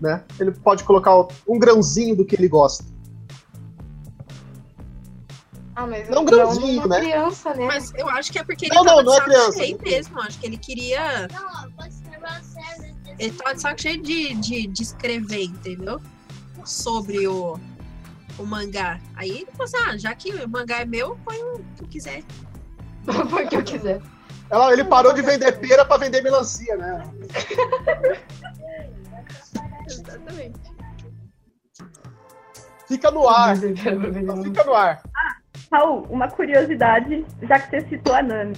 Né? 0.00 0.24
Ele 0.38 0.50
pode 0.50 0.82
colocar 0.84 1.26
um 1.46 1.58
grãozinho 1.58 2.16
do 2.16 2.24
que 2.24 2.34
ele 2.34 2.48
gosta. 2.48 2.84
Ah, 5.74 5.86
mas 5.86 6.08
Não 6.08 6.24
grãozinho, 6.24 6.80
uma 6.84 6.88
né? 6.88 7.00
criança, 7.00 7.54
né? 7.54 7.66
Mas 7.66 7.92
eu 7.94 8.08
acho 8.08 8.30
que 8.30 8.38
é 8.38 8.44
porque 8.44 8.66
ele 8.66 8.74
Não, 8.74 8.84
tava 8.84 9.02
não, 9.02 9.04
não 9.04 9.12
é 9.12 9.16
de 9.16 9.20
saco 9.24 9.30
criança. 9.30 9.58
cheio 9.58 9.78
mesmo. 9.82 10.20
Acho 10.20 10.38
que 10.38 10.46
ele 10.46 10.56
queria. 10.58 11.28
Não, 11.28 11.72
pode 11.72 11.94
ser 11.94 12.04
sério. 12.42 12.96
Ele 13.18 13.32
tava 13.32 13.54
de 13.54 13.60
saco 13.62 13.80
cheio 13.80 14.02
de, 14.02 14.34
de, 14.34 14.66
de 14.66 14.82
escrever, 14.82 15.44
entendeu? 15.44 16.00
Sobre 16.64 17.26
o, 17.26 17.58
o 18.38 18.44
mangá. 18.44 19.00
Aí 19.16 19.30
ele 19.30 19.46
falou 19.52 19.64
assim: 19.64 19.76
ah, 19.88 19.96
já 19.96 20.14
que 20.14 20.30
o 20.34 20.48
mangá 20.48 20.80
é 20.80 20.84
meu, 20.84 21.18
põe 21.24 21.36
o 21.42 21.58
que 21.76 21.84
eu 21.84 21.88
quiser. 21.88 22.22
Foi 23.30 23.44
o 23.46 23.48
que 23.48 23.56
eu 23.56 23.64
quiser. 23.64 24.00
Ela, 24.50 24.72
ele 24.74 24.84
parou 24.84 25.14
de 25.14 25.22
vender 25.22 25.52
pera 25.58 25.84
pra 25.84 25.96
vender 25.96 26.22
melancia, 26.22 26.76
né? 26.76 27.02
Exatamente. 29.86 30.60
Fica 32.86 33.10
no 33.10 33.26
ar. 33.26 33.56
Fica 33.56 34.64
no 34.64 34.74
ar. 34.74 35.02
Raul, 35.72 36.06
uma 36.10 36.28
curiosidade, 36.28 37.24
já 37.42 37.58
que 37.58 37.70
você 37.70 37.88
citou 37.88 38.14
a 38.14 38.22
Nami. 38.22 38.56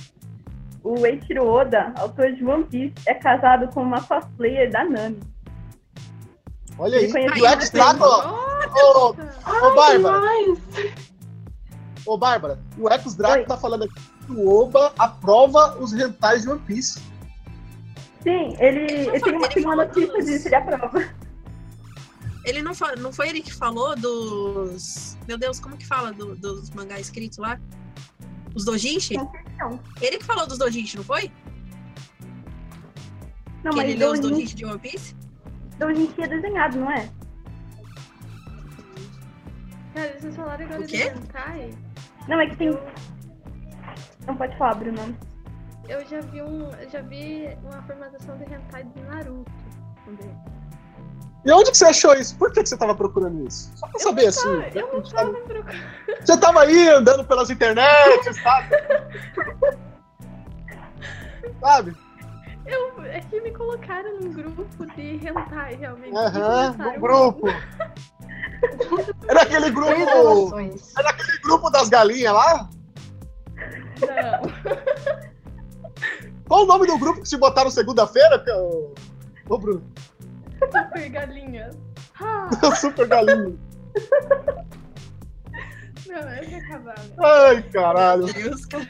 O 0.82 1.06
Eiichiro 1.06 1.46
Oda, 1.46 1.94
autor 1.96 2.32
de 2.32 2.44
One 2.44 2.64
Piece, 2.64 2.94
é 3.06 3.14
casado 3.14 3.72
com 3.72 3.82
uma 3.82 4.02
cosplayer 4.02 4.70
da 4.70 4.84
Nami. 4.84 5.20
Olha 6.76 6.98
aí. 6.98 7.10
O 7.10 7.46
ex-Drácula. 7.46 8.34
Ô, 8.74 9.08
ô, 9.10 9.74
Bárbara. 9.74 10.20
Ô, 12.04 12.18
Bárbara. 12.18 12.58
O 12.76 12.88
Drácula 12.88 13.38
Oi. 13.38 13.44
tá 13.44 13.56
falando 13.56 13.84
aqui 13.84 13.94
que 14.26 14.32
o 14.32 14.48
Oba 14.48 14.92
aprova 14.98 15.76
os 15.78 15.92
rentais 15.92 16.42
de 16.42 16.50
One 16.50 16.60
Piece. 16.60 17.00
Sim, 18.22 18.56
ele, 18.58 19.08
ele 19.08 19.20
tem 19.20 19.36
uma, 19.36 19.48
tem 19.48 19.64
uma 19.64 19.76
notícia 19.76 20.22
disso, 20.22 20.48
ele 20.48 20.54
aprova. 20.54 21.04
Ele 22.44 22.62
não, 22.62 22.74
fa- 22.74 22.94
não 22.96 23.12
foi 23.12 23.28
ele 23.30 23.40
que 23.42 23.52
falou 23.52 23.96
dos. 23.96 25.16
Meu 25.26 25.38
Deus, 25.38 25.58
como 25.58 25.76
que 25.76 25.86
fala 25.86 26.12
do- 26.12 26.36
dos 26.36 26.70
mangá 26.70 27.00
escritos 27.00 27.38
lá? 27.38 27.58
Os 28.54 28.64
dojinshi? 28.64 29.16
Não. 29.58 29.80
Ele 30.00 30.18
que 30.18 30.24
falou 30.24 30.46
dos 30.46 30.58
dojinshi, 30.58 30.96
não 30.98 31.04
foi? 31.04 31.30
Não, 33.62 33.70
que 33.70 33.76
mas 33.78 33.88
ele 33.88 33.98
leu 33.98 34.12
os 34.12 34.20
dojinshi 34.20 34.54
de 34.54 34.64
One 34.66 34.78
Piece? 34.78 35.14
Doujin 35.78 36.12
é 36.18 36.28
desenhado, 36.28 36.78
não 36.78 36.90
é? 36.90 37.10
Cara, 39.94 40.18
vocês 40.20 40.36
falaram 40.36 40.64
agora 40.66 40.80
O 40.82 40.86
de 40.86 40.96
hentai. 40.96 41.70
Não, 42.28 42.40
é 42.40 42.48
que 42.48 42.56
tem... 42.56 42.70
Não 44.26 44.36
pode 44.36 44.56
falar, 44.58 44.74
Bruno. 44.74 45.16
Eu 45.88 46.04
já 46.06 46.20
vi 46.20 46.42
um. 46.42 46.70
eu 46.72 46.90
já 46.90 47.00
vi 47.02 47.46
uma 47.62 47.82
formatação 47.82 48.36
de 48.38 48.44
hentai 48.44 48.84
de 48.84 49.00
Naruto 49.02 49.52
também. 50.04 50.30
E 51.44 51.52
onde 51.52 51.70
que 51.70 51.76
você 51.76 51.84
achou 51.84 52.14
isso? 52.14 52.36
Por 52.36 52.50
que, 52.52 52.62
que 52.62 52.68
você 52.68 52.76
tava 52.76 52.94
procurando 52.94 53.46
isso? 53.46 53.70
Só 53.76 53.86
pra 53.86 54.00
saber, 54.00 54.26
assim. 54.28 54.48
Ah, 54.48 54.70
eu 54.74 54.92
não 54.94 55.02
tava 55.02 55.32
procurando. 55.32 55.84
Você 56.20 56.36
tava 56.38 56.62
aí 56.62 56.88
andando 56.88 57.24
pelas 57.24 57.50
internets, 57.50 58.42
sabe? 58.42 58.76
sabe? 61.60 61.96
Eu, 62.66 63.02
é 63.02 63.20
que 63.20 63.40
me 63.42 63.50
colocaram 63.50 64.20
num 64.20 64.32
grupo 64.32 64.86
de 64.96 65.16
hentai, 65.16 65.74
realmente. 65.74 66.16
Aham, 66.16 66.72
no 66.78 67.00
grupo. 67.00 67.46
Era 69.28 69.42
aquele 69.42 69.70
grupo. 69.70 69.90
Era 70.98 71.10
aquele 71.10 71.38
grupo 71.40 71.68
das 71.68 71.90
galinhas 71.90 72.32
lá? 72.32 72.70
Não. 74.00 74.40
Qual 76.48 76.62
o 76.62 76.66
nome 76.66 76.86
do 76.86 76.98
grupo 76.98 77.20
que 77.20 77.28
se 77.28 77.36
botaram 77.36 77.70
segunda-feira? 77.70 78.42
Ô, 79.48 79.58
Bruno. 79.58 79.82
Super 80.60 81.08
galinha. 81.10 81.70
Ah, 82.20 82.48
Super 82.76 83.06
galinha. 83.08 83.54
não, 86.06 86.16
eu 86.36 86.44
ia 86.48 86.58
acabar, 86.58 86.98
né? 86.98 87.14
Ai, 87.22 87.62
caralho. 87.70 88.24
Meu 88.24 88.34
Deus, 88.34 88.66
cara. 88.66 88.86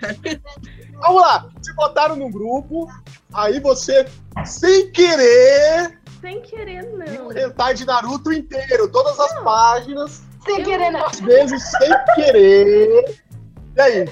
Vamos 1.00 1.22
lá. 1.22 1.48
Se 1.62 1.72
botaram 1.74 2.16
num 2.16 2.30
grupo, 2.30 2.88
aí 3.32 3.60
você, 3.60 4.06
sem 4.44 4.90
querer, 4.90 5.98
Sem 6.20 6.40
querer, 6.42 6.82
não. 6.92 7.28
o 7.28 7.38
hentai 7.38 7.74
de 7.74 7.84
Naruto 7.86 8.32
inteiro. 8.32 8.88
Todas 8.90 9.18
as 9.18 9.42
páginas, 9.42 10.22
Sem 10.44 10.58
Eu- 10.60 10.64
querer, 10.64 10.90
não. 10.90 11.04
às 11.06 11.20
vezes 11.20 11.62
sem 11.70 11.90
querer. 12.14 13.22
E 13.76 13.80
aí? 13.80 14.04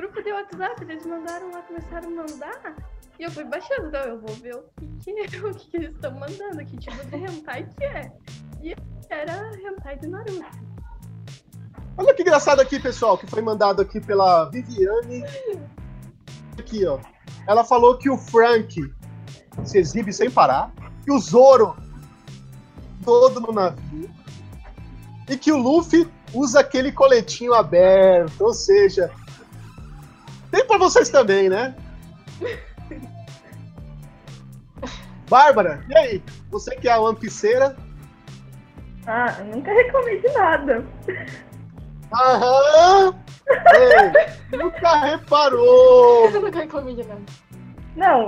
Grupo 0.00 0.22
de 0.22 0.32
WhatsApp, 0.32 0.82
eles 0.82 1.04
mandaram 1.04 1.50
lá, 1.50 1.60
começaram 1.60 2.08
a 2.08 2.10
mandar. 2.10 2.74
E 3.18 3.22
eu 3.22 3.30
fui 3.30 3.44
baixando, 3.44 3.88
então 3.88 4.00
eu 4.00 4.18
vou 4.18 4.34
ver 4.36 4.54
o 4.56 4.64
que, 5.04 5.12
que, 5.28 5.36
o 5.44 5.54
que, 5.54 5.70
que 5.70 5.76
eles 5.76 5.90
estão 5.90 6.12
mandando, 6.12 6.64
que 6.64 6.78
tipo 6.78 7.04
de 7.04 7.16
hentai 7.16 7.68
que 7.76 7.84
é. 7.84 8.10
E 8.62 8.74
era 9.10 9.50
hentai 9.58 9.98
de 9.98 10.08
Naruto. 10.08 10.42
Olha 11.98 12.14
que 12.14 12.22
engraçado 12.22 12.60
aqui, 12.60 12.80
pessoal, 12.80 13.18
que 13.18 13.26
foi 13.26 13.42
mandado 13.42 13.82
aqui 13.82 14.00
pela 14.00 14.46
Viviane. 14.46 15.22
Aqui, 16.58 16.86
ó. 16.86 16.98
Ela 17.46 17.62
falou 17.62 17.98
que 17.98 18.08
o 18.08 18.16
Frank 18.16 18.80
se 19.66 19.76
exibe 19.76 20.14
sem 20.14 20.30
parar, 20.30 20.72
que 21.04 21.12
o 21.12 21.18
Zoro 21.18 21.76
todo 23.04 23.38
no 23.38 23.52
navio 23.52 24.10
e 25.28 25.36
que 25.36 25.52
o 25.52 25.58
Luffy 25.58 26.10
usa 26.32 26.60
aquele 26.60 26.90
coletinho 26.90 27.52
aberto, 27.52 28.40
ou 28.40 28.54
seja, 28.54 29.10
tem 30.50 30.66
pra 30.66 30.78
vocês 30.78 31.08
também, 31.08 31.48
né? 31.48 31.74
Bárbara, 35.28 35.84
e 35.88 35.96
aí? 35.96 36.22
Você 36.50 36.74
que 36.76 36.88
é 36.88 36.92
a 36.92 37.00
One 37.00 37.16
Pieceira? 37.16 37.76
Ah, 39.06 39.34
eu 39.38 39.44
nunca 39.46 39.72
reclamei 39.72 40.20
de 40.20 40.28
nada. 40.32 40.84
Aham! 42.12 43.14
Ei, 43.48 44.58
nunca 44.58 44.96
reparou! 44.98 46.26
Eu 46.26 46.40
nunca 46.40 46.58
reclamei 46.58 46.96
de 46.96 47.06
nada. 47.06 47.22
Não, 47.96 48.26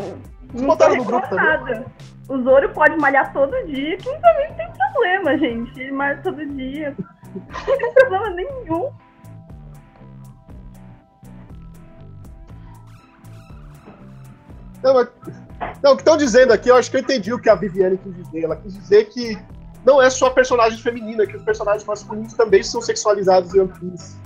não 0.54 0.66
botaram 0.66 0.92
tô 0.92 0.98
no 0.98 1.04
grupo 1.04 1.34
nada. 1.34 1.86
O 2.28 2.40
Zoro 2.42 2.68
pode 2.70 2.96
malhar 2.96 3.32
todo 3.32 3.50
dia, 3.66 3.96
que 3.96 4.04
também 4.04 4.48
não 4.50 4.56
tem 4.56 4.72
problema, 4.72 5.38
gente. 5.38 5.80
Ele 5.80 5.92
malha 5.92 6.20
todo 6.22 6.46
dia. 6.46 6.96
Não 7.34 7.78
tem 7.78 7.94
problema 7.94 8.30
nenhum. 8.30 8.92
Não, 14.82 14.94
não, 15.82 15.92
o 15.92 15.96
que 15.96 16.02
estão 16.02 16.16
dizendo 16.16 16.52
aqui, 16.52 16.68
eu 16.68 16.76
acho 16.76 16.90
que 16.90 16.96
eu 16.96 17.00
entendi 17.00 17.32
o 17.32 17.38
que 17.38 17.48
a 17.48 17.54
Viviane 17.54 17.98
quis 17.98 18.14
dizer. 18.14 18.44
Ela 18.44 18.56
quis 18.56 18.74
dizer 18.74 19.04
que 19.10 19.38
não 19.84 20.00
é 20.02 20.10
só 20.10 20.30
personagem 20.30 20.78
feminina, 20.78 21.26
que 21.26 21.36
os 21.36 21.42
personagens 21.42 21.84
masculinos 21.84 22.32
também 22.34 22.62
são 22.62 22.80
sexualizados 22.80 23.54
em 23.54 23.60
One 23.60 23.72
Piece. 23.78 24.16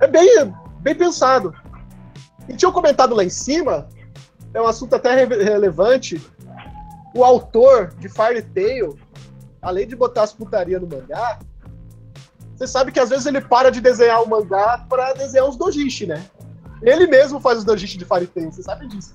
É 0.00 0.06
bem, 0.06 0.54
bem 0.80 0.94
pensado. 0.94 1.54
E 2.48 2.54
tinham 2.56 2.72
comentado 2.72 3.14
lá 3.14 3.24
em 3.24 3.28
cima, 3.30 3.88
é 4.54 4.60
um 4.60 4.66
assunto 4.66 4.94
até 4.94 5.24
re- 5.24 5.42
relevante, 5.42 6.20
o 7.14 7.24
autor 7.24 7.88
de 7.98 8.08
Fairy 8.08 8.42
Tail, 8.42 8.96
além 9.60 9.86
de 9.86 9.96
botar 9.96 10.22
as 10.22 10.32
putaria 10.32 10.78
no 10.78 10.86
mangá, 10.86 11.38
você 12.54 12.66
sabe 12.66 12.90
que 12.90 12.98
às 12.98 13.08
vezes 13.08 13.26
ele 13.26 13.40
para 13.40 13.70
de 13.70 13.80
desenhar 13.80 14.22
o 14.22 14.28
mangá 14.28 14.84
para 14.88 15.12
desenhar 15.12 15.48
os 15.48 15.56
dojishi, 15.56 16.06
né? 16.06 16.24
Ele 16.82 17.06
mesmo 17.06 17.38
faz 17.40 17.58
os 17.58 17.64
dojishi 17.64 17.98
de 17.98 18.04
Fairy 18.04 18.26
Tail, 18.26 18.50
você 18.50 18.62
sabe 18.62 18.86
disso. 18.88 19.12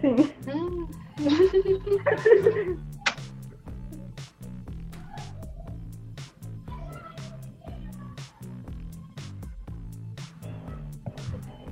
Sim. 0.00 0.32
Hum, 0.48 0.86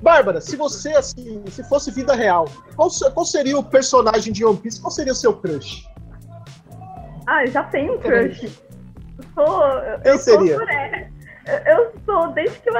Bárbara, 0.01 0.39
se 0.39 0.55
você, 0.55 0.89
assim, 0.93 1.43
se 1.49 1.63
fosse 1.63 1.91
vida 1.91 2.15
real, 2.15 2.45
qual, 2.75 2.89
qual 3.13 3.25
seria 3.25 3.57
o 3.57 3.63
personagem 3.63 4.31
de 4.31 4.45
One 4.45 4.57
Piece? 4.57 4.79
Qual 4.79 4.91
seria 4.91 5.11
o 5.11 5.15
seu 5.15 5.33
crush? 5.35 5.85
Ah, 7.27 7.43
eu 7.43 7.51
já 7.51 7.63
tenho 7.63 7.95
um 7.95 7.97
crush. 7.99 8.43
Eu 8.45 9.25
sou. 9.35 9.63
Eu, 9.63 9.99
eu 10.05 10.17
sou 10.17 10.19
seria? 10.19 10.57
Zoré. 10.57 11.11
Eu, 11.65 11.91
sou, 12.05 12.31
desde 12.33 12.59
que 12.59 12.69
eu 12.69 12.73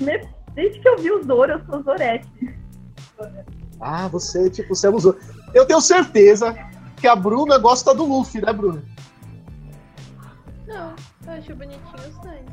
me- 0.00 0.28
desde 0.54 0.80
que 0.80 0.88
eu 0.88 0.98
vi 0.98 1.12
o 1.12 1.22
Zoro, 1.22 1.52
eu 1.52 1.60
sou 1.66 1.82
Zorete. 1.82 2.28
Ah, 3.80 4.08
você, 4.08 4.50
tipo, 4.50 4.74
você 4.74 4.86
abusou. 4.86 5.16
Eu 5.54 5.66
tenho 5.66 5.80
certeza 5.80 6.56
que 6.96 7.08
a 7.08 7.16
Bruna 7.16 7.58
gosta 7.58 7.94
do 7.94 8.04
Luffy, 8.04 8.40
né, 8.40 8.52
Bruna? 8.52 8.82
Não, 10.66 10.94
eu 11.26 11.32
acho 11.32 11.54
bonitinho 11.54 11.94
o 11.96 12.22
sangue. 12.22 12.44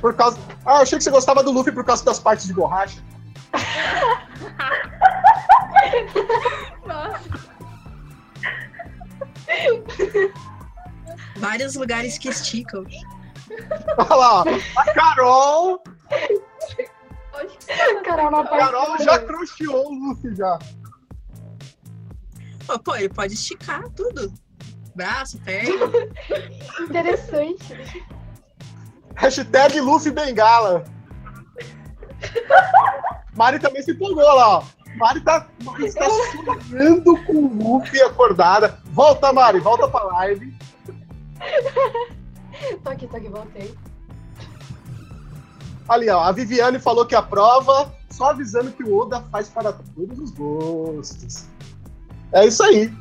Por 0.00 0.14
causa. 0.14 0.38
Ah, 0.64 0.78
eu 0.78 0.82
achei 0.82 0.98
que 0.98 1.04
você 1.04 1.10
gostava 1.10 1.42
do 1.42 1.50
Luffy 1.50 1.72
por 1.72 1.84
causa 1.84 2.04
das 2.04 2.18
partes 2.18 2.46
de 2.46 2.54
borracha. 2.54 3.02
Nossa, 6.86 7.48
Vários 11.36 11.74
lugares 11.74 12.18
que 12.18 12.28
esticam. 12.28 12.84
Olha 13.98 14.14
lá, 14.14 14.42
ó. 14.42 14.44
A 14.76 14.84
Carol, 14.92 15.82
é 17.68 18.02
parte. 18.30 18.48
Carol 18.48 18.98
já 18.98 19.18
crushou 19.20 19.90
o 19.90 19.94
Luffy 19.94 20.34
já. 20.34 20.58
Pô, 22.66 22.78
pô, 22.78 22.96
ele 22.96 23.08
pode 23.08 23.34
esticar 23.34 23.88
tudo. 23.90 24.32
Braço, 24.94 25.38
perna. 25.40 25.86
Interessante. 26.80 28.06
Hashtag 29.14 29.80
Luffy 29.80 30.12
Bengala. 30.12 30.84
Mari 33.34 33.58
também 33.58 33.82
se 33.82 33.92
empolgou 33.92 34.24
lá, 34.24 34.58
ó. 34.58 34.64
Mari 34.96 35.20
tá, 35.20 35.46
Mari 35.62 35.86
está 35.86 36.06
sonhando 36.68 37.16
com 37.24 37.32
o 37.32 37.78
Luffy 37.78 38.00
acordada. 38.02 38.80
Volta, 38.86 39.32
Mari, 39.32 39.60
volta 39.60 39.88
pra 39.88 40.02
live. 40.04 40.56
Tô 42.82 42.90
aqui, 42.90 43.06
tô 43.06 43.16
aqui, 43.16 43.28
voltei. 43.28 43.74
Ali, 45.88 46.10
ó, 46.10 46.20
a 46.20 46.32
Viviane 46.32 46.78
falou 46.78 47.06
que 47.06 47.14
a 47.14 47.22
prova, 47.22 47.92
só 48.10 48.30
avisando 48.30 48.72
que 48.72 48.84
o 48.84 48.96
Oda 48.96 49.22
faz 49.32 49.48
para 49.48 49.72
todos 49.72 50.18
os 50.18 50.30
gostos. 50.32 51.46
É 52.32 52.46
isso 52.46 52.62
aí. 52.62 52.92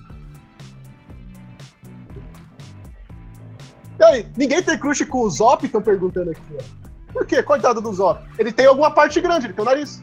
E 4.00 4.04
aí, 4.04 4.28
ninguém 4.38 4.62
tem 4.62 4.78
crush 4.78 5.06
com 5.06 5.22
o 5.22 5.30
Zop? 5.30 5.66
Estão 5.66 5.82
perguntando 5.82 6.32
aqui, 6.32 6.42
ó. 6.54 6.88
Por 7.12 7.26
quê? 7.26 7.42
Coitado 7.42 7.82
do 7.82 7.92
Zop. 7.92 8.24
Ele 8.38 8.52
tem 8.52 8.68
alguma 8.68 8.92
parte 8.92 9.20
grande, 9.20 9.48
ele 9.48 9.54
tem 9.54 9.64
o 9.64 9.66
nariz. 9.66 10.02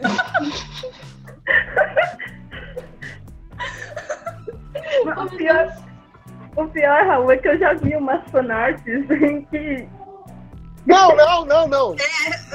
O 5.06 5.36
pior, 5.36 5.76
o 6.56 6.66
pior, 6.68 7.06
Raul, 7.06 7.32
é 7.32 7.36
que 7.36 7.48
eu 7.48 7.58
já 7.58 7.74
vi 7.74 7.96
umas 7.96 8.28
fanarts 8.30 9.10
em 9.10 9.42
que. 9.46 9.88
Não, 10.86 11.14
não, 11.14 11.44
não, 11.44 11.68
não. 11.68 11.96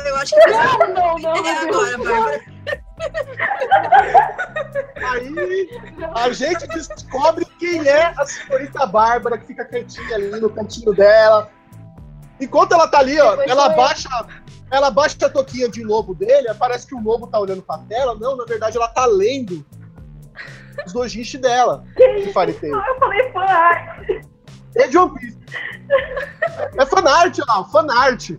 Eu 0.05 0.15
acho 0.17 0.35
que 0.35 0.49
Não, 0.49 0.77
não, 0.93 1.17
não, 1.19 1.47
é 1.47 1.65
meu 1.65 1.81
agora. 1.81 1.97
Bárbara. 1.97 2.55
Aí 4.95 5.69
a 6.15 6.31
gente 6.31 6.67
descobre 6.67 7.45
quem 7.59 7.87
é 7.87 8.13
a 8.17 8.25
senhorita 8.25 8.85
Bárbara, 8.85 9.37
que 9.37 9.47
fica 9.47 9.65
quietinha 9.65 10.15
ali 10.15 10.29
no 10.39 10.49
cantinho 10.49 10.93
dela. 10.93 11.49
Enquanto 12.39 12.73
ela 12.73 12.87
tá 12.87 12.99
ali, 12.99 13.19
ó, 13.19 13.41
ela 13.43 13.69
baixa, 13.69 14.09
ela 14.71 14.89
baixa 14.91 15.25
a 15.25 15.29
toquinha 15.29 15.69
de 15.69 15.83
lobo 15.83 16.13
dele, 16.13 16.53
parece 16.55 16.87
que 16.87 16.95
o 16.95 17.01
lobo 17.01 17.27
tá 17.27 17.39
olhando 17.39 17.61
pra 17.61 17.77
tela. 17.79 18.15
Não, 18.15 18.35
na 18.35 18.45
verdade 18.45 18.77
ela 18.77 18.87
tá 18.87 19.05
lendo 19.05 19.65
os 20.85 20.91
dojinshi 20.91 21.37
dela, 21.37 21.83
de 21.95 22.33
Fairy 22.33 22.53
Tail. 22.53 22.75
Eu 22.75 22.99
falei 22.99 23.31
fanart. 23.31 24.34
É 24.75 24.87
de 24.87 24.97
One 24.97 25.19
Piece. 25.19 25.37
É 26.77 26.85
fanart, 26.85 27.37
ó, 27.49 27.63
fanart. 27.65 28.31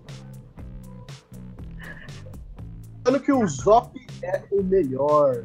Falando 3.05 3.22
que 3.22 3.32
o 3.32 3.47
Zop 3.47 4.07
é 4.22 4.43
o 4.51 4.62
melhor. 4.62 5.45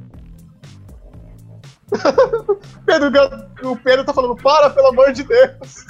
Pedro, 2.86 3.12
o 3.64 3.78
Pedro 3.78 4.06
tá 4.06 4.14
falando, 4.14 4.36
para, 4.36 4.70
pelo 4.70 4.88
amor 4.88 5.12
de 5.14 5.24
Deus. 5.24 5.86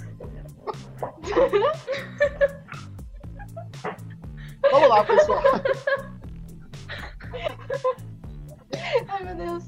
Vamos 4.72 4.90
lá, 4.90 5.04
pessoal. 5.04 5.42
Ai, 9.08 9.24
meu 9.24 9.36
Deus. 9.36 9.64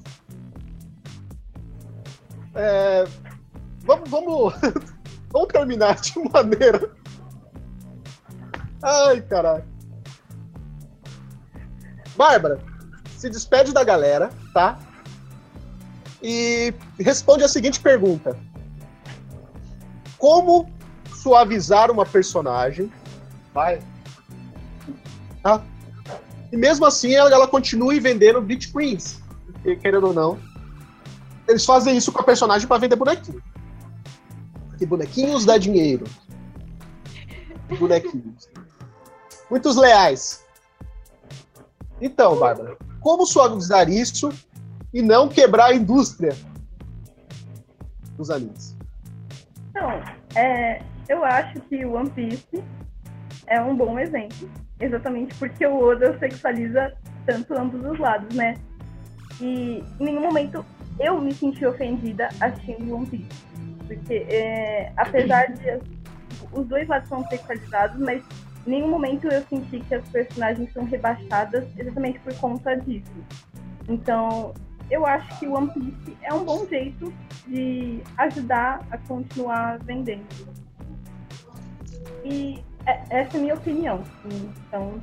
É, 2.56 3.04
vamos, 3.82 4.10
vamos, 4.10 4.54
vamos 5.34 5.48
terminar 5.48 6.00
de 6.00 6.18
maneira. 6.32 6.92
Ai, 8.82 9.22
caralho. 9.22 9.66
Bárbara, 12.16 12.60
se 13.18 13.30
despede 13.30 13.74
da 13.74 13.84
galera, 13.84 14.30
tá? 14.54 14.78
E 16.22 16.74
responde 17.00 17.44
a 17.44 17.48
seguinte 17.48 17.80
pergunta: 17.80 18.38
Como 20.18 20.72
suavizar 21.12 21.90
uma 21.90 22.06
personagem? 22.06 22.92
Vai. 23.54 23.82
Tá? 25.42 25.62
E 26.52 26.56
mesmo 26.58 26.86
assim 26.86 27.14
ela, 27.14 27.32
ela 27.32 27.48
continue 27.48 28.00
vendendo 28.00 28.42
Bleach 28.42 28.72
Queens. 28.72 29.22
Querendo 29.82 30.08
ou 30.08 30.14
não, 30.14 30.40
eles 31.48 31.66
fazem 31.66 31.96
isso 31.98 32.12
com 32.12 32.20
a 32.20 32.24
personagem 32.24 32.68
pra 32.68 32.78
vender 32.78 32.96
bonequinho. 32.96 33.42
Porque 34.74 34.86
bonequinhos 34.86 35.46
dá 35.46 35.58
dinheiro. 35.58 36.06
Bonequinhos. 37.80 38.50
Muitos 39.50 39.76
leais. 39.76 40.44
Então, 42.02 42.38
Bárbara, 42.38 42.76
como 43.00 43.26
suavizar 43.26 43.90
isso 43.90 44.30
e 44.92 45.02
não 45.02 45.30
quebrar 45.30 45.68
a 45.68 45.76
indústria 45.76 46.36
dos 48.18 48.32
animes? 48.32 48.76
Então, 49.70 49.90
é, 50.36 50.82
eu 51.08 51.24
acho 51.24 51.62
que 51.62 51.86
o 51.86 51.94
One 51.94 52.10
Piece 52.10 52.64
é 53.48 53.62
um 53.62 53.76
bom 53.76 54.00
exemplo, 54.00 54.50
exatamente 54.80 55.36
porque 55.36 55.66
o 55.66 55.80
Oda 55.80 56.18
sexualiza 56.18 56.94
tanto 57.26 57.54
ambos 57.54 57.86
os 57.86 58.00
lados, 58.00 58.36
né? 58.36 58.56
E 59.40 59.84
em 60.00 60.04
nenhum 60.04 60.22
momento 60.22 60.66
eu 61.00 61.22
me 61.22 61.34
senti 61.34 61.66
ofendida 61.66 62.30
assistindo 62.40 62.96
One 62.96 63.06
Piece. 63.06 63.53
Porque, 63.88 64.26
é, 64.30 64.92
apesar 64.98 65.52
de 65.54 65.80
os 66.52 66.68
dois 66.68 66.88
lados 66.88 67.10
são 67.10 67.26
sexualizados, 67.28 68.00
mas 68.00 68.24
em 68.66 68.70
nenhum 68.70 68.90
momento 68.90 69.28
eu 69.28 69.44
senti 69.44 69.80
que 69.80 69.96
as 69.96 70.08
personagens 70.10 70.72
são 70.72 70.86
rebaixadas 70.86 71.66
exatamente 71.78 72.20
por 72.20 72.34
conta 72.36 72.76
disso. 72.76 73.12
Então, 73.90 74.54
eu 74.90 75.06
acho 75.06 75.40
que 75.40 75.48
o 75.48 75.54
One 75.54 75.70
Piece 75.74 76.18
é 76.22 76.34
um 76.34 76.44
bom 76.44 76.66
jeito 76.68 77.14
de 77.48 78.02
ajudar 78.18 78.86
a 78.92 78.98
continuar 78.98 79.80
vendendo. 79.80 80.26
E 82.24 82.64
é- 82.86 83.02
essa 83.10 83.38
é 83.38 83.40
a 83.40 83.42
minha 83.42 83.54
opinião. 83.56 84.04
Então, 84.68 85.02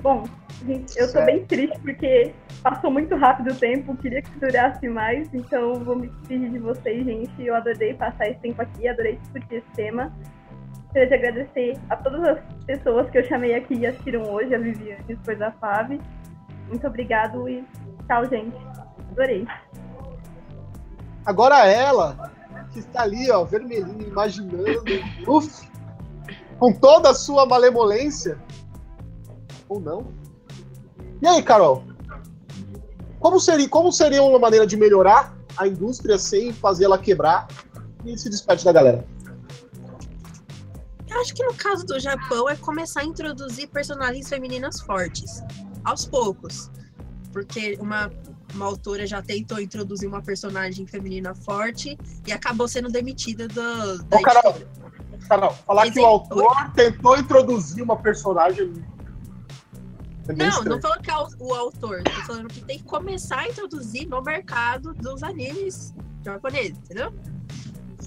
bom, 0.00 0.24
gente, 0.66 0.98
eu 0.98 1.12
tô 1.12 1.24
bem 1.24 1.44
triste 1.46 1.78
porque 1.80 2.32
passou 2.62 2.90
muito 2.90 3.14
rápido 3.16 3.52
o 3.52 3.54
tempo, 3.54 3.96
queria 3.96 4.22
que 4.22 4.38
durasse 4.38 4.88
mais, 4.88 5.32
então 5.32 5.74
vou 5.84 5.96
me 5.96 6.08
despedir 6.08 6.50
de 6.50 6.58
vocês, 6.58 7.04
gente. 7.04 7.32
Eu 7.44 7.54
adorei 7.54 7.94
passar 7.94 8.28
esse 8.28 8.40
tempo 8.40 8.60
aqui, 8.62 8.88
adorei 8.88 9.16
discutir 9.16 9.56
esse 9.56 9.70
tema. 9.74 10.12
Gostaria 10.84 11.08
de 11.08 11.14
agradecer 11.14 11.78
a 11.88 11.96
todas 11.96 12.22
as 12.22 12.38
pessoas 12.66 13.08
que 13.10 13.18
eu 13.18 13.24
chamei 13.24 13.54
aqui 13.54 13.74
e 13.74 13.86
assistiram 13.86 14.22
hoje, 14.30 14.54
a 14.54 14.58
Viviane, 14.58 15.02
depois 15.06 15.40
a 15.40 15.50
Fábio. 15.52 16.00
Muito 16.68 16.86
obrigado 16.86 17.48
e 17.48 17.64
tchau, 18.06 18.26
gente. 18.26 18.56
Adorei. 19.10 19.46
Agora 21.24 21.66
ela, 21.66 22.30
que 22.72 22.80
está 22.80 23.02
ali, 23.02 23.30
ó, 23.30 23.44
vermelhinha, 23.44 24.06
imaginando, 24.06 24.82
uf, 25.26 25.68
com 26.58 26.72
toda 26.72 27.10
a 27.10 27.14
sua 27.14 27.46
malemolência, 27.46 28.38
ou 29.68 29.80
não. 29.80 30.21
E 31.22 31.26
aí, 31.26 31.40
Carol? 31.40 31.84
Como 33.20 33.38
seria, 33.38 33.68
como 33.68 33.92
seria 33.92 34.20
uma 34.24 34.40
maneira 34.40 34.66
de 34.66 34.76
melhorar 34.76 35.32
a 35.56 35.68
indústria 35.68 36.18
sem 36.18 36.52
fazer 36.52 36.86
ela 36.86 36.98
quebrar 36.98 37.46
e 38.04 38.18
se 38.18 38.28
despede 38.28 38.64
da 38.64 38.72
galera? 38.72 39.06
Eu 41.08 41.20
acho 41.20 41.32
que 41.32 41.44
no 41.44 41.54
caso 41.54 41.86
do 41.86 42.00
Japão 42.00 42.48
é 42.48 42.56
começar 42.56 43.02
a 43.02 43.04
introduzir 43.04 43.68
personagens 43.68 44.28
femininas 44.28 44.80
fortes, 44.80 45.40
aos 45.84 46.04
poucos. 46.04 46.68
Porque 47.32 47.78
uma, 47.80 48.10
uma 48.52 48.66
autora 48.66 49.06
já 49.06 49.22
tentou 49.22 49.60
introduzir 49.60 50.08
uma 50.08 50.22
personagem 50.22 50.86
feminina 50.88 51.36
forte 51.36 51.96
e 52.26 52.32
acabou 52.32 52.66
sendo 52.66 52.88
demitida 52.90 53.46
do, 53.46 54.02
da 54.04 54.16
Ô, 54.16 54.22
Carol. 54.22 54.56
Carol, 55.28 55.52
falar 55.66 55.88
que 55.88 56.00
o 56.00 56.04
autor 56.04 56.72
tentou 56.74 57.16
introduzir 57.16 57.84
uma 57.84 57.96
personagem. 57.96 58.72
É 60.28 60.32
Não, 60.34 60.48
estranho. 60.48 60.70
não 60.70 60.80
falando 60.80 61.02
que 61.02 61.10
é 61.10 61.14
o, 61.14 61.54
autor, 61.54 62.02
tô 62.02 62.22
falando 62.22 62.48
que 62.48 62.60
tem 62.62 62.78
que 62.78 62.84
começar 62.84 63.40
a 63.40 63.48
introduzir 63.48 64.08
no 64.08 64.22
mercado 64.22 64.94
dos 64.94 65.22
animes 65.22 65.94
japoneses, 66.24 66.78
entendeu? 66.78 67.12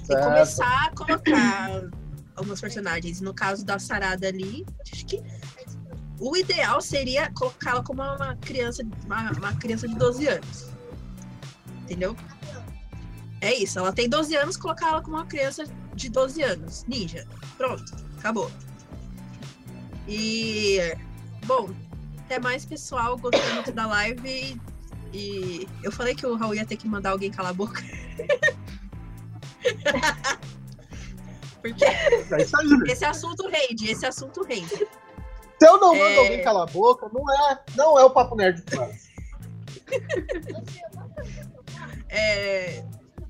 Tem 0.07 0.15
que 0.17 0.23
começar 0.23 0.85
a 0.85 0.95
colocar 0.95 1.89
alguns 2.35 2.61
personagens. 2.61 3.21
No 3.21 3.33
caso 3.33 3.65
da 3.65 3.79
Sarada 3.79 4.27
ali, 4.27 4.65
acho 4.91 5.05
que 5.05 5.21
o 6.19 6.35
ideal 6.37 6.79
seria 6.79 7.29
colocá-la 7.33 7.83
como 7.83 8.01
uma 8.01 8.35
criança, 8.37 8.83
uma, 9.05 9.31
uma 9.31 9.55
criança 9.55 9.87
de 9.87 9.95
12 9.95 10.27
anos. 10.27 10.69
Entendeu? 11.83 12.15
É 13.41 13.53
isso, 13.53 13.77
ela 13.77 13.91
tem 13.91 14.09
12 14.09 14.35
anos, 14.35 14.57
colocar 14.57 14.87
ela 14.87 15.01
como 15.01 15.17
uma 15.17 15.25
criança 15.25 15.65
de 15.93 16.09
12 16.09 16.41
anos. 16.41 16.85
Ninja. 16.87 17.27
Pronto, 17.57 17.83
acabou. 18.17 18.51
E 20.07 20.95
bom, 21.45 21.69
até 22.25 22.39
mais 22.39 22.65
pessoal, 22.65 23.17
gostei 23.17 23.53
muito 23.53 23.71
da 23.71 23.85
live. 23.87 24.59
E 25.13 25.67
eu 25.83 25.91
falei 25.91 26.13
que 26.15 26.25
o 26.25 26.35
Raul 26.35 26.55
ia 26.55 26.65
ter 26.65 26.75
que 26.75 26.87
mandar 26.87 27.11
alguém 27.11 27.31
calar 27.31 27.51
a 27.51 27.53
boca. 27.53 27.81
Porque 31.61 31.85
É 31.85 32.21
velho. 32.23 32.85
esse 32.87 33.05
assunto 33.05 33.47
rende, 33.47 33.89
esse 33.89 34.05
assunto 34.05 34.43
rende. 34.43 34.75
Se 35.57 35.67
eu 35.67 35.79
não 35.79 35.93
mando 35.93 36.03
É. 36.03 36.17
alguém 36.17 36.43
calar 36.43 36.63
a 36.63 36.71
boca, 36.71 37.09
não 37.13 37.33
é, 37.33 37.59
não 37.75 37.97
é 37.99 38.03
o 38.03 38.09
Papo 38.09 38.35
Nerd 38.35 38.61
faz. 38.75 39.05
É, 42.07 42.83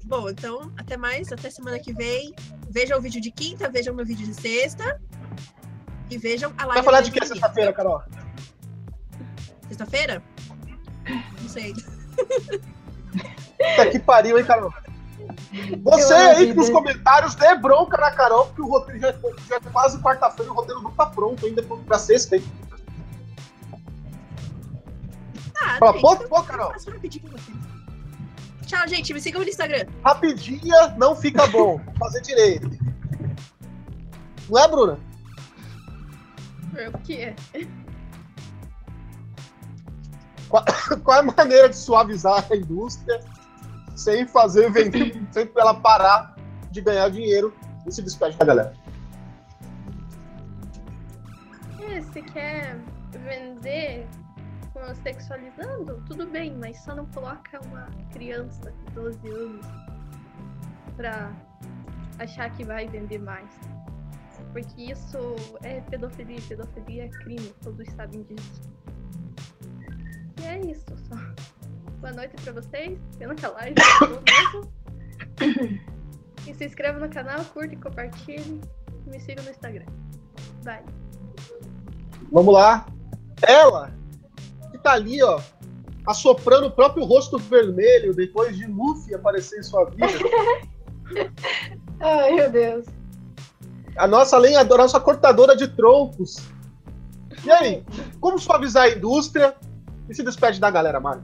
Bom, 0.03 0.29
então, 0.29 0.71
até 0.77 0.95
mais, 0.97 1.31
até 1.31 1.49
semana 1.49 1.79
que 1.79 1.91
vem. 1.91 2.35
Vejam 2.69 2.99
o 2.99 3.01
vídeo 3.01 3.19
de 3.19 3.31
quinta, 3.31 3.67
vejam 3.69 3.95
meu 3.95 4.05
vídeo 4.05 4.27
de 4.27 4.33
sexta. 4.35 5.01
E 6.11 6.17
vejam 6.17 6.51
a 6.57 6.65
live. 6.65 6.75
Vai 6.75 6.83
falar 6.83 7.01
de 7.01 7.09
que 7.09 7.25
sexta-feira, 7.25 7.73
Carol? 7.73 8.03
Sexta-feira? 9.67 10.21
Não 11.41 11.49
sei. 11.49 11.73
Puta 13.57 13.89
que 13.91 13.99
pariu, 13.99 14.37
hein, 14.37 14.45
Carol? 14.45 14.73
Você 15.83 16.13
Eu 16.13 16.17
aí 16.17 16.53
nos 16.53 16.67
vida. 16.67 16.77
comentários 16.79 17.35
dê 17.35 17.55
bronca 17.55 17.97
na 17.97 18.11
Carol, 18.11 18.47
porque 18.47 18.61
o 18.61 18.67
roteiro 18.67 18.99
já, 19.01 19.11
já 19.49 19.55
é 19.55 19.59
quase 19.71 19.97
quarta-feira, 19.99 20.51
o 20.51 20.55
roteiro 20.55 20.81
não 20.81 20.91
tá 20.91 21.05
pronto 21.05 21.45
ainda 21.45 21.63
pra 21.63 21.97
sexta, 21.97 22.35
hein? 22.35 22.43
Ah, 25.61 25.77
Fala, 25.79 25.93
pô, 25.99 26.15
pô, 26.17 26.43
Carol. 26.43 26.73
Tchau, 28.65 28.87
gente. 28.87 29.13
Me 29.13 29.21
sigam 29.21 29.41
no 29.41 29.47
Instagram. 29.47 29.85
Rapidinha 30.03 30.89
não 30.97 31.15
fica 31.15 31.47
bom. 31.47 31.77
Vou 31.77 31.95
fazer 31.97 32.21
direito. 32.21 32.69
Não 34.49 34.59
é, 34.59 34.67
Bruna? 34.67 34.99
O 36.93 36.97
quê? 36.99 37.33
Qual 41.03 41.17
é 41.17 41.19
a 41.19 41.23
maneira 41.23 41.69
de 41.69 41.75
suavizar 41.75 42.45
a 42.51 42.55
indústria 42.55 43.19
sem 43.95 44.27
fazer 44.27 44.71
vender, 44.71 45.21
sem 45.31 45.49
ela 45.55 45.73
parar 45.73 46.35
de 46.71 46.81
ganhar 46.81 47.09
dinheiro 47.09 47.53
e 47.85 47.91
se 47.91 48.01
despede 48.01 48.37
da 48.37 48.45
galera? 48.45 48.73
É, 51.79 52.01
se 52.01 52.21
quer 52.21 52.77
vender 53.11 54.07
com 54.73 54.93
sexualizando, 54.95 56.03
tudo 56.07 56.27
bem, 56.27 56.53
mas 56.55 56.83
só 56.83 56.93
não 56.93 57.05
coloca 57.07 57.61
uma 57.61 57.87
criança 58.11 58.71
de 58.71 58.91
12 58.93 59.27
anos 59.29 59.65
pra 60.97 61.31
achar 62.19 62.49
que 62.51 62.63
vai 62.63 62.87
vender 62.87 63.19
mais. 63.19 63.49
Porque 64.51 64.91
isso 64.91 65.35
é 65.63 65.81
pedofilia, 65.81 66.41
pedofilia 66.47 67.05
é 67.05 67.09
crime, 67.09 67.53
todos 67.61 67.87
sabem 67.91 68.23
disso. 68.23 68.61
É 70.55 70.71
isso 70.71 70.85
só. 71.09 71.17
Boa 71.99 72.13
noite 72.13 72.33
pra 72.41 72.53
vocês, 72.53 72.97
pena 73.19 73.35
que 73.35 73.45
a 73.45 73.49
live 73.49 73.75
mesmo. 74.25 75.73
E 76.47 76.53
se 76.53 76.63
inscreva 76.63 76.97
no 76.97 77.09
canal, 77.09 77.43
curta 77.53 77.73
e 77.73 77.77
compartilhe. 77.77 78.61
E 79.05 79.09
me 79.09 79.19
siga 79.19 79.41
no 79.41 79.49
Instagram. 79.49 79.85
Bye. 80.63 80.85
Vamos 82.31 82.53
lá. 82.53 82.85
Ela, 83.41 83.91
que 84.71 84.77
tá 84.77 84.93
ali, 84.93 85.21
ó, 85.21 85.41
assoprando 86.07 86.67
o 86.67 86.71
próprio 86.71 87.03
rosto 87.03 87.37
vermelho 87.37 88.13
depois 88.13 88.55
de 88.55 88.65
Luffy 88.65 89.13
aparecer 89.13 89.59
em 89.59 89.63
sua 89.63 89.89
vida. 89.89 90.07
Ai, 91.99 92.31
meu 92.31 92.49
Deus. 92.49 92.85
A 93.97 94.07
nossa 94.07 94.37
lenhadora, 94.37 94.83
a 94.83 94.85
nossa 94.85 95.01
cortadora 95.01 95.53
de 95.53 95.67
troncos. 95.67 96.37
E 97.43 97.51
aí, 97.51 97.83
como 98.21 98.39
suavizar 98.39 98.83
a 98.85 98.89
indústria 98.91 99.53
e 100.09 100.13
se 100.13 100.23
despede 100.23 100.59
da 100.59 100.69
galera, 100.69 100.99
Mário? 100.99 101.23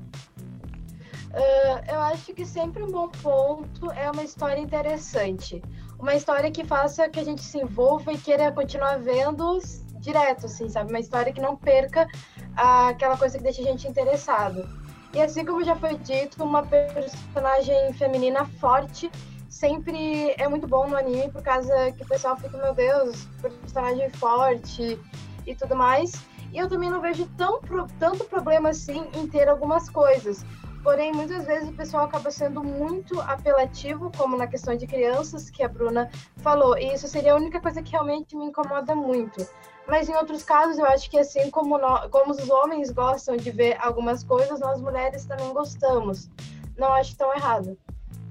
Ah, 1.34 1.82
eu 1.88 2.00
acho 2.02 2.34
que 2.34 2.46
sempre 2.46 2.84
um 2.84 2.92
bom 2.92 3.08
ponto 3.08 3.92
é 3.92 4.10
uma 4.12 4.24
história 4.24 4.60
interessante. 4.60 5.62
Uma 6.00 6.16
história 6.16 6.52
que 6.52 6.66
faça 6.66 7.08
que 7.10 7.20
a 7.20 7.24
gente 7.24 7.42
se 7.42 7.60
envolva 7.60 8.12
e 8.12 8.18
queira 8.18 8.52
continuar 8.52 8.98
vendo 8.98 9.60
direto, 10.00 10.48
assim, 10.48 10.68
sabe? 10.68 10.90
Uma 10.90 11.00
história 11.00 11.32
que 11.32 11.42
não 11.42 11.56
perca 11.56 12.08
aquela 12.56 13.18
coisa 13.18 13.38
que 13.38 13.44
deixa 13.44 13.62
a 13.62 13.66
gente 13.66 13.88
interessado. 13.88 14.68
E 15.14 15.22
assim 15.22 15.46
como 15.46 15.64
já 15.64 15.76
foi 15.76 15.96
dito, 15.98 16.44
uma 16.44 16.64
personagem 16.64 17.94
feminina 17.94 18.46
forte 18.46 19.12
sempre 19.50 20.34
é 20.38 20.48
muito 20.48 20.66
bom 20.66 20.88
no 20.88 20.96
anime, 20.96 21.30
por 21.30 21.44
causa 21.44 21.92
que 21.92 22.04
o 22.04 22.08
pessoal 22.08 22.38
fica, 22.38 22.58
meu 22.58 22.74
Deus, 22.74 23.28
personagem 23.42 24.10
forte 24.12 24.98
e 25.46 25.56
tudo 25.56 25.76
mais. 25.76 26.14
E 26.52 26.58
eu 26.58 26.68
também 26.68 26.90
não 26.90 27.02
vejo 27.02 27.26
tão, 27.38 27.60
tanto 28.00 28.26
problema 28.26 28.70
assim 28.70 29.10
em 29.16 29.28
ter 29.28 29.48
algumas 29.48 29.90
coisas. 29.90 30.46
Porém, 30.84 31.12
muitas 31.14 31.46
vezes 31.46 31.70
o 31.70 31.74
pessoal 31.74 32.06
acaba 32.06 32.32
sendo 32.32 32.64
muito 32.64 33.20
apelativo, 33.22 34.12
como 34.18 34.36
na 34.36 34.48
questão 34.48 34.76
de 34.76 34.88
crianças, 34.88 35.50
que 35.50 35.64
a 35.64 35.68
Bruna 35.68 36.10
falou. 36.38 36.76
E 36.78 36.94
isso 36.94 37.08
seria 37.08 37.34
a 37.34 37.36
única 37.36 37.62
coisa 37.62 37.82
que 37.84 37.92
realmente 37.92 38.36
me 38.36 38.46
incomoda 38.46 38.96
muito. 38.96 39.48
Mas 39.88 40.10
em 40.10 40.16
outros 40.16 40.44
casos, 40.44 40.80
eu 40.80 40.86
acho 40.86 41.10
que 41.10 41.20
assim 41.20 41.50
como, 41.52 41.78
nó- 41.78 42.10
como 42.10 42.32
os 42.32 42.50
homens 42.50 42.90
gostam 42.92 43.38
de 43.38 43.52
ver 43.52 43.78
algumas 43.80 44.24
coisas, 44.24 44.60
nós 44.60 44.82
mulheres 44.82 45.24
também 45.26 45.54
gostamos. 45.54 46.30
Não 46.78 46.92
acho 46.94 47.16
tão 47.16 47.32
errado. 47.34 47.78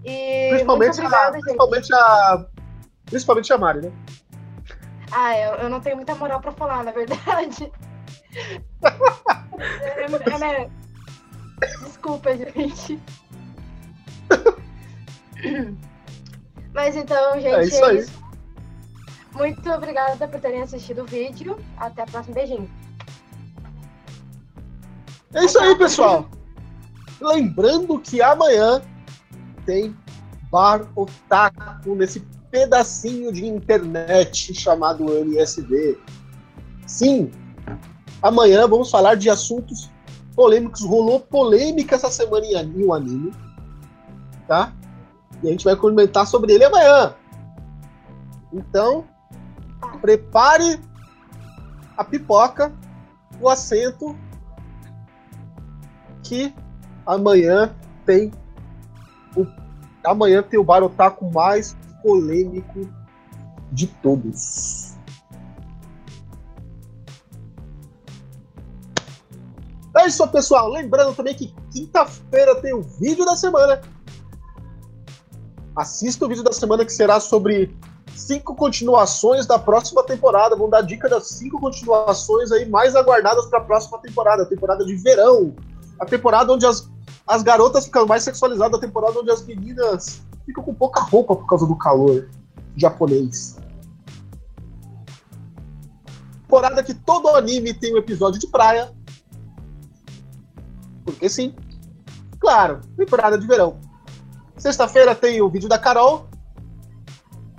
E 0.05 0.49
Principalmente, 0.51 0.99
obrigada, 0.99 1.29
a, 1.29 1.31
principalmente 1.41 1.95
a. 1.95 2.47
Principalmente 3.07 3.53
a 3.53 3.59
Mari, 3.59 3.81
né? 3.83 3.93
Ah, 5.13 5.39
eu, 5.39 5.55
eu 5.55 5.69
não 5.69 5.81
tenho 5.81 5.97
muita 5.97 6.15
moral 6.15 6.41
pra 6.41 6.53
falar, 6.53 6.83
na 6.85 6.91
verdade. 6.93 7.71
É, 8.35 10.05
é, 10.05 10.39
né? 10.39 10.71
Desculpa, 11.85 12.37
gente. 12.37 13.01
Mas 16.73 16.97
então, 16.97 17.35
gente, 17.41 17.55
É 17.55 17.65
isso 17.65 17.85
aí. 17.85 18.07
Muito 19.33 19.71
obrigada 19.71 20.27
por 20.27 20.41
terem 20.41 20.63
assistido 20.63 21.03
o 21.03 21.07
vídeo. 21.07 21.59
Até 21.77 22.03
a 22.03 22.07
próxima. 22.07 22.35
Beijinho. 22.35 22.71
É 25.35 25.45
isso 25.45 25.59
aí, 25.59 25.77
pessoal. 25.77 26.29
Lembrando 27.21 27.99
que 28.01 28.21
amanhã 28.23 28.83
tem 29.65 29.97
Bar 30.51 30.89
Otaku 30.97 31.95
nesse 31.95 32.21
pedacinho 32.51 33.33
de 33.33 33.47
internet 33.47 34.53
chamado 34.55 35.05
NSD. 35.25 35.97
Sim, 36.87 37.31
amanhã 38.23 38.67
vamos 38.67 38.91
falar 38.91 39.15
de 39.15 39.29
assuntos 39.29 39.91
polêmicos. 40.35 40.83
Rolou 40.83 41.21
polêmica 41.21 41.97
essa 41.97 42.11
semana 42.11 42.47
em 42.47 42.85
um 42.85 42.93
anime, 42.93 43.33
tá? 44.47 44.73
E 45.43 45.49
a 45.49 45.51
gente 45.51 45.65
vai 45.65 45.77
comentar 45.77 46.27
sobre 46.27 46.53
ele 46.53 46.65
amanhã. 46.65 47.15
Então, 48.53 49.05
prepare 50.01 50.81
a 51.97 52.05
pipoca, 52.05 52.73
o 53.41 53.49
assento, 53.49 54.17
que 56.23 56.55
amanhã 57.07 57.75
tem 58.05 58.31
o 59.37 59.47
amanhã 60.05 60.43
tem 60.43 60.59
o 60.59 60.65
barotaco 60.65 61.31
mais 61.31 61.77
polêmico 62.03 62.89
de 63.71 63.87
todos. 63.87 64.90
É 69.97 70.07
isso, 70.07 70.27
pessoal. 70.29 70.69
Lembrando 70.69 71.15
também 71.15 71.35
que 71.35 71.55
quinta-feira 71.73 72.55
tem 72.57 72.73
o 72.73 72.83
vídeo 72.83 73.25
da 73.25 73.37
semana. 73.37 73.81
Assista 75.75 76.25
o 76.25 76.29
vídeo 76.29 76.45
da 76.45 76.53
semana 76.53 76.85
que 76.85 76.93
será 76.93 77.19
sobre 77.19 77.77
cinco 78.15 78.55
continuações 78.55 79.47
da 79.47 79.59
próxima 79.59 80.03
temporada. 80.03 80.55
Vão 80.55 80.69
dar 80.69 80.83
dica 80.83 81.09
das 81.09 81.29
cinco 81.29 81.61
continuações 81.61 82.53
aí 82.53 82.69
mais 82.69 82.95
aguardadas 82.95 83.47
para 83.47 83.59
a 83.59 83.63
próxima 83.63 83.99
temporada, 83.99 84.43
a 84.43 84.47
temporada 84.47 84.85
de 84.85 84.95
verão, 84.97 85.55
a 85.99 86.05
temporada 86.05 86.53
onde 86.53 86.67
as, 86.67 86.89
as 87.27 87.43
garotas 87.43 87.87
ficam 87.87 88.07
mais 88.07 88.23
sexualizadas, 88.23 88.79
a 88.79 88.81
temporada 88.81 89.19
onde 89.19 89.31
as 89.31 89.45
meninas 89.45 90.23
ficam 90.47 90.63
com 90.63 90.75
pouca 90.75 91.01
roupa 91.01 91.35
por 91.35 91.47
causa 91.47 91.67
do 91.67 91.77
calor 91.77 92.29
japonês. 92.77 93.59
Temporada 96.43 96.83
que 96.83 96.95
todo 96.95 97.29
anime 97.29 97.73
tem 97.73 97.95
um 97.95 97.99
episódio 97.99 98.41
de 98.41 98.49
praia. 98.49 98.93
Porque 101.05 101.29
sim. 101.29 101.55
Claro, 102.39 102.81
temporada 102.97 103.39
de 103.39 103.47
verão. 103.47 103.79
Sexta-feira 104.57 105.15
tem 105.15 105.41
o 105.41 105.49
vídeo 105.49 105.69
da 105.69 105.79
Carol. 105.79 106.29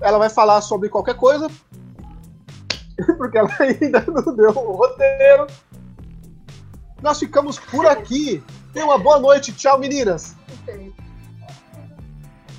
Ela 0.02 0.18
vai 0.18 0.30
falar 0.30 0.62
sobre 0.62 0.90
qualquer 0.90 1.16
coisa. 1.16 1.48
Porque 3.18 3.38
ela 3.38 3.50
ainda 3.60 4.04
não 4.10 4.36
deu 4.36 4.52
o 4.52 4.76
roteiro. 4.76 5.48
Nós 7.02 7.20
ficamos 7.20 7.58
por 7.58 7.86
aqui. 7.86 8.44
Tenha 8.74 8.86
uma 8.86 8.98
boa 8.98 9.20
noite. 9.20 9.52
Tchau, 9.54 9.80
meninas. 9.80 10.36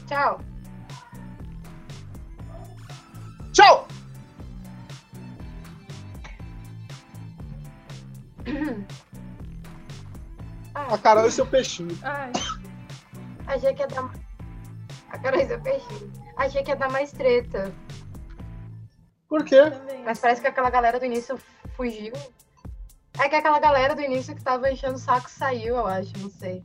Tchau. 0.07 0.41
Tchau! 3.53 3.87
A 10.75 10.99
Carol 10.99 11.27
e 11.27 11.31
seu 11.31 11.47
peixinho. 11.47 11.97
Ai, 12.03 12.33
achei 13.47 13.75
que 13.75 13.83
ia 13.83 13.89
dar. 13.89 14.11
A 15.11 15.19
Carol 15.19 15.47
seu 15.47 15.61
peixinho. 15.61 16.13
Achei 16.37 16.63
que 16.63 16.71
ia 16.71 16.77
dar 16.77 16.91
mais 16.91 17.13
treta. 17.13 17.73
Por 19.29 19.45
quê? 19.45 19.61
Mas 20.05 20.19
parece 20.19 20.41
que 20.41 20.47
aquela 20.47 20.71
galera 20.71 20.99
do 20.99 21.07
início 21.07 21.39
fugiu. 21.77 22.13
É 23.19 23.29
que 23.29 23.35
aquela 23.35 23.59
galera 23.59 23.95
do 23.95 24.01
início 24.01 24.35
que 24.35 24.43
tava 24.43 24.71
enchendo 24.71 24.95
o 24.95 24.99
saco 24.99 25.31
saiu, 25.31 25.77
eu 25.77 25.87
acho, 25.87 26.13
não 26.19 26.31
sei. 26.31 26.63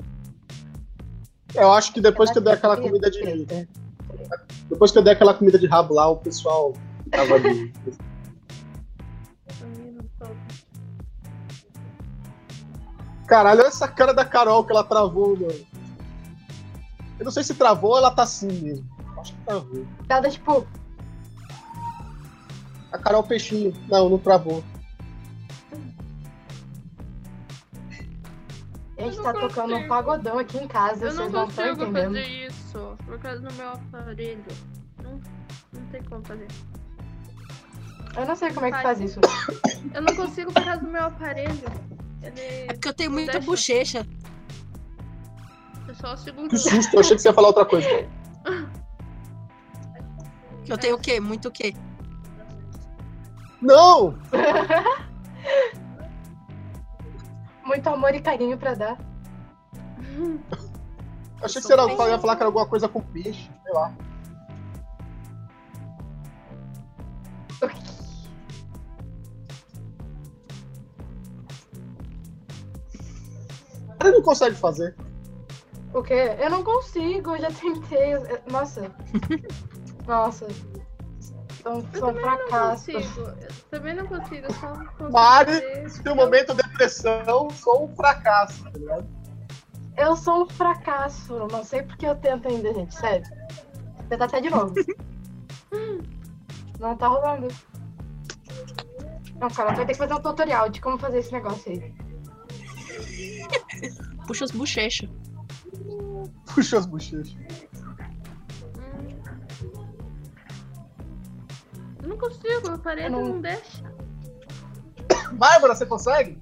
Eu 1.54 1.72
acho 1.72 1.94
que 1.94 2.02
depois 2.02 2.32
que 2.32 2.38
eu 2.38 2.42
dei 2.42 2.54
aquela 2.54 2.78
comida 2.78 3.10
de. 3.10 3.48
Depois 4.70 4.92
que 4.92 4.98
eu 4.98 5.04
dei 5.04 5.14
aquela 5.14 5.34
comida 5.34 5.58
de 5.58 5.68
rabo 5.68 5.94
lá, 5.94 6.08
o 6.08 6.18
pessoal 6.18 6.74
tava 7.12 7.36
ali. 7.36 7.74
Caralho, 13.28 13.60
olha 13.60 13.68
essa 13.68 13.88
cara 13.88 14.14
da 14.14 14.24
Carol 14.26 14.64
que 14.64 14.72
ela 14.72 14.84
travou, 14.84 15.38
mano. 15.38 15.66
Eu 17.20 17.26
não 17.26 17.32
sei 17.32 17.44
se 17.44 17.54
travou 17.56 17.92
ou 17.92 17.98
ela 17.98 18.12
tá 18.12 18.24
assim 18.24 18.48
mesmo. 18.48 18.88
Acho 19.20 19.34
que 19.34 19.42
travou. 19.42 19.86
Ela, 20.08 20.30
tipo, 20.30 20.68
A 22.92 22.98
Carol 22.98 23.24
Peixinho. 23.24 23.74
Não, 23.90 24.10
não 24.10 24.18
travou. 24.18 24.64
a 28.98 29.02
gente 29.04 29.18
Eu 29.18 29.24
tá 29.24 29.34
não 29.34 29.42
tocando 29.42 29.68
um 29.68 29.74
consigo. 29.74 29.90
pagodão 29.90 30.40
aqui 30.40 30.58
em 30.58 30.68
casa, 30.68 31.06
Eu 31.06 31.14
não 31.14 31.24
vocês 31.24 31.32
não 31.34 31.48
estão 31.48 31.66
consigo 31.66 31.84
entendendo. 31.90 32.14
fazer 32.16 32.48
isso 32.48 32.98
por 33.06 33.20
causa 33.20 33.40
do 33.42 33.54
meu 33.54 33.70
aparelho. 33.70 34.44
Não, 35.04 35.22
não 35.74 35.86
tem 35.92 36.04
como 36.04 36.26
fazer. 36.26 36.48
Eu 38.16 38.26
não 38.26 38.36
sei 38.36 38.52
como 38.54 38.66
é 38.66 38.72
que 38.72 38.82
faz 38.82 39.00
isso. 39.00 39.20
Eu 39.94 40.02
não 40.02 40.16
consigo 40.16 40.52
por 40.52 40.64
causa 40.64 40.82
do 40.82 40.88
meu 40.88 41.04
aparelho. 41.04 41.62
Ele 42.22 42.42
É 42.42 42.74
porque 42.74 42.88
eu 42.90 42.94
tenho 42.94 43.12
muita 43.12 43.34
deixa. 43.34 43.46
bochecha. 43.46 44.08
é 45.90 45.94
só 45.94 46.14
o 46.14 46.18
segundo. 46.18 46.50
Que 46.50 46.58
susto, 46.58 46.94
eu 46.96 47.00
achei 47.00 47.16
que 47.16 47.22
você 47.22 47.30
ia 47.30 47.34
falar 47.34 47.48
outra 47.50 47.66
coisa. 47.66 47.88
Eu 50.68 50.78
tenho 50.78 50.96
o 50.96 51.00
quê? 51.00 51.20
Muito 51.20 51.48
o 51.48 51.52
quê? 51.52 51.74
Não! 53.62 54.18
Muito 57.66 57.88
amor 57.88 58.14
e 58.16 58.22
carinho 58.22 58.58
pra 58.58 58.74
dar. 58.74 58.98
Eu 60.10 60.40
achei 61.42 61.62
que 61.62 61.68
você 61.68 61.74
era- 61.74 61.86
ia 61.86 62.20
falar 62.20 62.36
que 62.36 62.42
era 62.42 62.46
alguma 62.50 62.66
coisa 62.66 62.88
com 62.88 63.02
peixe, 63.02 63.50
sei 63.64 63.74
lá. 63.74 63.94
Ele 74.08 74.18
não 74.18 74.24
consegue 74.24 74.56
fazer. 74.56 74.96
O 75.94 76.04
quê? 76.04 76.36
Eu 76.40 76.50
não 76.50 76.64
consigo, 76.64 77.32
eu 77.36 77.40
já 77.42 77.52
tentei. 77.52 78.14
Nossa. 78.52 78.92
Nossa. 80.06 80.48
São, 81.64 81.86
Eu 81.94 82.00
são 82.00 82.14
fracassos. 82.16 82.88
não 82.94 83.02
consigo. 83.02 83.22
Eu 83.30 83.48
também 83.72 83.96
não 83.96 84.08
consigo. 84.08 84.46
Eu 84.48 84.54
só 84.54 84.68
consigo 84.68 85.12
Mari, 85.12 85.52
fazer- 85.54 85.90
Se 85.90 86.04
tem 86.04 86.14
um 86.14 86.16
momento 86.16 86.54
de 86.56 86.64
depressão, 86.64 87.50
sou 87.52 87.86
um 87.86 87.96
fracasso, 87.96 88.64
tá 88.64 88.70
ligado? 88.78 89.08
Eu 89.98 90.16
sou 90.16 90.44
um 90.44 90.50
fracasso. 90.50 91.34
Não 91.52 91.64
sei 91.64 91.82
porque 91.84 92.06
eu 92.06 92.16
tento 92.16 92.48
ainda, 92.48 92.74
gente. 92.74 92.94
Sério. 92.96 93.26
Vou 93.96 94.06
tentar 94.10 94.26
até 94.26 94.40
de 94.42 94.50
novo. 94.50 94.74
Não 96.80 96.96
tá 96.96 97.08
rolando. 97.08 97.48
Não, 99.40 99.50
cara, 99.50 99.74
vai 99.74 99.86
ter 99.86 99.94
que 99.94 99.98
fazer 99.98 100.14
um 100.14 100.20
tutorial 100.22 100.70
de 100.70 100.80
como 100.82 100.98
fazer 100.98 101.20
esse 101.20 101.32
negócio 101.32 101.72
aí. 101.72 101.94
Puxa 104.26 104.46
as 104.46 104.52
bochechas. 104.52 105.10
Puxa 106.54 106.78
as 106.78 106.86
bochechas. 106.86 107.36
Eu 112.02 112.10
não 112.10 112.18
consigo, 112.18 112.70
o 112.70 112.74
aparelho 112.74 113.08
Eu 113.08 113.12
não- 113.12 113.28
não... 113.36 113.42
deixa. 113.42 113.84
Bárbara, 115.34 115.76
você 115.76 115.86
consegue? 115.86 116.38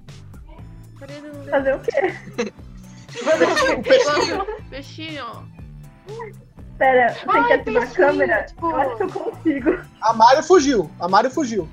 O 0.48 0.96
aparelho 0.96 1.32
não 1.32 1.40
deixa. 1.40 1.50
Fazer 1.50 1.74
o 1.74 1.80
quê? 1.80 2.52
O 3.76 3.82
peixinho. 3.82 4.36
Gosto- 4.46 4.62
Peixinho, 4.70 5.24
ó. 5.24 5.42
Pera, 6.78 7.14
você 7.14 7.24
Ai, 7.28 7.46
quer 7.48 7.60
ativar 7.60 7.82
a 7.82 7.86
peixinho, 7.86 8.06
câmera? 8.06 8.44
tipo- 8.44 8.70
Eu 8.70 8.76
acho 8.76 8.96
que 8.96 9.02
eu 9.02 9.10
consigo. 9.10 9.70
A 10.02 10.12
Mari 10.12 10.42
fugiu. 10.42 10.90
A 11.00 11.08
Mari 11.08 11.30
fugiu. 11.30 11.68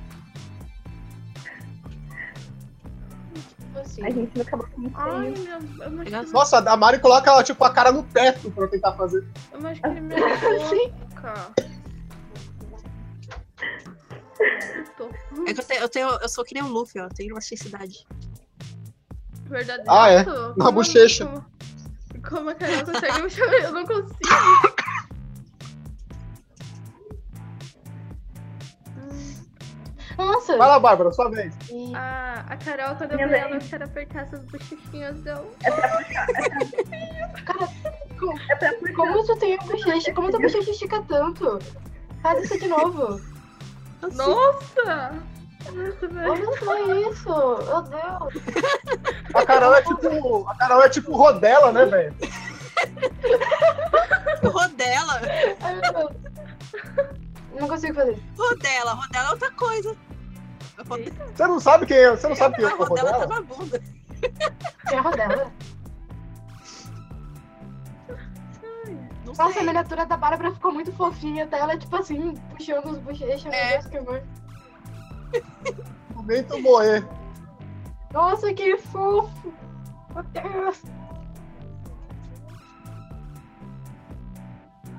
Assim. 3.93 4.03
A 4.03 4.09
gente 4.09 4.35
não 4.35 4.41
acabou 4.41 4.67
com 4.67 4.81
muito 4.81 4.97
Ai, 4.99 5.29
meu. 5.29 5.85
Eu 5.85 5.91
machuquei, 5.91 6.33
Nossa. 6.33 6.57
A 6.57 6.77
Mari 6.77 6.99
coloca 6.99 7.43
tipo, 7.43 7.63
a 7.63 7.69
cara 7.69 7.91
no 7.91 8.01
teto 8.03 8.49
pra 8.51 8.67
tentar 8.67 8.93
fazer. 8.93 9.23
eu 9.51 9.61
machuquei 9.61 10.01
minha 10.01 10.19
boca. 10.89 11.53
É 15.47 15.53
que 15.53 15.59
eu, 15.59 15.65
tenho, 15.65 15.81
eu, 15.81 15.89
tenho, 15.89 16.09
eu 16.09 16.29
sou 16.29 16.43
que 16.43 16.55
nem 16.55 16.63
um 16.63 16.67
Luffy, 16.67 16.99
ó. 16.99 17.07
Tenho 17.07 17.31
elasticidade. 17.33 18.05
Verdadeiro. 19.45 19.91
Ah, 19.91 20.09
é? 20.09 20.25
Na 20.57 20.71
bochecha. 20.71 21.25
Como, 21.27 21.45
como 22.27 22.49
a 22.49 22.55
Carol 22.55 22.85
consegue 22.85 23.21
me 23.21 23.29
chamar? 23.29 23.53
Eu 23.53 23.71
não 23.71 23.85
consigo. 23.85 24.72
Nossa! 30.43 30.57
Vai 30.57 30.67
lá, 30.67 30.79
Bárbara, 30.79 31.11
sua 31.11 31.29
vez. 31.29 31.53
E- 31.69 31.95
A, 31.95 32.43
a 32.49 32.57
Carol, 32.57 32.95
quando 32.95 33.11
eu 33.11 33.17
Minha 33.17 33.27
vi 33.29 33.35
ela, 33.35 33.55
eu 33.55 33.59
quero 33.61 33.85
apertar 33.85 34.21
essas 34.23 34.43
bochechinhas 34.45 35.15
dela. 35.21 35.45
É 35.63 35.71
pra 35.71 35.87
puxar. 35.99 36.27
É 38.49 38.55
pra 38.55 38.73
puxar. 38.73 38.93
Como 38.95 39.25
tu 39.25 39.35
tem 39.37 39.53
a 39.57 39.63
bochecha? 39.63 40.13
Como 40.13 40.29
tua 40.31 40.39
bochecha 40.41 40.71
estica 40.71 41.01
tanto? 41.07 41.59
Faz 42.21 42.43
isso 42.43 42.59
de 42.59 42.67
novo. 42.67 43.21
Nossa! 44.01 45.13
Nossa, 45.71 46.07
velho. 46.09 46.31
Olha 46.31 46.57
só 46.59 46.93
isso. 47.09 47.29
Meu 47.29 47.81
Deus. 47.83 48.33
A 49.33 49.45
Carol 49.45 49.73
é 49.75 49.81
tipo. 49.81 50.49
A 50.49 50.55
Carol 50.57 50.83
é 50.83 50.89
tipo 50.89 51.15
Rodela, 51.15 51.71
né, 51.71 51.85
velho? 51.85 52.13
Rodela. 54.43 55.21
Ai, 55.61 55.75
meu 55.75 55.93
Deus. 55.93 56.11
Não 57.59 57.67
consigo 57.67 57.93
fazer. 57.93 58.19
Rodela. 58.37 58.93
Rodela 58.93 59.27
é 59.27 59.31
outra 59.31 59.51
coisa. 59.51 59.95
Rodela, 60.87 61.15
Você 61.35 61.47
não 61.47 61.59
sabe 61.59 61.85
quem 61.85 61.97
é. 61.97 62.09
Você 62.11 62.27
não 62.27 62.35
sabe 62.35 62.55
quem 62.55 62.65
é 62.65 62.67
a 62.67 62.71
a 62.73 62.75
rodela 62.77 63.11
tá 63.11 63.17
Rodela? 63.17 63.35
na 63.35 63.41
bunda. 63.41 63.81
Tem 64.89 64.97
a 64.97 65.01
rodela. 65.01 65.51
Não 69.25 69.33
Nossa, 69.33 69.59
a 69.59 69.63
miniatura 69.63 70.05
da 70.05 70.17
Bárbara 70.17 70.51
ficou 70.53 70.71
muito 70.71 70.91
fofinha. 70.93 71.45
Até 71.45 71.59
ela, 71.59 71.77
tipo 71.77 71.95
assim, 71.95 72.33
puxando 72.55 72.85
os 72.91 72.97
bochechas. 72.99 73.43
Meu 73.43 73.53
É. 73.53 73.73
Deus, 73.77 73.87
que 73.87 73.97
amor. 73.97 74.23
Momento 76.15 76.59
moer. 76.61 77.07
Nossa, 78.11 78.53
que 78.53 78.77
fofo. 78.77 79.53
Meu 80.13 80.23
Deus. 80.23 80.83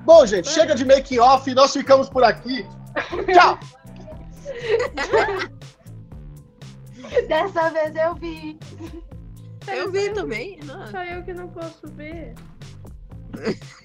Bom, 0.04 0.26
gente, 0.26 0.48
chega 0.48 0.74
de 0.74 0.84
make 0.84 1.18
off, 1.18 1.52
nós 1.54 1.72
ficamos 1.72 2.08
por 2.10 2.22
aqui. 2.24 2.66
Tchau! 3.32 3.58
Dessa 7.28 7.70
vez 7.70 7.94
eu 7.96 8.14
vi. 8.14 8.58
Eu 9.66 9.90
vi 9.90 10.10
também. 10.10 10.58
Não. 10.64 10.86
Só 10.88 11.02
eu 11.04 11.22
que 11.22 11.32
não 11.32 11.48
posso 11.48 11.88
ver. 11.88 12.34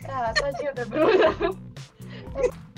Ah, 0.08 0.34
tadinha 0.34 0.74
da 0.74 0.86
Bruna. 0.86 1.58